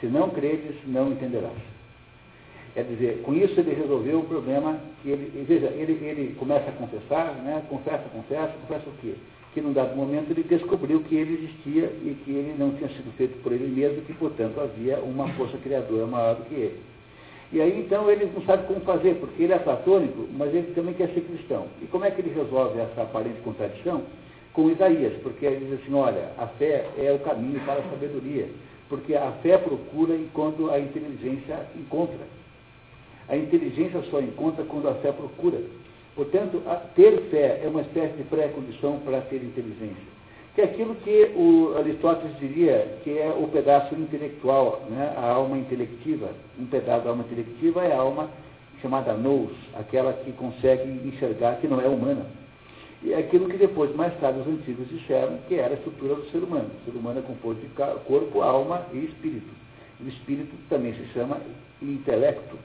[0.00, 1.58] se não credes, não entenderás.
[2.74, 6.72] Quer dizer, com isso ele resolveu o problema que ele, veja, ele, ele começa a
[6.72, 7.64] confessar, né?
[7.68, 9.14] confessa, confessa, confessa o quê?
[9.52, 13.12] Que num dado momento ele descobriu que ele existia e que ele não tinha sido
[13.16, 16.80] feito por ele mesmo, que portanto havia uma força criadora maior do que ele.
[17.52, 20.94] E aí então ele não sabe como fazer, porque ele é platônico, mas ele também
[20.94, 21.66] quer ser cristão.
[21.82, 24.02] E como é que ele resolve essa aparente contradição?
[24.52, 28.48] Com Isaías, porque ele diz assim, olha, a fé é o caminho para a sabedoria,
[28.88, 32.26] porque a fé procura enquanto a inteligência encontra.
[33.28, 35.60] A inteligência só encontra quando a fé procura.
[36.14, 36.62] Portanto,
[36.94, 40.19] ter fé é uma espécie de pré-condição para ter inteligência
[40.54, 45.14] que é aquilo que o Aristóteles diria que é o pedaço intelectual, né?
[45.16, 46.30] a alma intelectiva.
[46.58, 48.28] Um pedaço da alma intelectiva é a alma
[48.82, 52.26] chamada nous, aquela que consegue enxergar que não é humana.
[53.02, 56.30] E é aquilo que depois, mais tarde, os antigos disseram que era a estrutura do
[56.30, 56.70] ser humano.
[56.80, 57.68] O ser humano é composto de
[58.04, 59.48] corpo, alma e espírito.
[60.00, 61.38] O espírito também se chama
[61.80, 62.58] intelecto.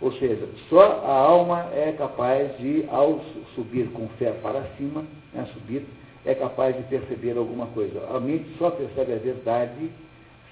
[0.00, 3.20] Ou seja, só a alma é capaz de, ao
[3.54, 5.86] subir com fé para cima, né, subir,
[6.24, 8.06] é capaz de perceber alguma coisa.
[8.14, 9.90] A mente só percebe a verdade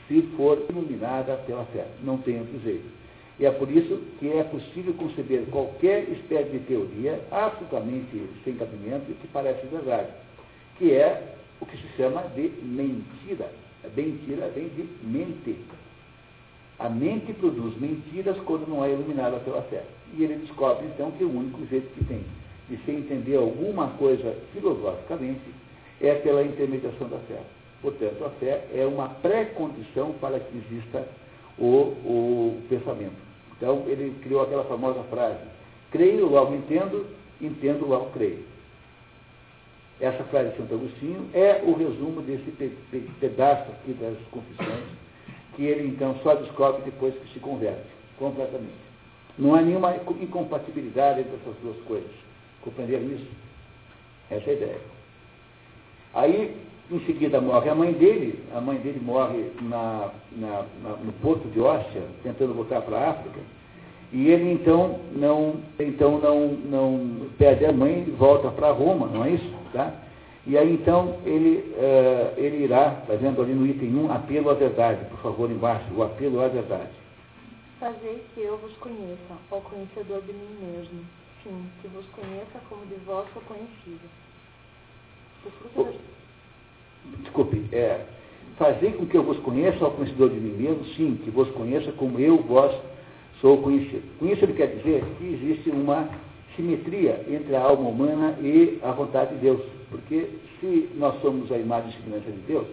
[0.07, 1.86] se for iluminada pela fé.
[2.03, 2.99] Não tem outro jeito.
[3.39, 9.11] E é por isso que é possível conceber qualquer espécie de teoria absolutamente sem cabimento
[9.11, 10.09] e que parece verdade,
[10.77, 13.53] que é o que se chama de mentira.
[13.85, 15.57] A mentira vem de mente.
[16.81, 19.85] A mente produz mentiras quando não é iluminada pela fé.
[20.16, 22.24] E ele descobre então que é o único jeito que tem
[22.69, 25.40] de se entender alguma coisa filosoficamente
[26.01, 27.41] é pela intermediação da fé.
[27.81, 31.07] Portanto, a fé é uma pré-condição para que exista
[31.59, 31.66] o,
[32.05, 33.16] o pensamento.
[33.57, 35.45] Então, ele criou aquela famosa frase:
[35.91, 37.07] creio, logo entendo,
[37.41, 38.45] entendo, logo creio.
[40.01, 42.51] Essa frase de Santo Agostinho é o resumo desse
[43.19, 44.85] pedaço aqui das confissões,
[45.57, 48.89] que ele então só descobre depois que se converte, completamente.
[49.37, 52.11] Não há nenhuma incompatibilidade entre essas duas coisas.
[52.62, 53.27] Compreenderam isso?
[54.31, 54.98] Essa é a ideia.
[56.14, 56.56] Aí,
[56.90, 58.43] em seguida, morre a mãe dele.
[58.55, 63.10] A mãe dele morre na, na, na, no porto de Óstia, tentando voltar para a
[63.10, 63.40] África.
[64.12, 69.24] E ele então não, então não, não perde a mãe e volta para Roma, não
[69.24, 69.55] é isso?
[69.72, 69.93] Tá?
[70.47, 75.05] E aí então ele, uh, ele irá, vendo ali no item 1, apelo à verdade,
[75.10, 76.89] por favor, embaixo, o apelo à verdade.
[77.78, 81.05] Fazei que eu vos conheça, ó conhecedor de mim mesmo.
[81.44, 84.09] Sim, que vos conheça como de vós sou conhecido.
[87.23, 88.01] Desculpe, é,
[88.56, 91.93] fazer com que eu vos conheça, ó conhecedor de mim mesmo, sim, que vos conheça
[91.93, 92.74] como eu, vós,
[93.40, 94.02] sou conhecido.
[94.19, 96.09] Com isso ele quer dizer que existe uma
[96.56, 99.60] simetria entre a alma humana e a vontade de Deus.
[99.90, 100.28] Porque
[100.60, 102.66] se nós somos a imagem e semelhança de Deus,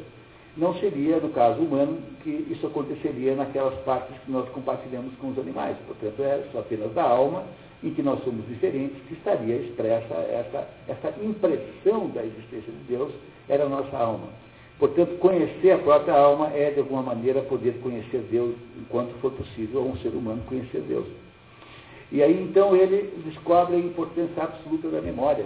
[0.57, 5.37] não seria, no caso humano, que isso aconteceria naquelas partes que nós compartilhamos com os
[5.39, 5.77] animais.
[5.85, 7.43] Portanto, é só apenas da alma,
[7.83, 13.11] em que nós somos diferentes, que estaria expressa essa, essa impressão da existência de Deus,
[13.47, 14.27] era a nossa alma.
[14.77, 19.81] Portanto, conhecer a própria alma é, de alguma maneira, poder conhecer Deus, enquanto for possível
[19.81, 21.07] a um ser humano conhecer Deus.
[22.11, 25.45] E aí, então, ele descobre a importância absoluta da memória.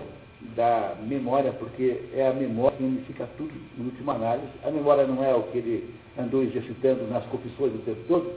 [0.56, 4.48] Da memória, porque é a memória que unifica tudo, em última análise.
[4.64, 8.34] A memória não é o que ele andou exercitando nas confissões o tempo todo.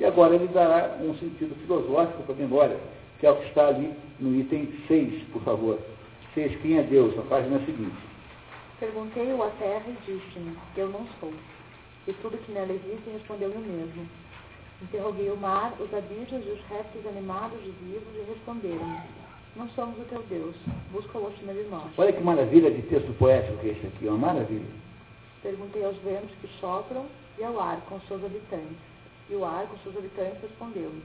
[0.00, 2.76] E agora ele dará um sentido filosófico para a memória,
[3.22, 5.78] que é o que está ali no item 6, por favor.
[6.34, 7.16] 6, quem é Deus?
[7.16, 7.94] A página seguinte.
[8.80, 11.32] Perguntei-o à terra e disse-me, eu não sou.
[12.08, 14.08] E tudo que nela existe respondeu-me o mesmo.
[14.82, 18.98] Interroguei o mar, os abismos e os restos animados e vivos e responderam-me,
[19.54, 20.56] não somos o teu Deus,
[20.90, 21.92] busca-o acima de nós.
[21.96, 24.66] Olha que maravilha de texto poético que é esse aqui, uma maravilha.
[25.44, 27.06] Perguntei aos ventos que sopram
[27.38, 28.78] e ao ar com seus habitantes.
[29.30, 31.02] E o ar com seus habitantes respondeu-me,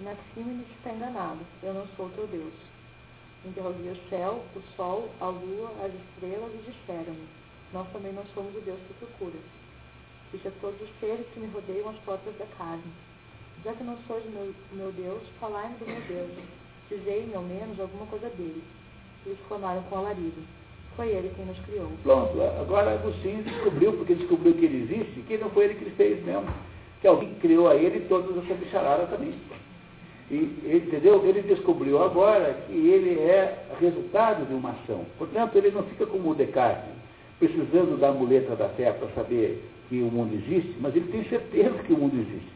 [0.00, 2.54] Inaxímenes está enganado, eu não sou teu Deus.
[3.44, 7.28] Interroguei o céu, o sol, a lua, as estrelas e disseram-me:
[7.74, 9.38] Nós também não somos o Deus que procura.
[10.32, 12.82] Disse a todos os seres que me rodeiam as portas da carne:
[13.62, 16.30] Já que não sois meu, meu Deus, falai-me do meu Deus.
[16.88, 18.64] Dizei-me, ao menos, alguma coisa dele.
[19.26, 20.42] Eles clamaram com alarido.
[20.96, 21.92] Foi ele quem nos criou.
[22.02, 26.24] Pronto, agora Agostinho descobriu, porque descobriu que ele existe, que não foi ele que fez
[26.24, 26.48] mesmo.
[27.02, 29.34] Que alguém criou a ele e todas essa bicharada também.
[30.30, 31.26] Entendeu?
[31.26, 35.04] Ele descobriu agora que ele é resultado de uma ação.
[35.18, 36.88] Portanto, ele não fica como o Descartes,
[37.40, 41.82] precisando da muleta da fé para saber que o mundo existe, mas ele tem certeza
[41.82, 42.52] que o mundo existe.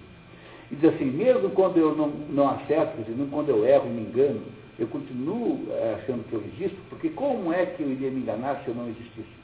[0.70, 4.02] E diz assim, mesmo quando eu não, não acerto, mesmo quando eu erro e me
[4.02, 4.40] engano,
[4.78, 8.62] eu continuo eh, achando que eu existo, porque como é que eu iria me enganar
[8.62, 9.34] se eu não existisse?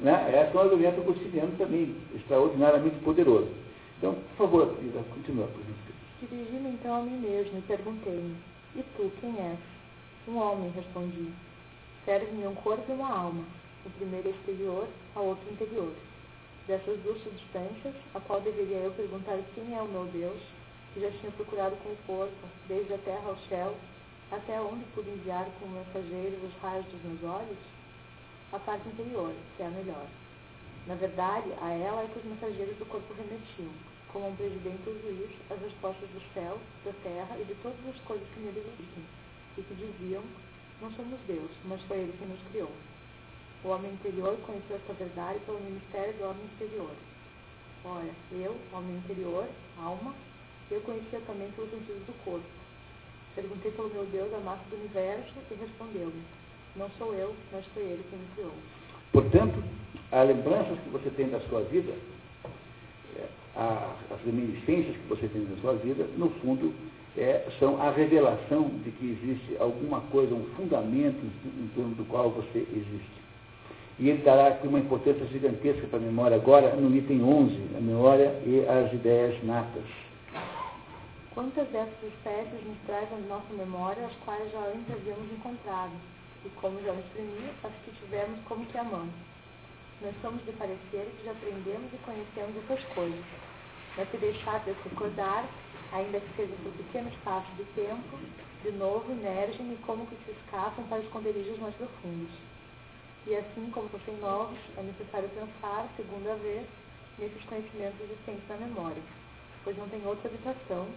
[0.00, 0.30] Né?
[0.30, 3.48] Esse é um argumento agostiniano também, extraordinariamente poderoso.
[3.98, 4.74] Então, por favor,
[5.14, 5.71] continua, por.
[6.22, 8.36] Dirigi-me então a mim mesmo e perguntei-me:
[8.76, 9.58] E tu, quem és?
[10.28, 11.32] Um homem, respondi.
[12.04, 13.44] Serve-me um corpo e uma alma.
[13.84, 14.86] O primeiro é exterior,
[15.16, 15.92] a outro interior.
[16.68, 20.40] Dessas duas substâncias, a qual deveria eu perguntar quem é o meu Deus,
[20.94, 23.74] que já tinha procurado com o corpo, desde a terra ao céu,
[24.30, 27.58] até onde pude enviar como mensageiro os raios dos meus olhos?
[28.52, 30.06] A parte interior, que é a melhor.
[30.86, 35.30] Na verdade, a ela é que os mensageiros do corpo remetiam como um presidente juiz,
[35.50, 39.04] as respostas do céu, da terra e de todas as coisas que nele existem,
[39.56, 40.22] e que diziam,
[40.80, 42.70] não somos Deus, mas foi Ele que nos criou.
[43.64, 46.90] O homem interior conheceu esta verdade pelo ministério do homem exterior.
[47.84, 49.48] Ora, eu, homem interior,
[49.78, 50.14] alma,
[50.70, 52.46] eu conhecia também pelos sentidos do corpo.
[53.34, 56.22] Perguntei pelo meu Deus a massa do universo e respondeu-me,
[56.76, 58.52] não sou eu, mas foi Ele que me criou.
[59.12, 59.62] Portanto,
[60.10, 61.92] as lembranças que você tem da sua vida
[63.56, 66.72] as reminiscências que você tem na sua vida, no fundo,
[67.16, 72.04] é, são a revelação de que existe alguma coisa, um fundamento em, em torno do
[72.04, 73.22] qual você existe.
[73.98, 77.80] E ele dará aqui uma importância gigantesca para a memória, agora no item 11, a
[77.80, 79.84] memória e as ideias natas.
[81.34, 85.92] Quantas dessas espécies nos trazem à nossa memória as quais já antes havíamos encontrado,
[86.44, 89.31] e como já exprimi, as que tivemos como que amamos
[90.02, 93.24] nós somos de parecer que já aprendemos e conhecemos essas coisas.
[93.96, 95.48] Mas se deixar de recordar,
[95.92, 98.18] ainda que seja por pequeno espaço de tempo,
[98.62, 102.30] de novo emergem e como que se escapam para esconderijos mais profundos.
[103.26, 106.66] E assim como fossem novos, é necessário pensar, segunda vez,
[107.18, 109.02] nesses conhecimentos existentes na memória,
[109.62, 110.88] pois não tem outra habitação,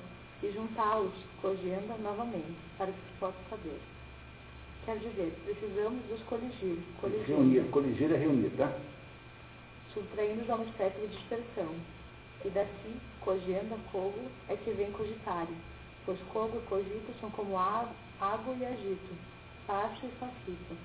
[0.42, 3.95] e juntá-los, cogenda, novamente, para que se possa saber.
[4.86, 6.78] Quer dizer, precisamos dos coligir.
[7.26, 8.72] Reunir, coligir é reunir, tá?
[9.92, 11.74] Subtraindo a uma espécie de dispersão.
[12.46, 15.56] E daqui, cogenda, cogo, é que vem cogitare,
[16.06, 19.16] pois cogo e cogito são como água e agito,
[19.66, 20.78] facho e facito.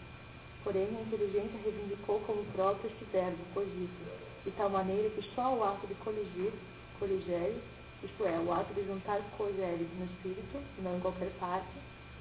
[0.64, 4.10] Porém, a inteligência reivindicou como próprio este verbo, cogito,
[4.46, 6.52] de tal maneira que só o ato de coligir,
[6.98, 7.60] coligere,
[8.02, 11.68] isto é, o ato de juntar cogere no espírito, não em qualquer parte,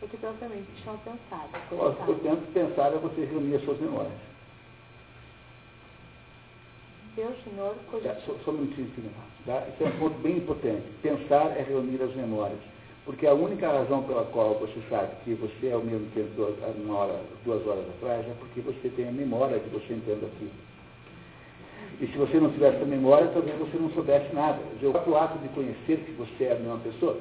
[0.01, 1.49] é que propriamente chama pensar.
[1.69, 4.13] Portanto, pensar é você reunir as suas memórias.
[7.15, 8.11] Deus, Senhor, cogitou.
[8.11, 8.89] É, só, só um minutinho,
[9.45, 9.67] tá?
[9.67, 10.83] Isso é um ponto bem importante.
[11.01, 12.59] Pensar é reunir as memórias.
[13.05, 16.55] Porque a única razão pela qual você sabe que você é o mesmo que entrou
[16.77, 20.49] uma hora, duas horas atrás é porque você tem a memória que você entende aqui.
[21.99, 24.59] E se você não tivesse a memória, talvez você não soubesse nada.
[24.81, 27.17] O ato de conhecer que você é a mesma pessoa.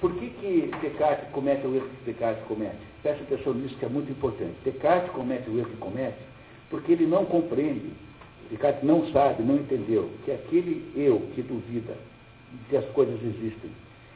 [0.00, 2.76] Por que, que Descartes comete o erro que Descartes comete?
[3.02, 4.54] Preste atenção nisso que é muito importante.
[4.64, 6.18] Descartes comete o erro que comete
[6.70, 7.92] porque ele não compreende,
[8.50, 11.94] Descartes não sabe, não entendeu, que aquele eu que duvida
[12.68, 13.70] que as coisas existem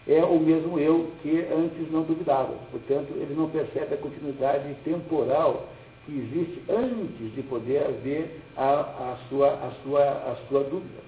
[0.09, 2.55] é o mesmo eu que antes não duvidava.
[2.70, 5.69] Portanto, ele não percebe a continuidade temporal
[6.07, 11.01] que existe antes de poder haver a, a, sua, a, sua, a sua dúvida.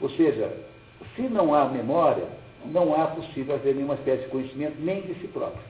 [0.00, 0.50] Ou seja,
[1.16, 2.28] se não há memória,
[2.66, 5.62] não há possível haver nenhuma espécie de conhecimento nem de si próprio.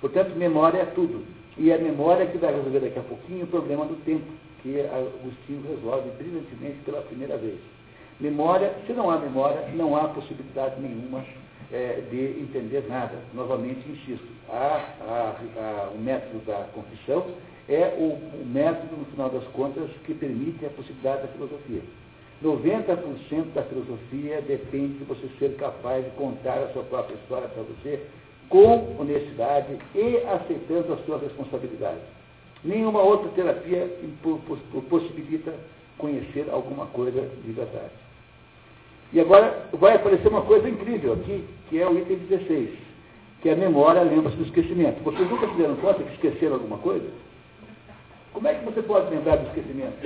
[0.00, 1.24] Portanto, memória é tudo.
[1.58, 4.26] E é a memória que vai resolver daqui a pouquinho o problema do tempo,
[4.62, 7.58] que Agostinho resolve brilhantemente pela primeira vez.
[8.20, 11.24] Memória, se não há memória, não há possibilidade nenhuma
[11.72, 13.14] é, de entender nada.
[13.32, 17.26] Novamente, insisto, a, o método da confissão
[17.68, 21.82] é o, o método, no final das contas, que permite a possibilidade da filosofia.
[22.42, 27.62] 90% da filosofia depende de você ser capaz de contar a sua própria história para
[27.62, 28.02] você
[28.48, 32.00] com honestidade e aceitando a sua responsabilidade.
[32.62, 33.90] Nenhuma outra terapia
[34.88, 35.54] possibilita
[35.98, 37.92] conhecer alguma coisa de verdade.
[39.12, 42.70] E agora vai aparecer uma coisa incrível aqui, que é o item 16,
[43.40, 45.02] que é a memória lembra-se do esquecimento.
[45.02, 47.08] Vocês nunca se deram conta que esqueceram alguma coisa?
[48.32, 49.96] Como é que você pode lembrar do esquecimento?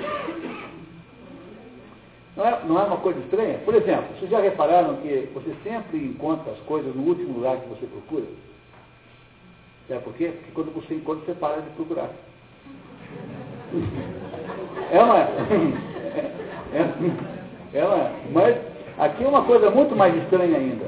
[2.36, 3.59] Não é, não é uma coisa estranha?
[3.65, 7.69] Por exemplo, vocês já repararam que você sempre encontra as coisas no último lugar que
[7.69, 8.24] você procura?
[9.89, 10.28] Sabe por quê?
[10.28, 12.11] Porque quando você encontra, você para de procurar.
[14.90, 15.19] É uma.
[16.73, 18.12] É, é, é uma.
[18.32, 18.57] Mas
[18.97, 20.85] aqui é uma coisa muito mais estranha ainda.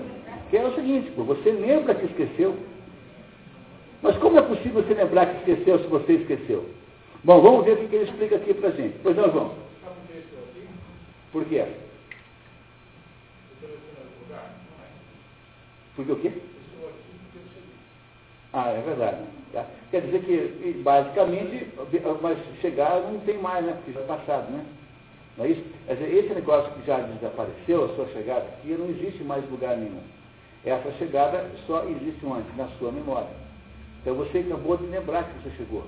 [0.48, 2.55] Que é o seguinte, você lembra que esqueceu.
[4.01, 6.66] Mas como é possível você lembrar que esqueceu se você esqueceu?
[7.24, 8.97] Bom, vamos ver o que ele explica aqui para gente.
[9.02, 9.51] Pois não, João.
[11.32, 11.64] Por quê?
[15.96, 16.32] Porque o quê?
[18.52, 19.22] Ah, é verdade.
[19.52, 19.66] Tá?
[19.90, 21.68] Quer dizer que, basicamente,
[22.20, 23.72] mas chegar não tem mais, né?
[23.72, 24.64] Porque já é passado, né?
[25.38, 25.64] Não é isso?
[25.86, 29.76] Quer dizer, esse negócio que já desapareceu, a sua chegada aqui, não existe mais lugar
[29.76, 30.02] nenhum.
[30.64, 33.30] Essa chegada só existe antes, na sua memória.
[34.00, 35.84] Então você acabou de lembrar que você chegou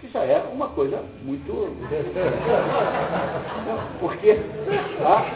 [0.00, 1.52] que já é uma coisa muito.
[4.00, 4.38] Porque,
[5.00, 5.26] ah,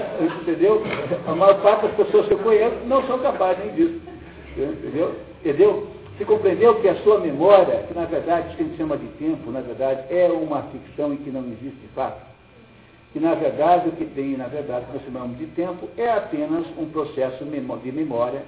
[0.40, 0.82] entendeu?
[1.26, 4.00] A maior parte das pessoas que eu conheço não são capazes nem disso.
[4.56, 5.14] Entendeu?
[5.40, 5.88] Entendeu?
[6.18, 9.52] Se compreendeu que a sua memória, que na verdade que a gente chama de tempo,
[9.52, 12.26] na verdade é uma ficção em que não existe fato.
[13.12, 16.66] Que na verdade o que tem, na verdade, que nós chamamos de tempo, é apenas
[16.76, 18.42] um processo de memória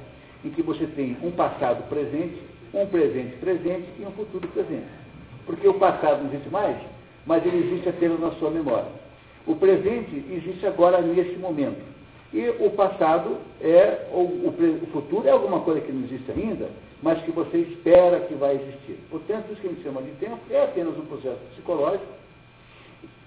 [0.44, 2.42] em que você tem um passado presente,
[2.74, 4.86] um presente presente e um futuro presente.
[5.50, 6.76] Porque o passado não existe mais,
[7.26, 8.86] mas ele existe apenas na sua memória.
[9.44, 11.82] O presente existe agora nesse momento.
[12.32, 16.68] E o passado é, ou o, futuro é alguma coisa que não existe ainda,
[17.02, 18.96] mas que você espera que vai existir.
[19.10, 22.06] Portanto, isso que a gente chama de tempo é apenas um processo psicológico,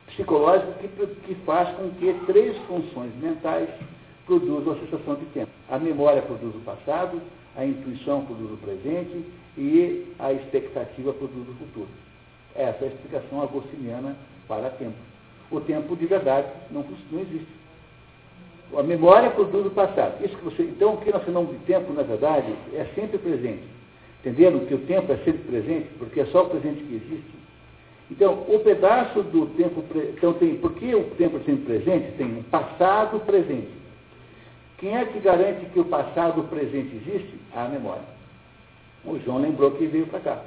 [0.07, 0.87] psicológico que,
[1.27, 3.67] que faz com que três funções mentais
[4.25, 5.51] produzam a sensação de tempo.
[5.69, 7.21] A memória produz o passado,
[7.57, 9.25] a intuição produz o presente
[9.57, 12.02] e a expectativa produz o futuro.
[12.55, 14.15] Essa é a explicação agostiniana
[14.47, 14.95] para tempo.
[15.51, 17.47] O tempo de verdade não, não existe.
[18.75, 20.23] A memória produz o passado.
[20.25, 23.63] Isso que você, então, o que nós chamamos de tempo, na verdade, é sempre presente.
[24.21, 27.43] Entenderam que o tempo é sempre presente, porque é só o presente que existe?
[28.09, 29.83] Então, o pedaço do tempo.
[30.15, 32.11] Então, tem, por que o tempo é sempre presente?
[32.17, 33.69] Tem um passado presente.
[34.77, 37.33] Quem é que garante que o passado presente existe?
[37.55, 38.03] A memória.
[39.05, 40.43] O João lembrou que veio para cá.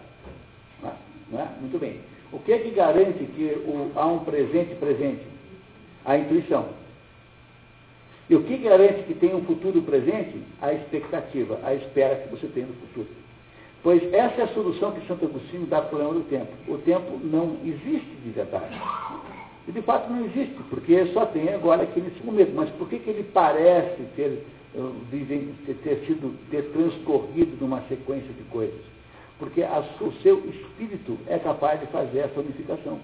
[1.31, 1.49] Né?
[1.61, 2.01] Muito bem.
[2.33, 5.23] O que é que garante que o, há um presente presente?
[6.05, 6.69] A intuição.
[8.29, 10.41] E o que garante que tem um futuro presente?
[10.61, 13.09] A expectativa, a espera que você tem no futuro.
[13.83, 16.53] Pois essa é a solução que Santo Agostinho dá para o problema do tempo.
[16.67, 18.77] O tempo não existe de verdade.
[19.69, 22.53] E de fato não existe, porque só tem agora aqui nesse momento.
[22.55, 24.45] Mas por que, que ele parece ter,
[24.75, 28.96] eh, ter sido ter transcorrido numa sequência de coisas?
[29.39, 32.99] Porque a, o seu espírito é capaz de fazer essa unificação.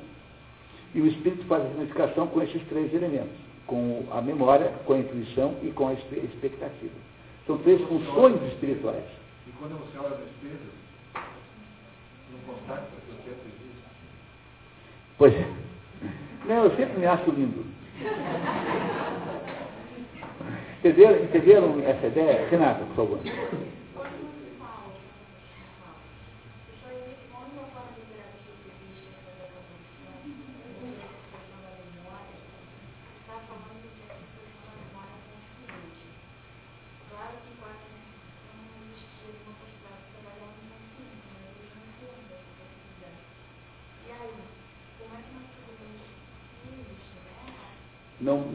[0.95, 3.37] E o espírito faz a unificação com esses três elementos,
[3.67, 6.95] com a memória, com a intuição e com a expectativa.
[7.47, 9.05] São três funções espirituais.
[9.47, 10.59] E quando você olha no espelho,
[12.31, 13.83] não constata que o tempo existe?
[15.19, 15.47] Pois é.
[16.47, 17.65] Não, eu sempre me acho lindo.
[20.79, 22.49] Entenderam, entenderam essa ideia?
[22.49, 23.21] Renata, por favor.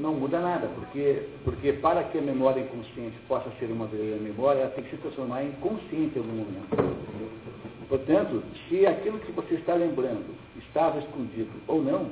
[0.07, 4.61] Não, muda nada, porque, porque para que a memória inconsciente possa ser uma verdadeira memória,
[4.61, 6.97] ela tem que se transformar em consciente em algum momento.
[7.89, 12.07] Portanto, se aquilo que você está lembrando estava escondido ou não,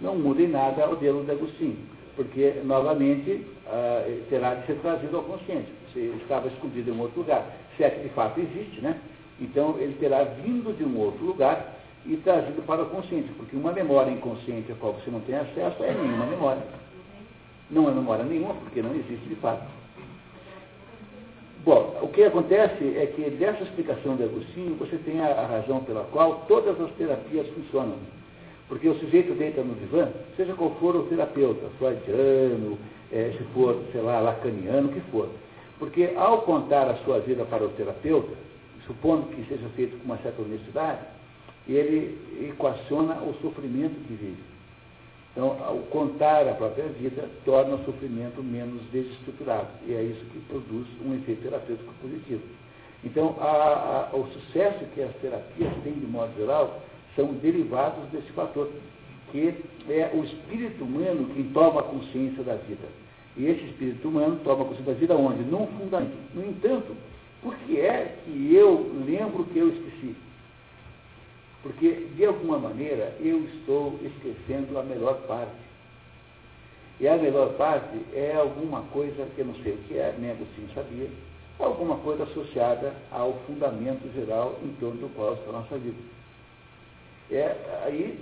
[0.00, 1.78] não muda em nada o modelo de Agostinho,
[2.14, 5.72] porque, novamente, ah, terá de ser trazido ao consciente.
[5.92, 7.44] Se estava escondido em um outro lugar,
[7.76, 8.98] se é que de fato existe, né?
[9.40, 11.74] Então, ele terá vindo de um outro lugar
[12.06, 15.82] e trazido para o consciente, porque uma memória inconsciente a qual você não tem acesso
[15.82, 16.81] é nenhuma memória.
[17.72, 19.66] Não é memória nenhuma, porque não existe de fato.
[21.64, 25.80] Bom, o que acontece é que dessa explicação de Agostinho, você tem a, a razão
[25.84, 27.96] pela qual todas as terapias funcionam.
[28.68, 32.78] Porque o sujeito deita no divã, seja qual for o terapeuta, freudiano,
[33.10, 35.28] é, se for, sei lá, lacaniano, o que for.
[35.78, 38.34] Porque ao contar a sua vida para o terapeuta,
[38.86, 41.00] supondo que seja feito com uma certa honestidade,
[41.68, 42.18] ele
[42.48, 44.51] equaciona o sofrimento que vive.
[45.32, 49.68] Então, ao contar a própria vida, torna o sofrimento menos desestruturado.
[49.86, 52.42] E é isso que produz um efeito terapêutico positivo.
[53.02, 56.82] Então, a, a, o sucesso que as terapias têm, de modo geral,
[57.16, 58.70] são derivados desse fator,
[59.30, 59.54] que
[59.88, 62.86] é o espírito humano que toma consciência da vida.
[63.34, 65.42] E esse espírito humano toma consciência da vida onde?
[65.44, 66.12] Num fundamento.
[66.34, 66.94] No entanto,
[67.42, 70.14] por que é que eu lembro que eu esqueci?
[71.62, 75.62] Porque, de alguma maneira, eu estou esquecendo a melhor parte.
[76.98, 80.30] E a melhor parte é alguma coisa que eu não sei o que é, nem
[80.32, 81.08] Agostinho sabia,
[81.58, 85.98] alguma coisa associada ao fundamento geral em torno do qual está a nossa vida.
[87.30, 88.18] É, aí,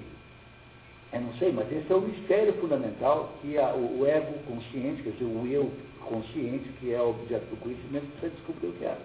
[1.12, 5.03] eu não sei, mas esse é o mistério fundamental que a, o, o ego consciente,
[5.03, 5.71] quer dizer, o eu
[6.05, 8.97] consciente, que é o objeto do conhecimento, precisa descobrir o que é.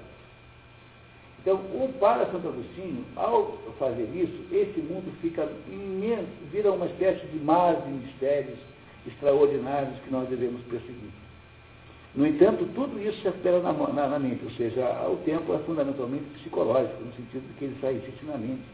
[1.46, 7.24] Então, o para Santo Agostinho, ao fazer isso, esse mundo fica imenso, vira uma espécie
[7.28, 8.58] de mar de mistérios
[9.06, 11.12] extraordinários que nós devemos perseguir.
[12.16, 15.60] No entanto, tudo isso se espera na, na, na, mente, ou seja, o tempo é
[15.60, 18.66] fundamentalmente psicológico, no sentido de que ele só existe na mente.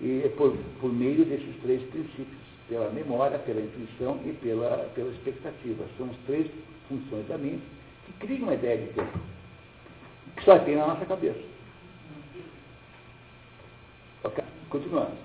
[0.00, 5.10] E é por, por meio desses três princípios, pela memória, pela intuição e pela, pela
[5.12, 5.84] expectativa.
[5.96, 6.50] São as três
[6.88, 7.62] funções da mente
[8.06, 9.20] que criam uma ideia de tempo,
[10.36, 11.51] que só tem na nossa cabeça.
[14.24, 14.44] Ok?
[14.70, 15.16] Continuando.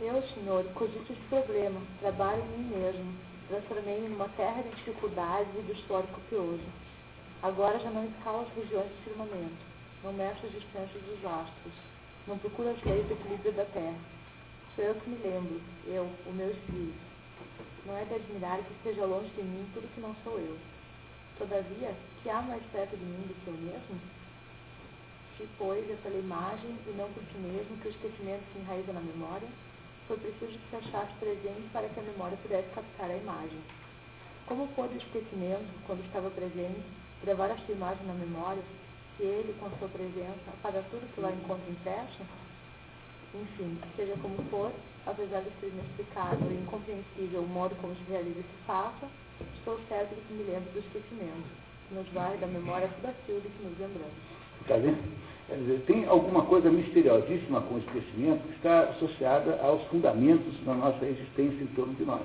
[0.00, 3.14] Eu, Senhor, cogito esse problema, trabalho em mim mesmo.
[3.48, 6.66] Transformei-me numa terra de dificuldades e do histórico pioso.
[7.42, 9.64] Agora já não escalo as regiões do firmamento,
[10.02, 11.72] não mexo as distâncias dos astros,
[12.26, 13.98] não procuro as leis do equilíbrio da terra.
[14.74, 16.98] Sou eu que me lembro, eu, o meu espírito.
[17.86, 20.58] Não é de admirar que esteja longe de mim tudo que não sou eu.
[21.38, 24.00] Todavia, que há mais perto de mim do que eu mesmo?
[25.36, 29.00] Se, pois, pela imagem e não por ti mesmo que o esquecimento se enraiza na
[29.00, 29.48] memória,
[30.08, 33.60] foi preciso que se achasse presente para que a memória pudesse captar a imagem.
[34.46, 36.80] Como pôde o esquecimento, quando estava presente,
[37.22, 38.62] gravar esta imagem na memória,
[39.16, 42.22] se ele, com sua presença, apaga tudo que lá encontra impresso?
[43.34, 44.72] Enfim, seja como for,
[45.04, 49.06] apesar de ser inexplicável e incompreensível o modo como se realiza esse fato,
[49.58, 51.48] estou certo de que me lembro do esquecimento,
[51.88, 54.45] que nos vai da memória tudo aquilo de que nos lembramos.
[54.66, 54.98] Está vendo?
[55.46, 60.74] Quer dizer, tem alguma coisa misteriosíssima com o esquecimento que está associada aos fundamentos da
[60.74, 62.22] nossa existência em torno de nós.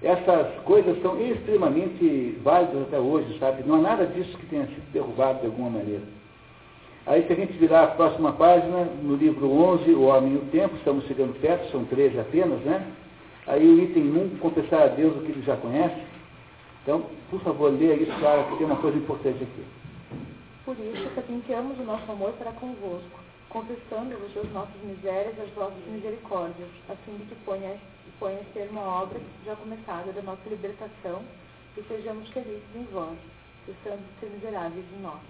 [0.00, 3.64] Essas coisas são extremamente válidas até hoje, sabe?
[3.66, 6.02] Não há nada disso que tenha sido derrubado de alguma maneira.
[7.06, 10.50] Aí se a gente virar a próxima página, no livro 11, O Homem e o
[10.52, 12.86] Tempo, estamos chegando perto, são 13 apenas, né?
[13.48, 16.00] Aí o item 1, confessar a Deus o que ele já conhece.
[16.84, 19.81] Então, por favor, leia isso, Clara, que tem uma coisa importante aqui.
[20.64, 23.18] Por isso, patentamos o nosso amor para convosco,
[23.48, 28.70] confessando-vos as nossas misérias e as vossas misericórdias, a fim de que ponha, a ser
[28.70, 31.24] uma obra já começada da nossa libertação
[31.76, 33.18] e sejamos felizes em vós,
[33.66, 35.20] cessando de ser miseráveis em nós.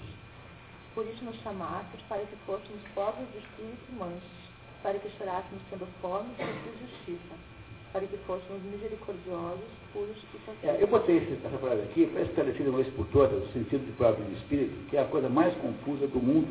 [0.94, 4.50] Por isso nos chamastes para que fôssemos pobres de espírito e mansos,
[4.82, 7.34] para que chorássemos tendo fome e justiça,
[7.93, 9.60] para que fôssemos misericordiosos,
[9.93, 10.81] puros e saciados.
[10.81, 13.93] É, eu botei essa frase aqui para esclarecer uma vez por todas o sentido de
[13.93, 16.48] pobre de espírito, que é a coisa mais confusa do mundo.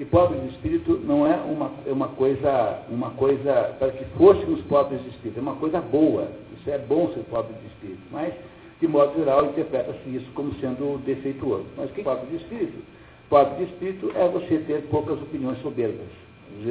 [0.00, 4.60] E pobre de espírito não é uma, é uma coisa, uma coisa para que fôssemos
[4.62, 6.28] pobres de espírito, é uma coisa boa.
[6.58, 8.32] Isso é bom ser pobre de espírito, mas
[8.80, 11.66] de modo geral interpreta-se isso como sendo defeituoso.
[11.76, 12.82] Mas que é pobre de espírito?
[13.28, 16.08] Pobre de espírito é você ter poucas opiniões soberbas,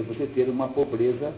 [0.07, 1.32] você ter uma pobreza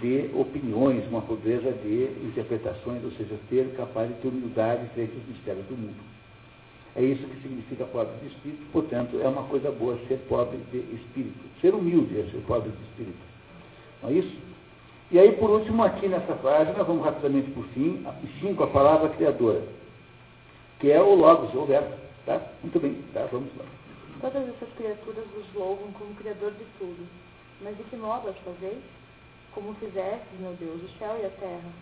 [0.00, 5.26] de opiniões, uma pobreza de interpretações, ou seja, ter capaz de ter humildade frente aos
[5.28, 6.12] mistérios do mundo.
[6.94, 10.78] É isso que significa pobre de espírito, portanto, é uma coisa boa ser pobre de
[10.94, 11.40] espírito.
[11.60, 13.22] Ser humilde é ser pobre de espírito.
[14.02, 14.36] Não é isso?
[15.10, 18.04] E aí, por último, aqui nessa nós vamos rapidamente por fim,
[18.40, 19.62] cinco, a palavra criadora,
[20.80, 21.94] que é o Logos, o verbo.
[22.24, 22.40] Tá?
[22.62, 23.26] Muito bem, tá?
[23.32, 23.64] vamos lá.
[24.20, 27.06] Todas essas criaturas vos louvam como Criador de tudo.
[27.60, 28.78] Mas de que modo as fazeis?
[29.54, 31.72] Como fizestes, meu Deus, o céu e a terra.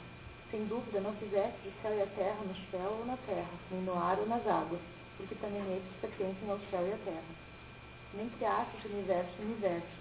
[0.50, 3.82] Sem dúvida não fizeste o céu e a terra no céu ou na terra, nem
[3.82, 4.80] no ar ou nas águas,
[5.16, 7.34] porque também estes pertencem ao céu e à terra.
[8.14, 9.96] Nem criastes o universo e o universo,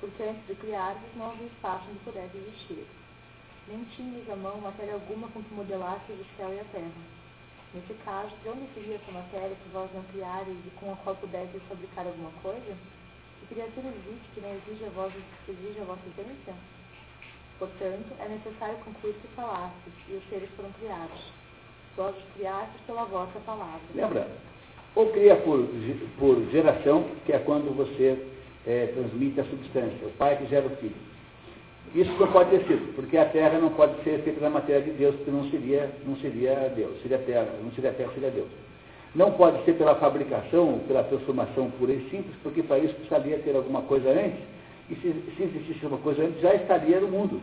[0.00, 2.86] porque antes de criar-vos não havia espaço onde pudesse existir.
[3.66, 7.18] Nem tinhas à mão matéria alguma com que modelasses o céu e a terra
[7.74, 11.14] Nesse caso, de onde seria essa matéria que vós não criareis e com a qual
[11.16, 12.74] pudesseis fabricar alguma coisa?
[13.40, 16.77] Que criatura existe que não exige a, exige a vossa existência?
[17.58, 21.18] Portanto, é necessário concluir que falastes e os seres foram criados.
[21.96, 23.80] Vós os criastes pela vossa palavra.
[23.94, 24.28] Lembra?
[24.94, 25.66] Ou cria por,
[26.18, 28.16] por geração, que é quando você
[28.66, 30.94] é, transmite a substância, o pai que gera o filho.
[31.94, 34.90] Isso não pode ter sido, porque a terra não pode ser feita da matéria de
[34.90, 38.48] Deus, porque não seria, não seria Deus, seria terra, não seria terra, seria Deus.
[39.14, 43.56] Não pode ser pela fabricação, pela transformação pura e simples, porque para isso precisaria ter
[43.56, 44.38] alguma coisa antes,
[44.90, 47.40] e se, se existisse uma coisa antes, já estaria no mundo.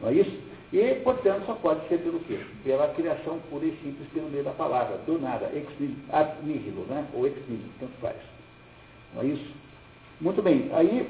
[0.00, 0.48] Não é isso?
[0.72, 2.38] E, portanto, só pode ser pelo quê?
[2.62, 5.66] Pela criação pura e simples pelo meio da palavra, do nada, ex
[6.42, 7.06] nihilo, né?
[7.14, 8.16] ou ex nihilo, tanto faz.
[9.14, 9.50] Não é isso?
[10.20, 11.08] Muito bem, aí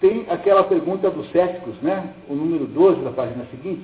[0.00, 2.12] tem aquela pergunta dos céticos, né?
[2.28, 3.82] o número 12 da página seguinte,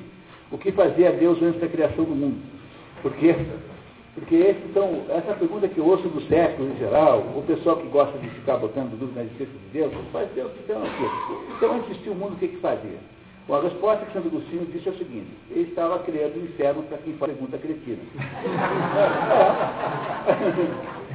[0.51, 2.41] o que fazia Deus antes da criação do mundo?
[3.01, 3.35] Por quê?
[4.15, 7.89] Porque esse, então, essa pergunta que eu ouço dos céticos em geral, o pessoal que
[7.89, 11.11] gosta de ficar botando dúvida na existência de Deus, faz Deus então o quê?
[11.57, 12.99] Então antes de o mundo, o que, que fazia?
[13.49, 16.85] Bom, a resposta que Santo Agostinho disse é o seguinte, ele estava criando o inferno
[16.85, 17.99] para quem faz pergunta cretina.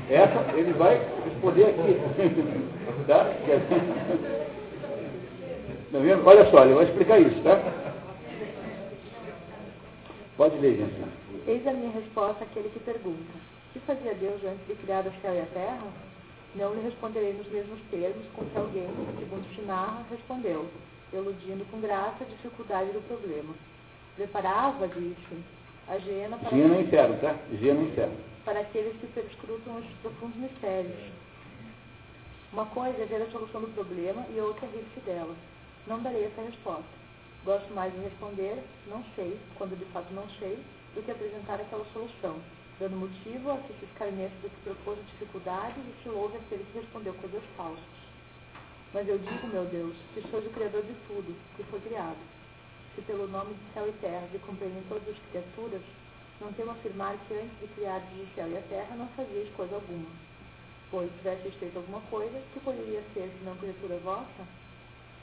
[0.09, 0.15] É.
[0.21, 1.99] Essa ele vai responder aqui.
[3.07, 3.25] tá?
[5.91, 6.27] Tá vendo?
[6.27, 7.59] Olha só, ele vai explicar isso, tá?
[10.35, 10.93] Pode ler, gente.
[11.47, 13.31] Eis a minha resposta àquele que pergunta:
[13.73, 15.87] que fazia Deus antes de criar o céu e a terra?
[16.55, 18.87] Não lhe responderei nos mesmos termos com que alguém,
[19.19, 20.67] segundo Chinarra, respondeu,
[21.13, 23.53] eludindo com graça a dificuldade do problema.
[24.15, 25.43] Preparava, disse,
[25.87, 26.49] a Gena para.
[26.49, 27.35] Gena no inferno, tá?
[27.49, 28.17] No inferno.
[28.43, 30.97] Para aqueles que perscrutam os profundos mistérios.
[32.51, 35.35] Uma coisa é ver a solução do problema e outra é rir-se dela.
[35.85, 36.99] Não darei essa resposta.
[37.45, 38.57] Gosto mais de responder
[38.87, 40.57] não sei, quando de fato não sei,
[40.99, 42.35] do que apresentar aquela solução,
[42.77, 46.65] dando motivo a que se escarneça do que propôs a dificuldade e se louve aquele
[46.65, 47.99] que respondeu coisas falsas.
[48.93, 52.17] Mas eu digo, meu Deus, que sois o Criador de tudo, que foi criado.
[52.95, 55.81] Se pelo nome de céu e terra de compreendem todas as criaturas,
[56.41, 59.75] não temo afirmar que antes de criar o céu e a terra não fazias coisa
[59.75, 60.09] alguma.
[60.91, 64.43] Pois, se tivesse feito alguma coisa, que poderia ser, senão criatura vossa?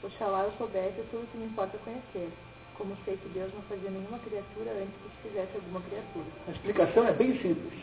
[0.01, 2.31] Oxalá eu soubesse tudo que me importa conhecer,
[2.77, 6.25] como sei que Deus não fazia nenhuma criatura antes que se fizesse alguma criatura.
[6.47, 7.73] A explicação é bem simples.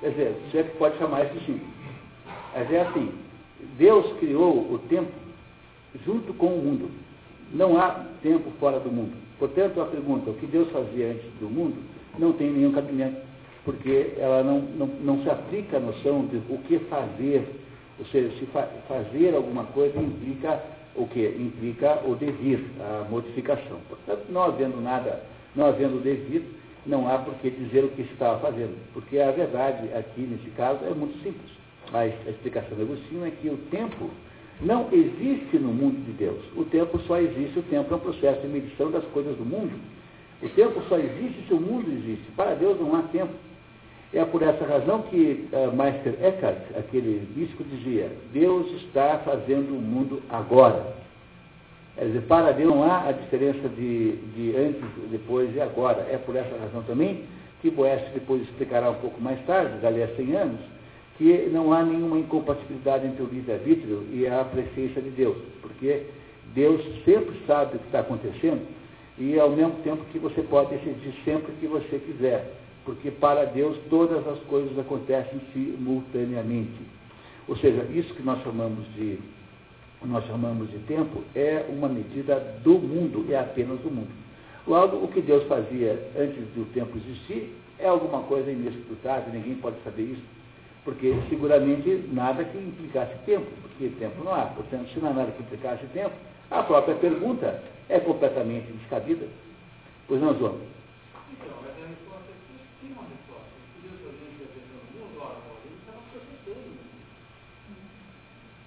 [0.00, 1.68] Quer dizer, se é que pode chamar isso de simples.
[2.54, 3.12] Mas é assim,
[3.76, 5.12] Deus criou o tempo
[6.04, 6.90] junto com o mundo.
[7.52, 9.12] Não há tempo fora do mundo.
[9.38, 11.76] Portanto, a pergunta, o que Deus fazia antes do mundo,
[12.18, 13.20] não tem nenhum cabimento,
[13.64, 17.46] porque ela não, não, não se aplica a noção de o que fazer.
[17.98, 20.62] Ou seja, se fa fazer alguma coisa implica
[21.02, 23.78] o que implica o devir, a modificação.
[23.88, 25.22] Portanto, não havendo nada,
[25.56, 26.42] não havendo devir,
[26.86, 30.84] não há por que dizer o que estava fazendo, porque a verdade aqui, nesse caso,
[30.84, 31.50] é muito simples.
[31.92, 34.10] Mas a explicação do Agostinho é que o tempo
[34.60, 36.40] não existe no mundo de Deus.
[36.56, 39.72] O tempo só existe, o tempo é um processo de medição das coisas do mundo.
[40.42, 42.24] O tempo só existe se o mundo existe.
[42.36, 43.32] Para Deus não há tempo.
[44.12, 49.80] É por essa razão que uh, Meister Eckhart, aquele bispo, dizia: Deus está fazendo o
[49.80, 50.94] mundo agora.
[51.96, 56.06] Quer dizer, para Deus não há a diferença de, de antes, depois e agora.
[56.10, 57.24] É por essa razão também
[57.60, 60.60] que Boécio depois explicará um pouco mais tarde, dali a 100 anos,
[61.18, 66.06] que não há nenhuma incompatibilidade entre o livre-arbítrio e a presença de Deus, porque
[66.54, 68.62] Deus sempre sabe o que está acontecendo
[69.18, 72.54] e ao mesmo tempo que você pode decidir sempre o que você quiser,
[72.90, 76.80] porque para Deus todas as coisas acontecem simultaneamente.
[77.46, 79.16] Ou seja, isso que nós chamamos de
[80.02, 84.10] nós chamamos de tempo é uma medida do mundo, é apenas do mundo.
[84.66, 89.76] Logo, o que Deus fazia antes do tempo existir é alguma coisa inescrutável, ninguém pode
[89.84, 90.24] saber isso,
[90.84, 94.46] porque seguramente nada que implicasse tempo, porque tempo não há.
[94.46, 96.14] Portanto, se não há nada que implicasse tempo,
[96.50, 99.28] a própria pergunta é completamente descabida.
[100.08, 100.58] Pois não, João?
[101.32, 103.54] Então, mas a resposta é que tem uma resposta.
[103.82, 106.80] Deus fazendo o mundo, ora, ele estava projetando.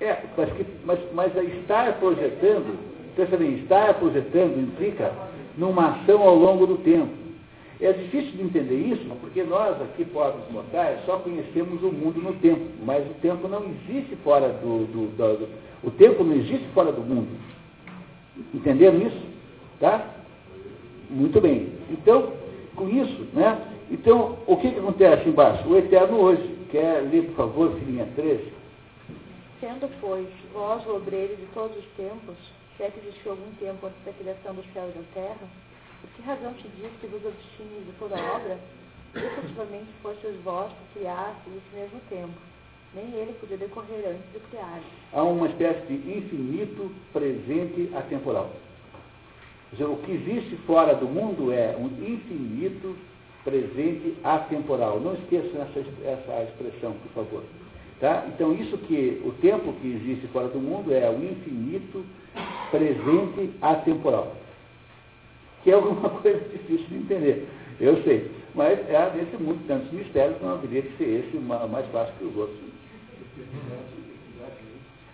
[0.03, 0.21] É,
[0.83, 2.77] mas, mas, mas estar projetando,
[3.15, 5.13] pensa bem, estar projetando implica
[5.57, 7.23] numa ação ao longo do tempo.
[7.79, 12.33] É difícil de entender isso, porque nós aqui, pobres mortais, só conhecemos o mundo no
[12.33, 15.49] tempo, mas o tempo não existe fora do, do, do, do
[15.81, 17.29] o tempo não existe fora do mundo.
[18.53, 19.21] Entenderam isso?
[19.79, 20.05] Tá?
[21.09, 21.69] Muito bem.
[21.89, 22.33] Então,
[22.75, 23.57] com isso, né?
[23.89, 25.65] Então, o que, que acontece embaixo?
[25.67, 26.51] O Eterno hoje.
[26.71, 28.62] Quer ler, por favor, filhinha 13?
[29.63, 32.35] Sendo, pois, vós o obreiro de todos os tempos,
[32.75, 35.47] se é que existiu algum tempo antes da criação do céu e da terra,
[36.01, 38.59] por que razão te diz que vos obstines de toda obra?
[39.15, 42.33] Efetivamente fostes vós que criastes esse mesmo tempo.
[42.93, 44.81] Nem ele podia decorrer antes de criar.
[45.13, 48.51] Há uma espécie de infinito presente atemporal.
[49.71, 52.97] Seja, o que existe fora do mundo é um infinito
[53.45, 54.99] presente atemporal.
[54.99, 57.62] Não esqueçam essa, essa expressão, por favor.
[57.99, 58.25] Tá?
[58.27, 62.03] Então, isso que o tempo que existe fora do mundo é o infinito
[62.69, 64.35] presente atemporal.
[65.63, 67.47] Que é alguma coisa difícil de entender.
[67.79, 68.29] Eu sei.
[68.55, 72.35] Mas é desse mundo tantos mistérios, não haveria que ser esse mais fácil que os
[72.35, 72.59] outros.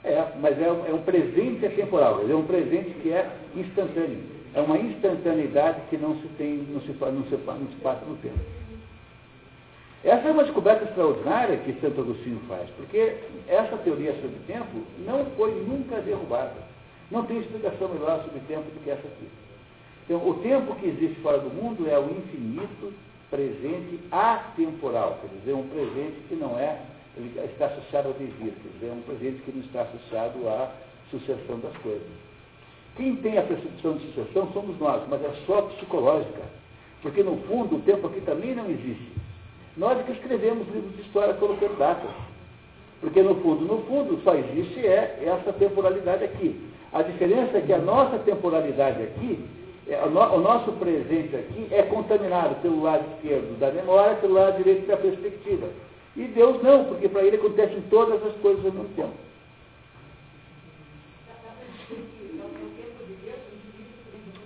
[0.03, 4.39] É, mas é, é um presente atemporal, é um presente que é instantâneo.
[4.53, 8.15] É uma instantaneidade que não se tem, não se, não se, não se passa no
[8.17, 8.39] tempo.
[10.03, 13.17] Essa é uma descoberta extraordinária que Santo Agostinho faz, porque
[13.47, 16.55] essa teoria sobre tempo não foi nunca derrubada.
[17.11, 19.27] Não tem explicação melhor sobre tempo do que essa aqui.
[20.05, 22.93] Então, o tempo que existe fora do mundo é o infinito
[23.29, 26.81] presente atemporal, quer dizer, um presente que não é,
[27.45, 30.71] está associado ao devir, quer dizer, é um presente que não está associado à
[31.11, 32.07] sucessão das coisas.
[32.95, 36.41] Quem tem a percepção de sucessão somos nós, mas é só psicológica,
[37.01, 39.18] porque no fundo o tempo aqui também não existe.
[39.77, 42.11] Nós que escrevemos livros de história colocando datas.
[43.01, 46.59] Porque no fundo, no fundo, só existe é essa temporalidade aqui.
[46.91, 49.39] A diferença é que a nossa temporalidade aqui,
[49.87, 54.87] é, o nosso presente aqui é contaminado pelo lado esquerdo da memória, pelo lado direito
[54.87, 55.67] da perspectiva.
[56.17, 59.13] E Deus não, porque para ele acontecem todas as coisas ao mesmo tempo.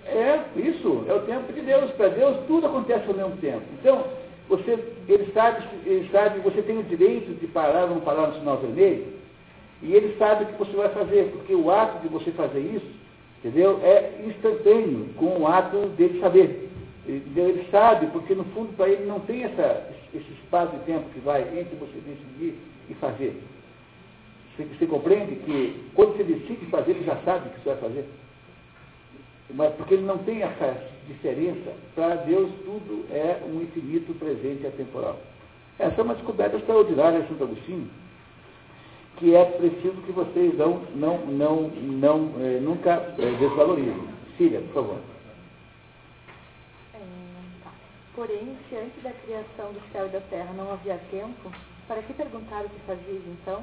[0.06, 1.90] É, isso, é o tempo de Deus.
[1.92, 3.62] Para Deus tudo acontece ao mesmo tempo.
[3.80, 4.04] Então,
[4.48, 8.38] você, ele, sabe, ele sabe, você tem o direito de parar ou não parar no
[8.38, 9.06] sinal vermelho,
[9.82, 12.86] e ele sabe o que você vai fazer, porque o ato de você fazer isso,
[13.38, 16.70] entendeu, é instantâneo com o ato dele saber.
[17.06, 21.20] Ele sabe, porque no fundo para ele não tem essa, esse espaço de tempo que
[21.20, 22.58] vai entre você decidir
[22.88, 23.42] e fazer.
[24.56, 27.78] Você, você compreende que quando você decide fazer, ele já sabe o que você vai
[27.78, 28.08] fazer.
[29.50, 35.18] Mas porque ele não tem essa diferença, para Deus tudo é um infinito presente atemporal.
[35.78, 37.90] Essa é uma descoberta extraordinária de Santo Agostinho,
[39.16, 44.14] que é preciso que vocês não, não, não, não é, nunca é, desvalorizem.
[44.36, 44.98] Síria, por favor.
[46.94, 46.98] É,
[47.62, 47.70] tá.
[48.14, 51.50] Porém, se antes da criação do céu e da terra não havia tempo,
[51.86, 53.62] para que perguntar o que fazias então?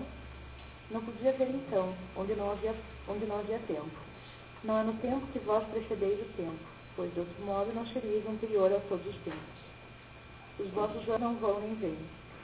[0.89, 2.75] Não podia ver então, onde não havia,
[3.07, 3.89] onde não havia tempo.
[4.63, 6.59] Não é no tempo que vós precedeis o tempo,
[7.01, 9.57] pois de outro modo não seríeis anterior a todos os tempos.
[10.59, 11.97] Os vossos não vão nem vêm,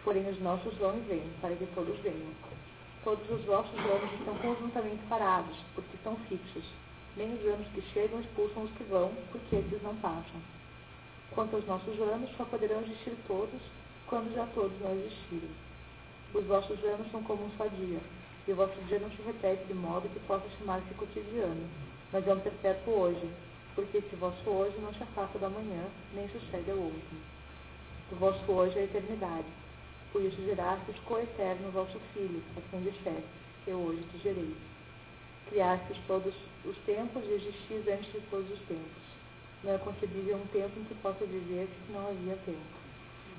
[0.03, 2.33] porém os nossos vão e vêm, para que todos venham.
[3.03, 6.63] Todos os vossos anos estão conjuntamente parados, porque são fixos.
[7.15, 10.41] Nem os anos que chegam expulsam os que vão, porque esses não passam.
[11.35, 13.61] Quanto aos nossos anos, só poderão existir todos,
[14.07, 15.51] quando já todos não existirem.
[16.33, 17.99] Os vossos anos são como um só dia,
[18.47, 21.69] e o vosso dia não se repete de modo que possa chamar-se cotidiano,
[22.11, 23.29] mas é um perpétuo hoje,
[23.77, 25.83] porque esse vosso hoje não se afasta da manhã,
[26.15, 27.17] nem sucede ao outro.
[28.11, 29.45] O vosso hoje é a eternidade,
[30.11, 33.29] pois gerastes coeterno vosso Filho, a quem disseste,
[33.67, 34.55] eu hoje te gerei.
[35.51, 36.33] Criastes todos
[36.65, 39.03] os tempos e existis antes de todos os tempos.
[39.63, 42.77] Não é concebível um tempo em que possa dizer que não havia tempo.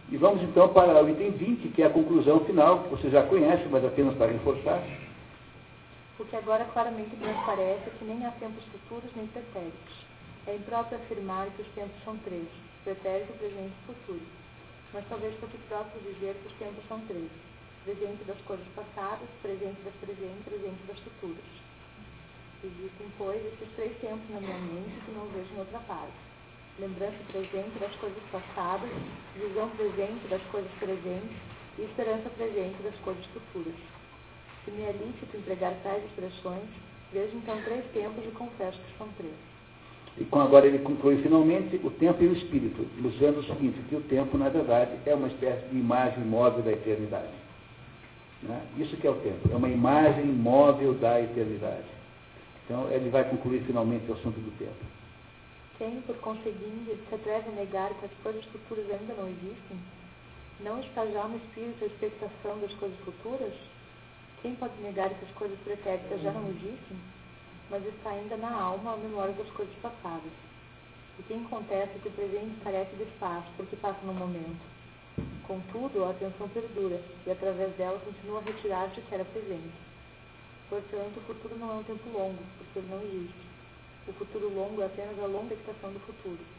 [0.08, 3.24] E vamos então para o item 20, que é a conclusão final, que você já
[3.24, 4.80] conhece, mas apenas para reforçar.
[6.16, 10.07] Porque agora claramente transparece que nem há tempos futuros nem pretéritos.
[10.48, 12.48] É impróprio afirmar que os tempos são três,
[12.82, 14.26] pretérito, presente e futuro.
[14.94, 17.28] Mas talvez fosse próprio dizer que os tempos são três,
[17.84, 21.44] presente das coisas passadas, presente das presentes, presente das futuras.
[22.64, 26.16] Existem, pois, esses três tempos na minha mente que não vejo em outra parte.
[26.78, 28.88] Lembrança presente das coisas passadas,
[29.36, 31.36] visão presente das coisas presentes
[31.76, 33.76] e esperança presente das coisas futuras.
[34.64, 36.70] Se me é lícito empregar tais expressões,
[37.12, 39.47] vejo então três tempos e confesso que são três.
[40.16, 43.96] E com agora ele conclui finalmente o tempo e o espírito, ilustrando o seguinte, que
[43.96, 47.32] o tempo, na verdade, é uma espécie de imagem móvel da eternidade.
[48.42, 48.60] Né?
[48.78, 51.86] Isso que é o tempo, é uma imagem móvel da eternidade.
[52.64, 54.84] Então, ele vai concluir finalmente o assunto do tempo.
[55.78, 59.78] Quem, por conseguinte, se atreve a negar que as coisas futuras ainda não existem?
[60.60, 63.52] Não está já no espírito a expectação das coisas futuras?
[64.42, 66.96] Quem pode negar que as coisas pretéritas já não existem?
[67.70, 70.32] Mas está ainda na alma a memória das coisas passadas.
[71.18, 74.64] E quem contesta que o presente carece de espaço, porque passa no momento?
[75.42, 79.74] Contudo, a atenção perdura, e através dela continua a retirar-se que era presente.
[80.68, 83.48] Portanto, o futuro não é um tempo longo, porque ele não existe.
[84.06, 86.57] O futuro longo é apenas a longa estação do futuro.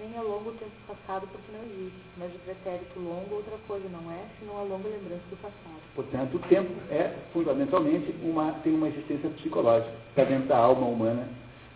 [0.00, 3.88] Nem é longo o tempo passado porque não existe, mas o pretérito longo outra coisa
[3.88, 5.80] não é, senão a longa lembrança do passado.
[5.94, 11.28] Portanto, o tempo é, fundamentalmente, uma, tem uma existência psicológica, está dentro da alma humana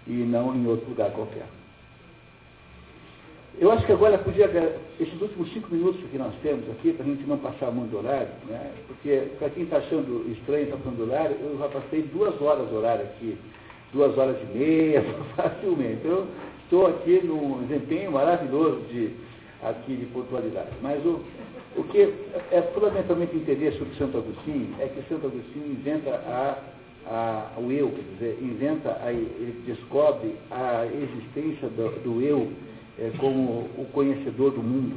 [0.07, 1.47] e não em outro lugar qualquer.
[3.59, 4.47] Eu acho que agora podia,
[4.99, 7.99] esses últimos cinco minutos que nós temos aqui, para a gente não passar muito do
[7.99, 8.73] horário, né?
[8.87, 12.41] porque para quem está achando estranho estar tá falando do horário, eu já passei duas
[12.41, 13.37] horas do horário aqui,
[13.93, 15.05] duas horas e meia,
[15.37, 16.05] facilmente.
[16.05, 16.27] Eu
[16.73, 19.11] estou aqui num desempenho maravilhoso de,
[19.63, 20.71] aqui de pontualidade.
[20.81, 21.21] Mas o,
[21.77, 22.15] o que
[22.51, 26.59] é fundamentalmente entender sobre Santo Agostinho é que Santo Agostinho inventa a,
[27.07, 32.51] a, o eu, quer dizer, inventa, a, ele descobre a existência do, do eu
[32.99, 34.97] é, como o conhecedor do mundo.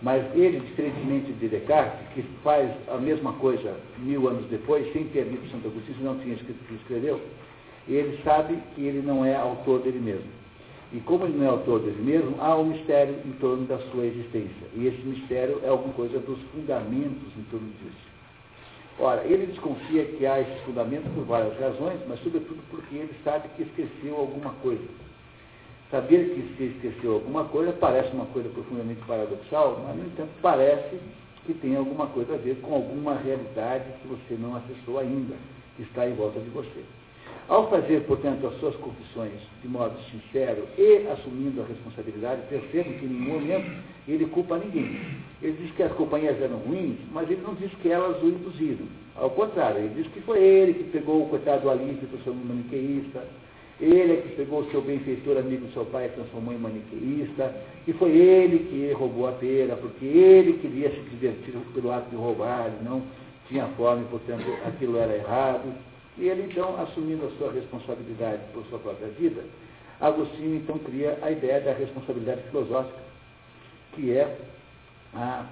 [0.00, 5.24] Mas ele, diferentemente de Descartes, que faz a mesma coisa mil anos depois, sem ter
[5.24, 7.20] lido Santo Agostinho, não tinha escrito o que escreveu,
[7.88, 10.39] ele sabe que ele não é autor dele mesmo.
[10.92, 14.04] E como ele não é autor dele mesmo, há um mistério em torno da sua
[14.04, 14.66] existência.
[14.74, 18.10] E esse mistério é alguma coisa dos fundamentos em torno disso.
[18.98, 23.48] Ora, ele desconfia que há esses fundamentos por várias razões, mas sobretudo porque ele sabe
[23.56, 24.84] que esqueceu alguma coisa.
[25.90, 30.98] Saber que se esqueceu alguma coisa parece uma coisa profundamente paradoxal, mas, no entanto, parece
[31.46, 35.34] que tem alguma coisa a ver com alguma realidade que você não acessou ainda,
[35.76, 36.84] que está em volta de você.
[37.48, 43.04] Ao fazer, portanto, as suas confissões de modo sincero e assumindo a responsabilidade, percebo que
[43.04, 43.70] em nenhum momento
[44.06, 45.00] ele culpa ninguém.
[45.42, 48.86] Ele diz que as companhias eram ruins, mas ele não diz que elas o induziram.
[49.16, 53.26] Ao contrário, ele diz que foi ele que pegou o coitado Alípio, que seu maniqueísta,
[53.80, 57.54] ele é que pegou o seu benfeitor amigo do seu pai e transformou em maniqueísta.
[57.86, 62.16] E foi ele que roubou a pera, porque ele queria se divertir pelo ato de
[62.16, 63.02] roubar, ele não
[63.48, 65.72] tinha fome, portanto aquilo era errado.
[66.20, 69.42] E ele então, assumindo a sua responsabilidade por sua própria vida,
[69.98, 72.98] Agostinho então cria a ideia da responsabilidade filosófica,
[73.94, 74.38] que é
[75.14, 75.46] a,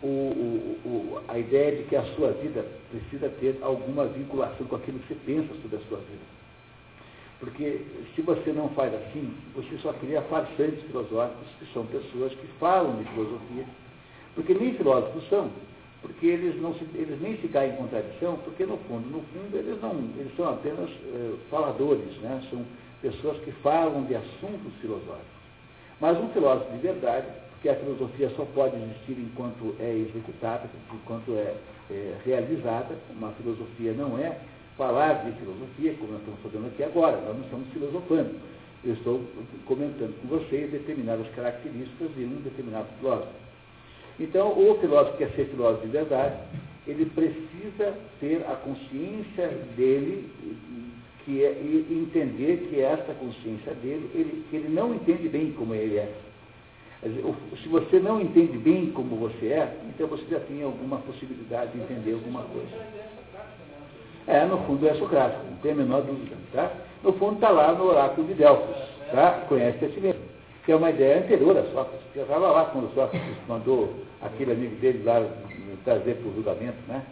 [0.00, 5.00] o, o, a ideia de que a sua vida precisa ter alguma vinculação com aquilo
[5.00, 6.32] que você pensa sobre a sua vida.
[7.40, 7.84] Porque
[8.14, 12.94] se você não faz assim, você só cria farsantes filosóficos, que são pessoas que falam
[12.96, 13.66] de filosofia,
[14.36, 15.50] porque nem filósofos são,
[16.02, 19.56] porque eles, não se, eles nem se caem em contradição, porque no fundo, no fundo,
[19.56, 22.42] eles, não, eles são apenas é, faladores, né?
[22.50, 22.64] são
[23.00, 25.42] pessoas que falam de assuntos filosóficos.
[26.00, 31.32] Mas um filósofo de verdade, porque a filosofia só pode existir enquanto é executada, enquanto
[31.34, 31.54] é,
[31.90, 34.36] é realizada, uma filosofia não é
[34.76, 38.34] falar de filosofia, como nós estamos fazendo aqui agora, nós não estamos filosofando.
[38.84, 39.22] Eu estou
[39.64, 43.41] comentando com vocês determinadas características de um determinado filósofo.
[44.20, 46.36] Então, o filósofo que quer ser filósofo de verdade,
[46.86, 50.30] ele precisa ter a consciência dele
[51.24, 55.74] que é, e entender que essa consciência dele, ele, que ele não entende bem como
[55.74, 56.12] ele é.
[57.02, 61.78] Se você não entende bem como você é, então você já tem alguma possibilidade de
[61.78, 62.68] entender alguma coisa.
[64.28, 66.36] É, no fundo é socrático, não tem a menor dúvida.
[66.52, 66.70] Tá?
[67.02, 68.76] No fundo está lá no oráculo de Delfos,
[69.10, 69.44] tá?
[69.48, 70.31] conhece a si mesmo.
[70.64, 74.76] Que é uma ideia anterior a Sócrates, que estava lá quando Sócrates mandou aquele amigo
[74.76, 75.26] dele lá
[75.84, 77.02] trazer para o julgamento, né?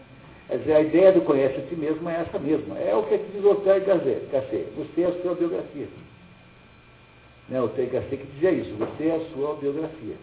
[0.51, 2.77] A ideia do conhece a si mesmo é essa mesma.
[2.77, 3.95] É o que diz o Ortega
[4.33, 4.67] Gasset.
[4.77, 5.87] Você é a sua biografia.
[7.49, 7.61] Né?
[7.61, 8.75] O Ortega Gasset que dizia isso.
[8.75, 10.17] Você é a sua biografia.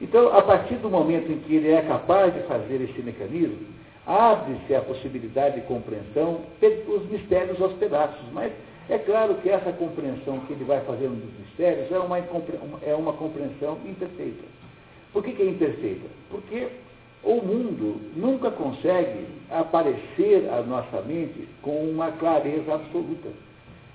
[0.00, 3.66] Então, a partir do momento em que ele é capaz de fazer esse mecanismo,
[4.06, 6.42] abre-se a possibilidade de compreensão
[6.86, 8.24] os mistérios aos pedaços.
[8.32, 8.52] Mas
[8.88, 12.18] é claro que essa compreensão que ele vai fazendo dos mistérios é uma,
[12.82, 14.44] é uma compreensão imperfeita.
[15.12, 16.06] Por que, que é imperfeita?
[16.30, 16.68] Porque
[17.24, 23.28] o mundo nunca consegue aparecer à nossa mente com uma clareza absoluta.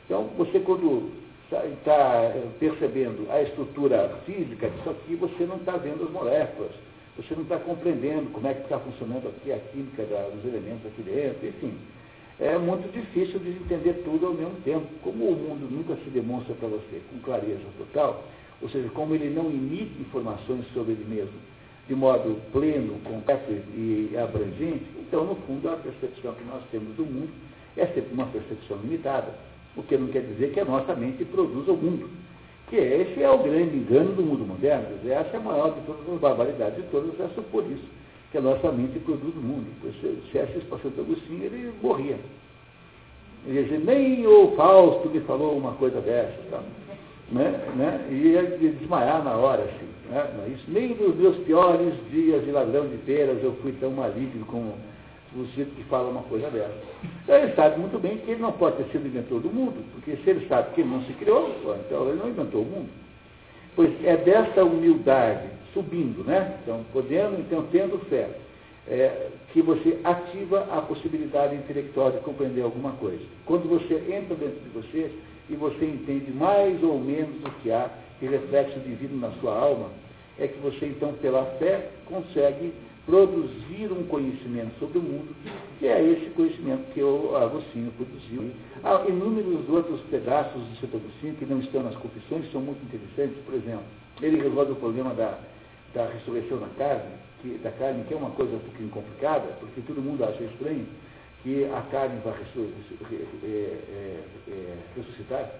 [0.06, 1.10] Então, você quando
[1.50, 6.72] está percebendo a estrutura física disso aqui, você não está vendo as moléculas,
[7.16, 11.02] você não está compreendendo como é que está funcionando aqui a química dos elementos aqui
[11.02, 11.74] dentro, enfim.
[12.42, 14.88] É muito difícil de entender tudo ao mesmo tempo.
[15.04, 18.24] Como o mundo nunca se demonstra para você com clareza total,
[18.60, 21.40] ou seja, como ele não emite informações sobre ele mesmo
[21.88, 27.04] de modo pleno, completo e abrangente, então, no fundo, a percepção que nós temos do
[27.04, 27.30] mundo
[27.76, 29.28] é sempre uma percepção limitada,
[29.76, 32.10] o que não quer dizer que a nossa mente produza o mundo.
[32.70, 36.08] Que esse é o grande engano do mundo moderno, essa é a maior de todas
[36.08, 37.84] as barbaridades de todas, é supor isso,
[38.32, 39.68] que a nossa mente produz o mundo.
[39.82, 39.94] Pois
[40.32, 42.18] se essa para Santo Agostinho, ele morria.
[43.46, 46.38] Ele dizia, nem o Fausto me falou uma coisa dessa.
[46.50, 46.62] Tá?
[47.32, 47.50] Né?
[47.76, 48.08] Né?
[48.10, 49.88] E ia desmaiar na hora, assim.
[50.10, 50.46] Né?
[50.46, 50.64] É isso?
[50.68, 54.76] Nem nos meus piores dias de ladrão de peras eu fui tão maligno como
[55.36, 56.74] o sujeito que fala uma coisa dessa.
[57.24, 60.18] Então ele sabe muito bem que ele não pode ter sido inventor do mundo, porque
[60.18, 61.50] se ele sabe que ele não se criou,
[61.86, 62.90] então ele não inventou o mundo.
[63.76, 66.58] Pois é dessa humildade, subindo, né?
[66.62, 68.30] Então, podendo, então, tendo fé,
[68.88, 73.22] é, que você ativa a possibilidade intelectual de compreender alguma coisa.
[73.46, 75.12] Quando você entra dentro de você
[75.50, 77.90] e você entende mais ou menos o que há
[78.20, 79.90] de reflexo divino na sua alma,
[80.40, 82.74] é que você, então, pela fé, consegue
[83.12, 85.36] produzir um conhecimento sobre o mundo,
[85.78, 88.50] que é esse conhecimento que o Agostinho produziu.
[88.82, 93.44] Há inúmeros outros pedaços de Santo Agostinho que não estão nas confissões, são muito interessantes.
[93.44, 93.84] Por exemplo,
[94.22, 95.38] ele resolve o problema da,
[95.94, 97.12] da ressurreição da carne,
[97.42, 100.88] que, da carne, que é uma coisa um pouquinho complicada, porque todo mundo acha estranho
[101.44, 105.52] que a carne vai é, é, é, ressuscitar.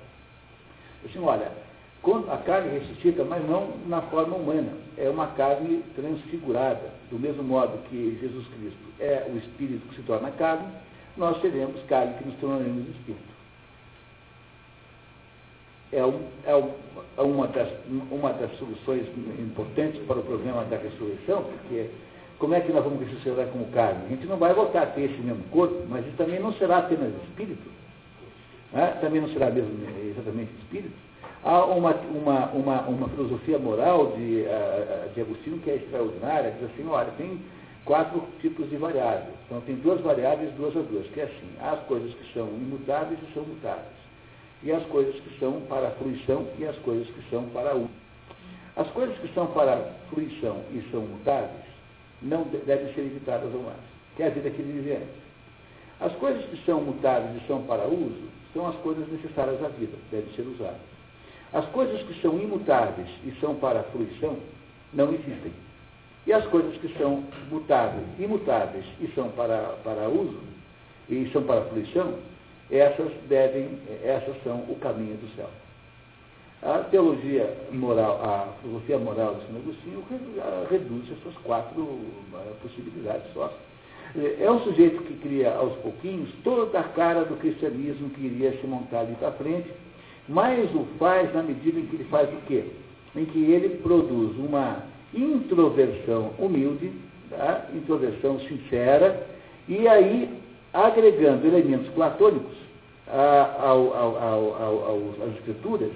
[1.04, 1.52] Assim, olha,
[2.32, 4.74] a carne ressuscita, mas não na forma humana.
[4.98, 6.90] É uma carne transfigurada.
[7.12, 10.68] Do mesmo modo que Jesus Cristo é o Espírito que se torna carne,
[11.16, 13.32] nós teremos carne que nos tornaremos Espírito.
[15.92, 16.72] É, um, é, um,
[17.18, 17.70] é uma, das,
[18.10, 19.06] uma das soluções
[19.38, 21.90] importantes para o problema da ressurreição, porque
[22.40, 24.06] como é que nós vamos ressuscitar como carne?
[24.06, 26.80] A gente não vai voltar a ter esse mesmo corpo, mas isso também não será
[26.80, 27.70] apenas espírito.
[28.72, 28.88] Né?
[29.02, 29.70] Também não será mesmo
[30.10, 31.11] exatamente espírito
[31.44, 36.70] Há uma, uma, uma, uma filosofia moral de, uh, de Agostinho que é extraordinária, diz
[36.70, 37.42] assim, olha, tem
[37.84, 39.34] quatro tipos de variáveis.
[39.46, 43.20] Então tem duas variáveis, duas a duas, que é assim, as coisas que são imutáveis
[43.28, 44.02] e são mutáveis.
[44.64, 47.90] E as coisas que são para a fruição e as coisas que são para o.
[48.76, 51.66] As coisas que são para a fruição e são mutáveis
[52.22, 53.84] não devem ser evitadas ao máximo,
[54.16, 55.00] que é a vida que vive.
[56.00, 59.98] As coisas que são mutáveis e são para uso são as coisas necessárias à vida,
[60.12, 60.91] devem ser usadas.
[61.54, 64.38] As coisas que são imutáveis e são para a fruição
[64.94, 65.52] não existem.
[66.26, 70.40] E as coisas que são mutáveis, imutáveis e são para, para uso,
[71.10, 72.16] e são para a fruição,
[72.70, 75.50] essas devem, essas são o caminho do céu.
[76.62, 80.04] A teologia moral, a filosofia moral de São Agostinho
[80.70, 82.00] reduz essas quatro
[82.36, 83.52] eh, possibilidades só.
[84.40, 88.68] É um sujeito que cria aos pouquinhos toda a cara do cristianismo que iria se
[88.68, 89.72] montar ali para frente,
[90.32, 92.64] mas o faz na medida em que ele faz o quê?
[93.16, 94.84] Em que ele produz uma
[95.14, 96.92] introversão humilde,
[97.30, 97.66] tá?
[97.74, 99.28] introversão sincera,
[99.68, 100.30] e aí,
[100.74, 102.56] agregando elementos platônicos
[103.60, 104.98] ao, ao, ao,
[105.28, 105.92] às escrituras,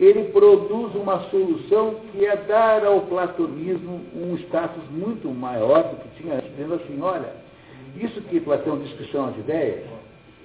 [0.00, 6.22] ele produz uma solução que é dar ao platonismo um status muito maior do que
[6.22, 7.32] tinha antes, dizendo assim, olha,
[7.96, 9.84] isso que Platão diz que são as ideias,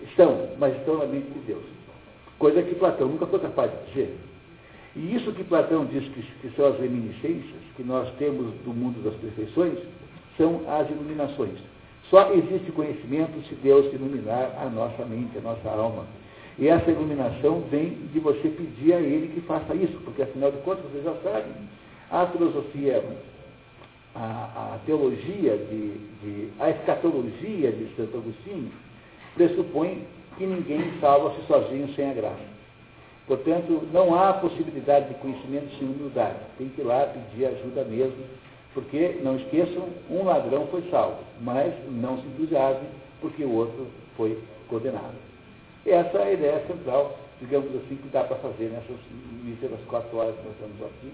[0.04, 1.64] estão, mas estão na mente de Deus.
[2.42, 4.18] Coisa que Platão nunca foi capaz de dizer.
[4.96, 9.00] E isso que Platão diz que, que são as reminiscências que nós temos do mundo
[9.04, 9.78] das perfeições,
[10.40, 11.60] são as iluminações.
[12.10, 16.08] Só existe conhecimento se Deus iluminar a nossa mente, a nossa alma.
[16.58, 20.58] E essa iluminação vem de você pedir a Ele que faça isso, porque afinal de
[20.64, 21.54] contas, vocês já sabem,
[22.10, 23.06] a filosofia,
[24.16, 25.92] a, a teologia, de,
[26.24, 28.72] de, a escatologia de Santo Agostinho
[29.36, 32.52] pressupõe que ninguém salva-se sozinho sem a graça.
[33.28, 36.38] Portanto, não há possibilidade de conhecimento sem humildade.
[36.58, 38.24] Tem que ir lá pedir ajuda mesmo
[38.74, 42.90] Porque, não esqueçam, um ladrão foi salvo, mas não se entusiasmem,
[43.20, 44.38] porque o outro foi
[44.70, 45.16] condenado.
[45.86, 48.98] Essa é a ideia central, digamos assim, que dá para fazer nessas
[49.44, 51.12] míseras quatro horas que nós estamos aqui,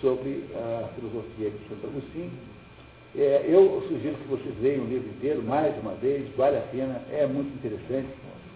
[0.00, 2.32] sobre a filosofia de Santo Agostinho.
[3.16, 7.02] É, eu sugiro que vocês leiam o livro inteiro, mais uma vez, vale a pena,
[7.10, 8.08] é muito interessante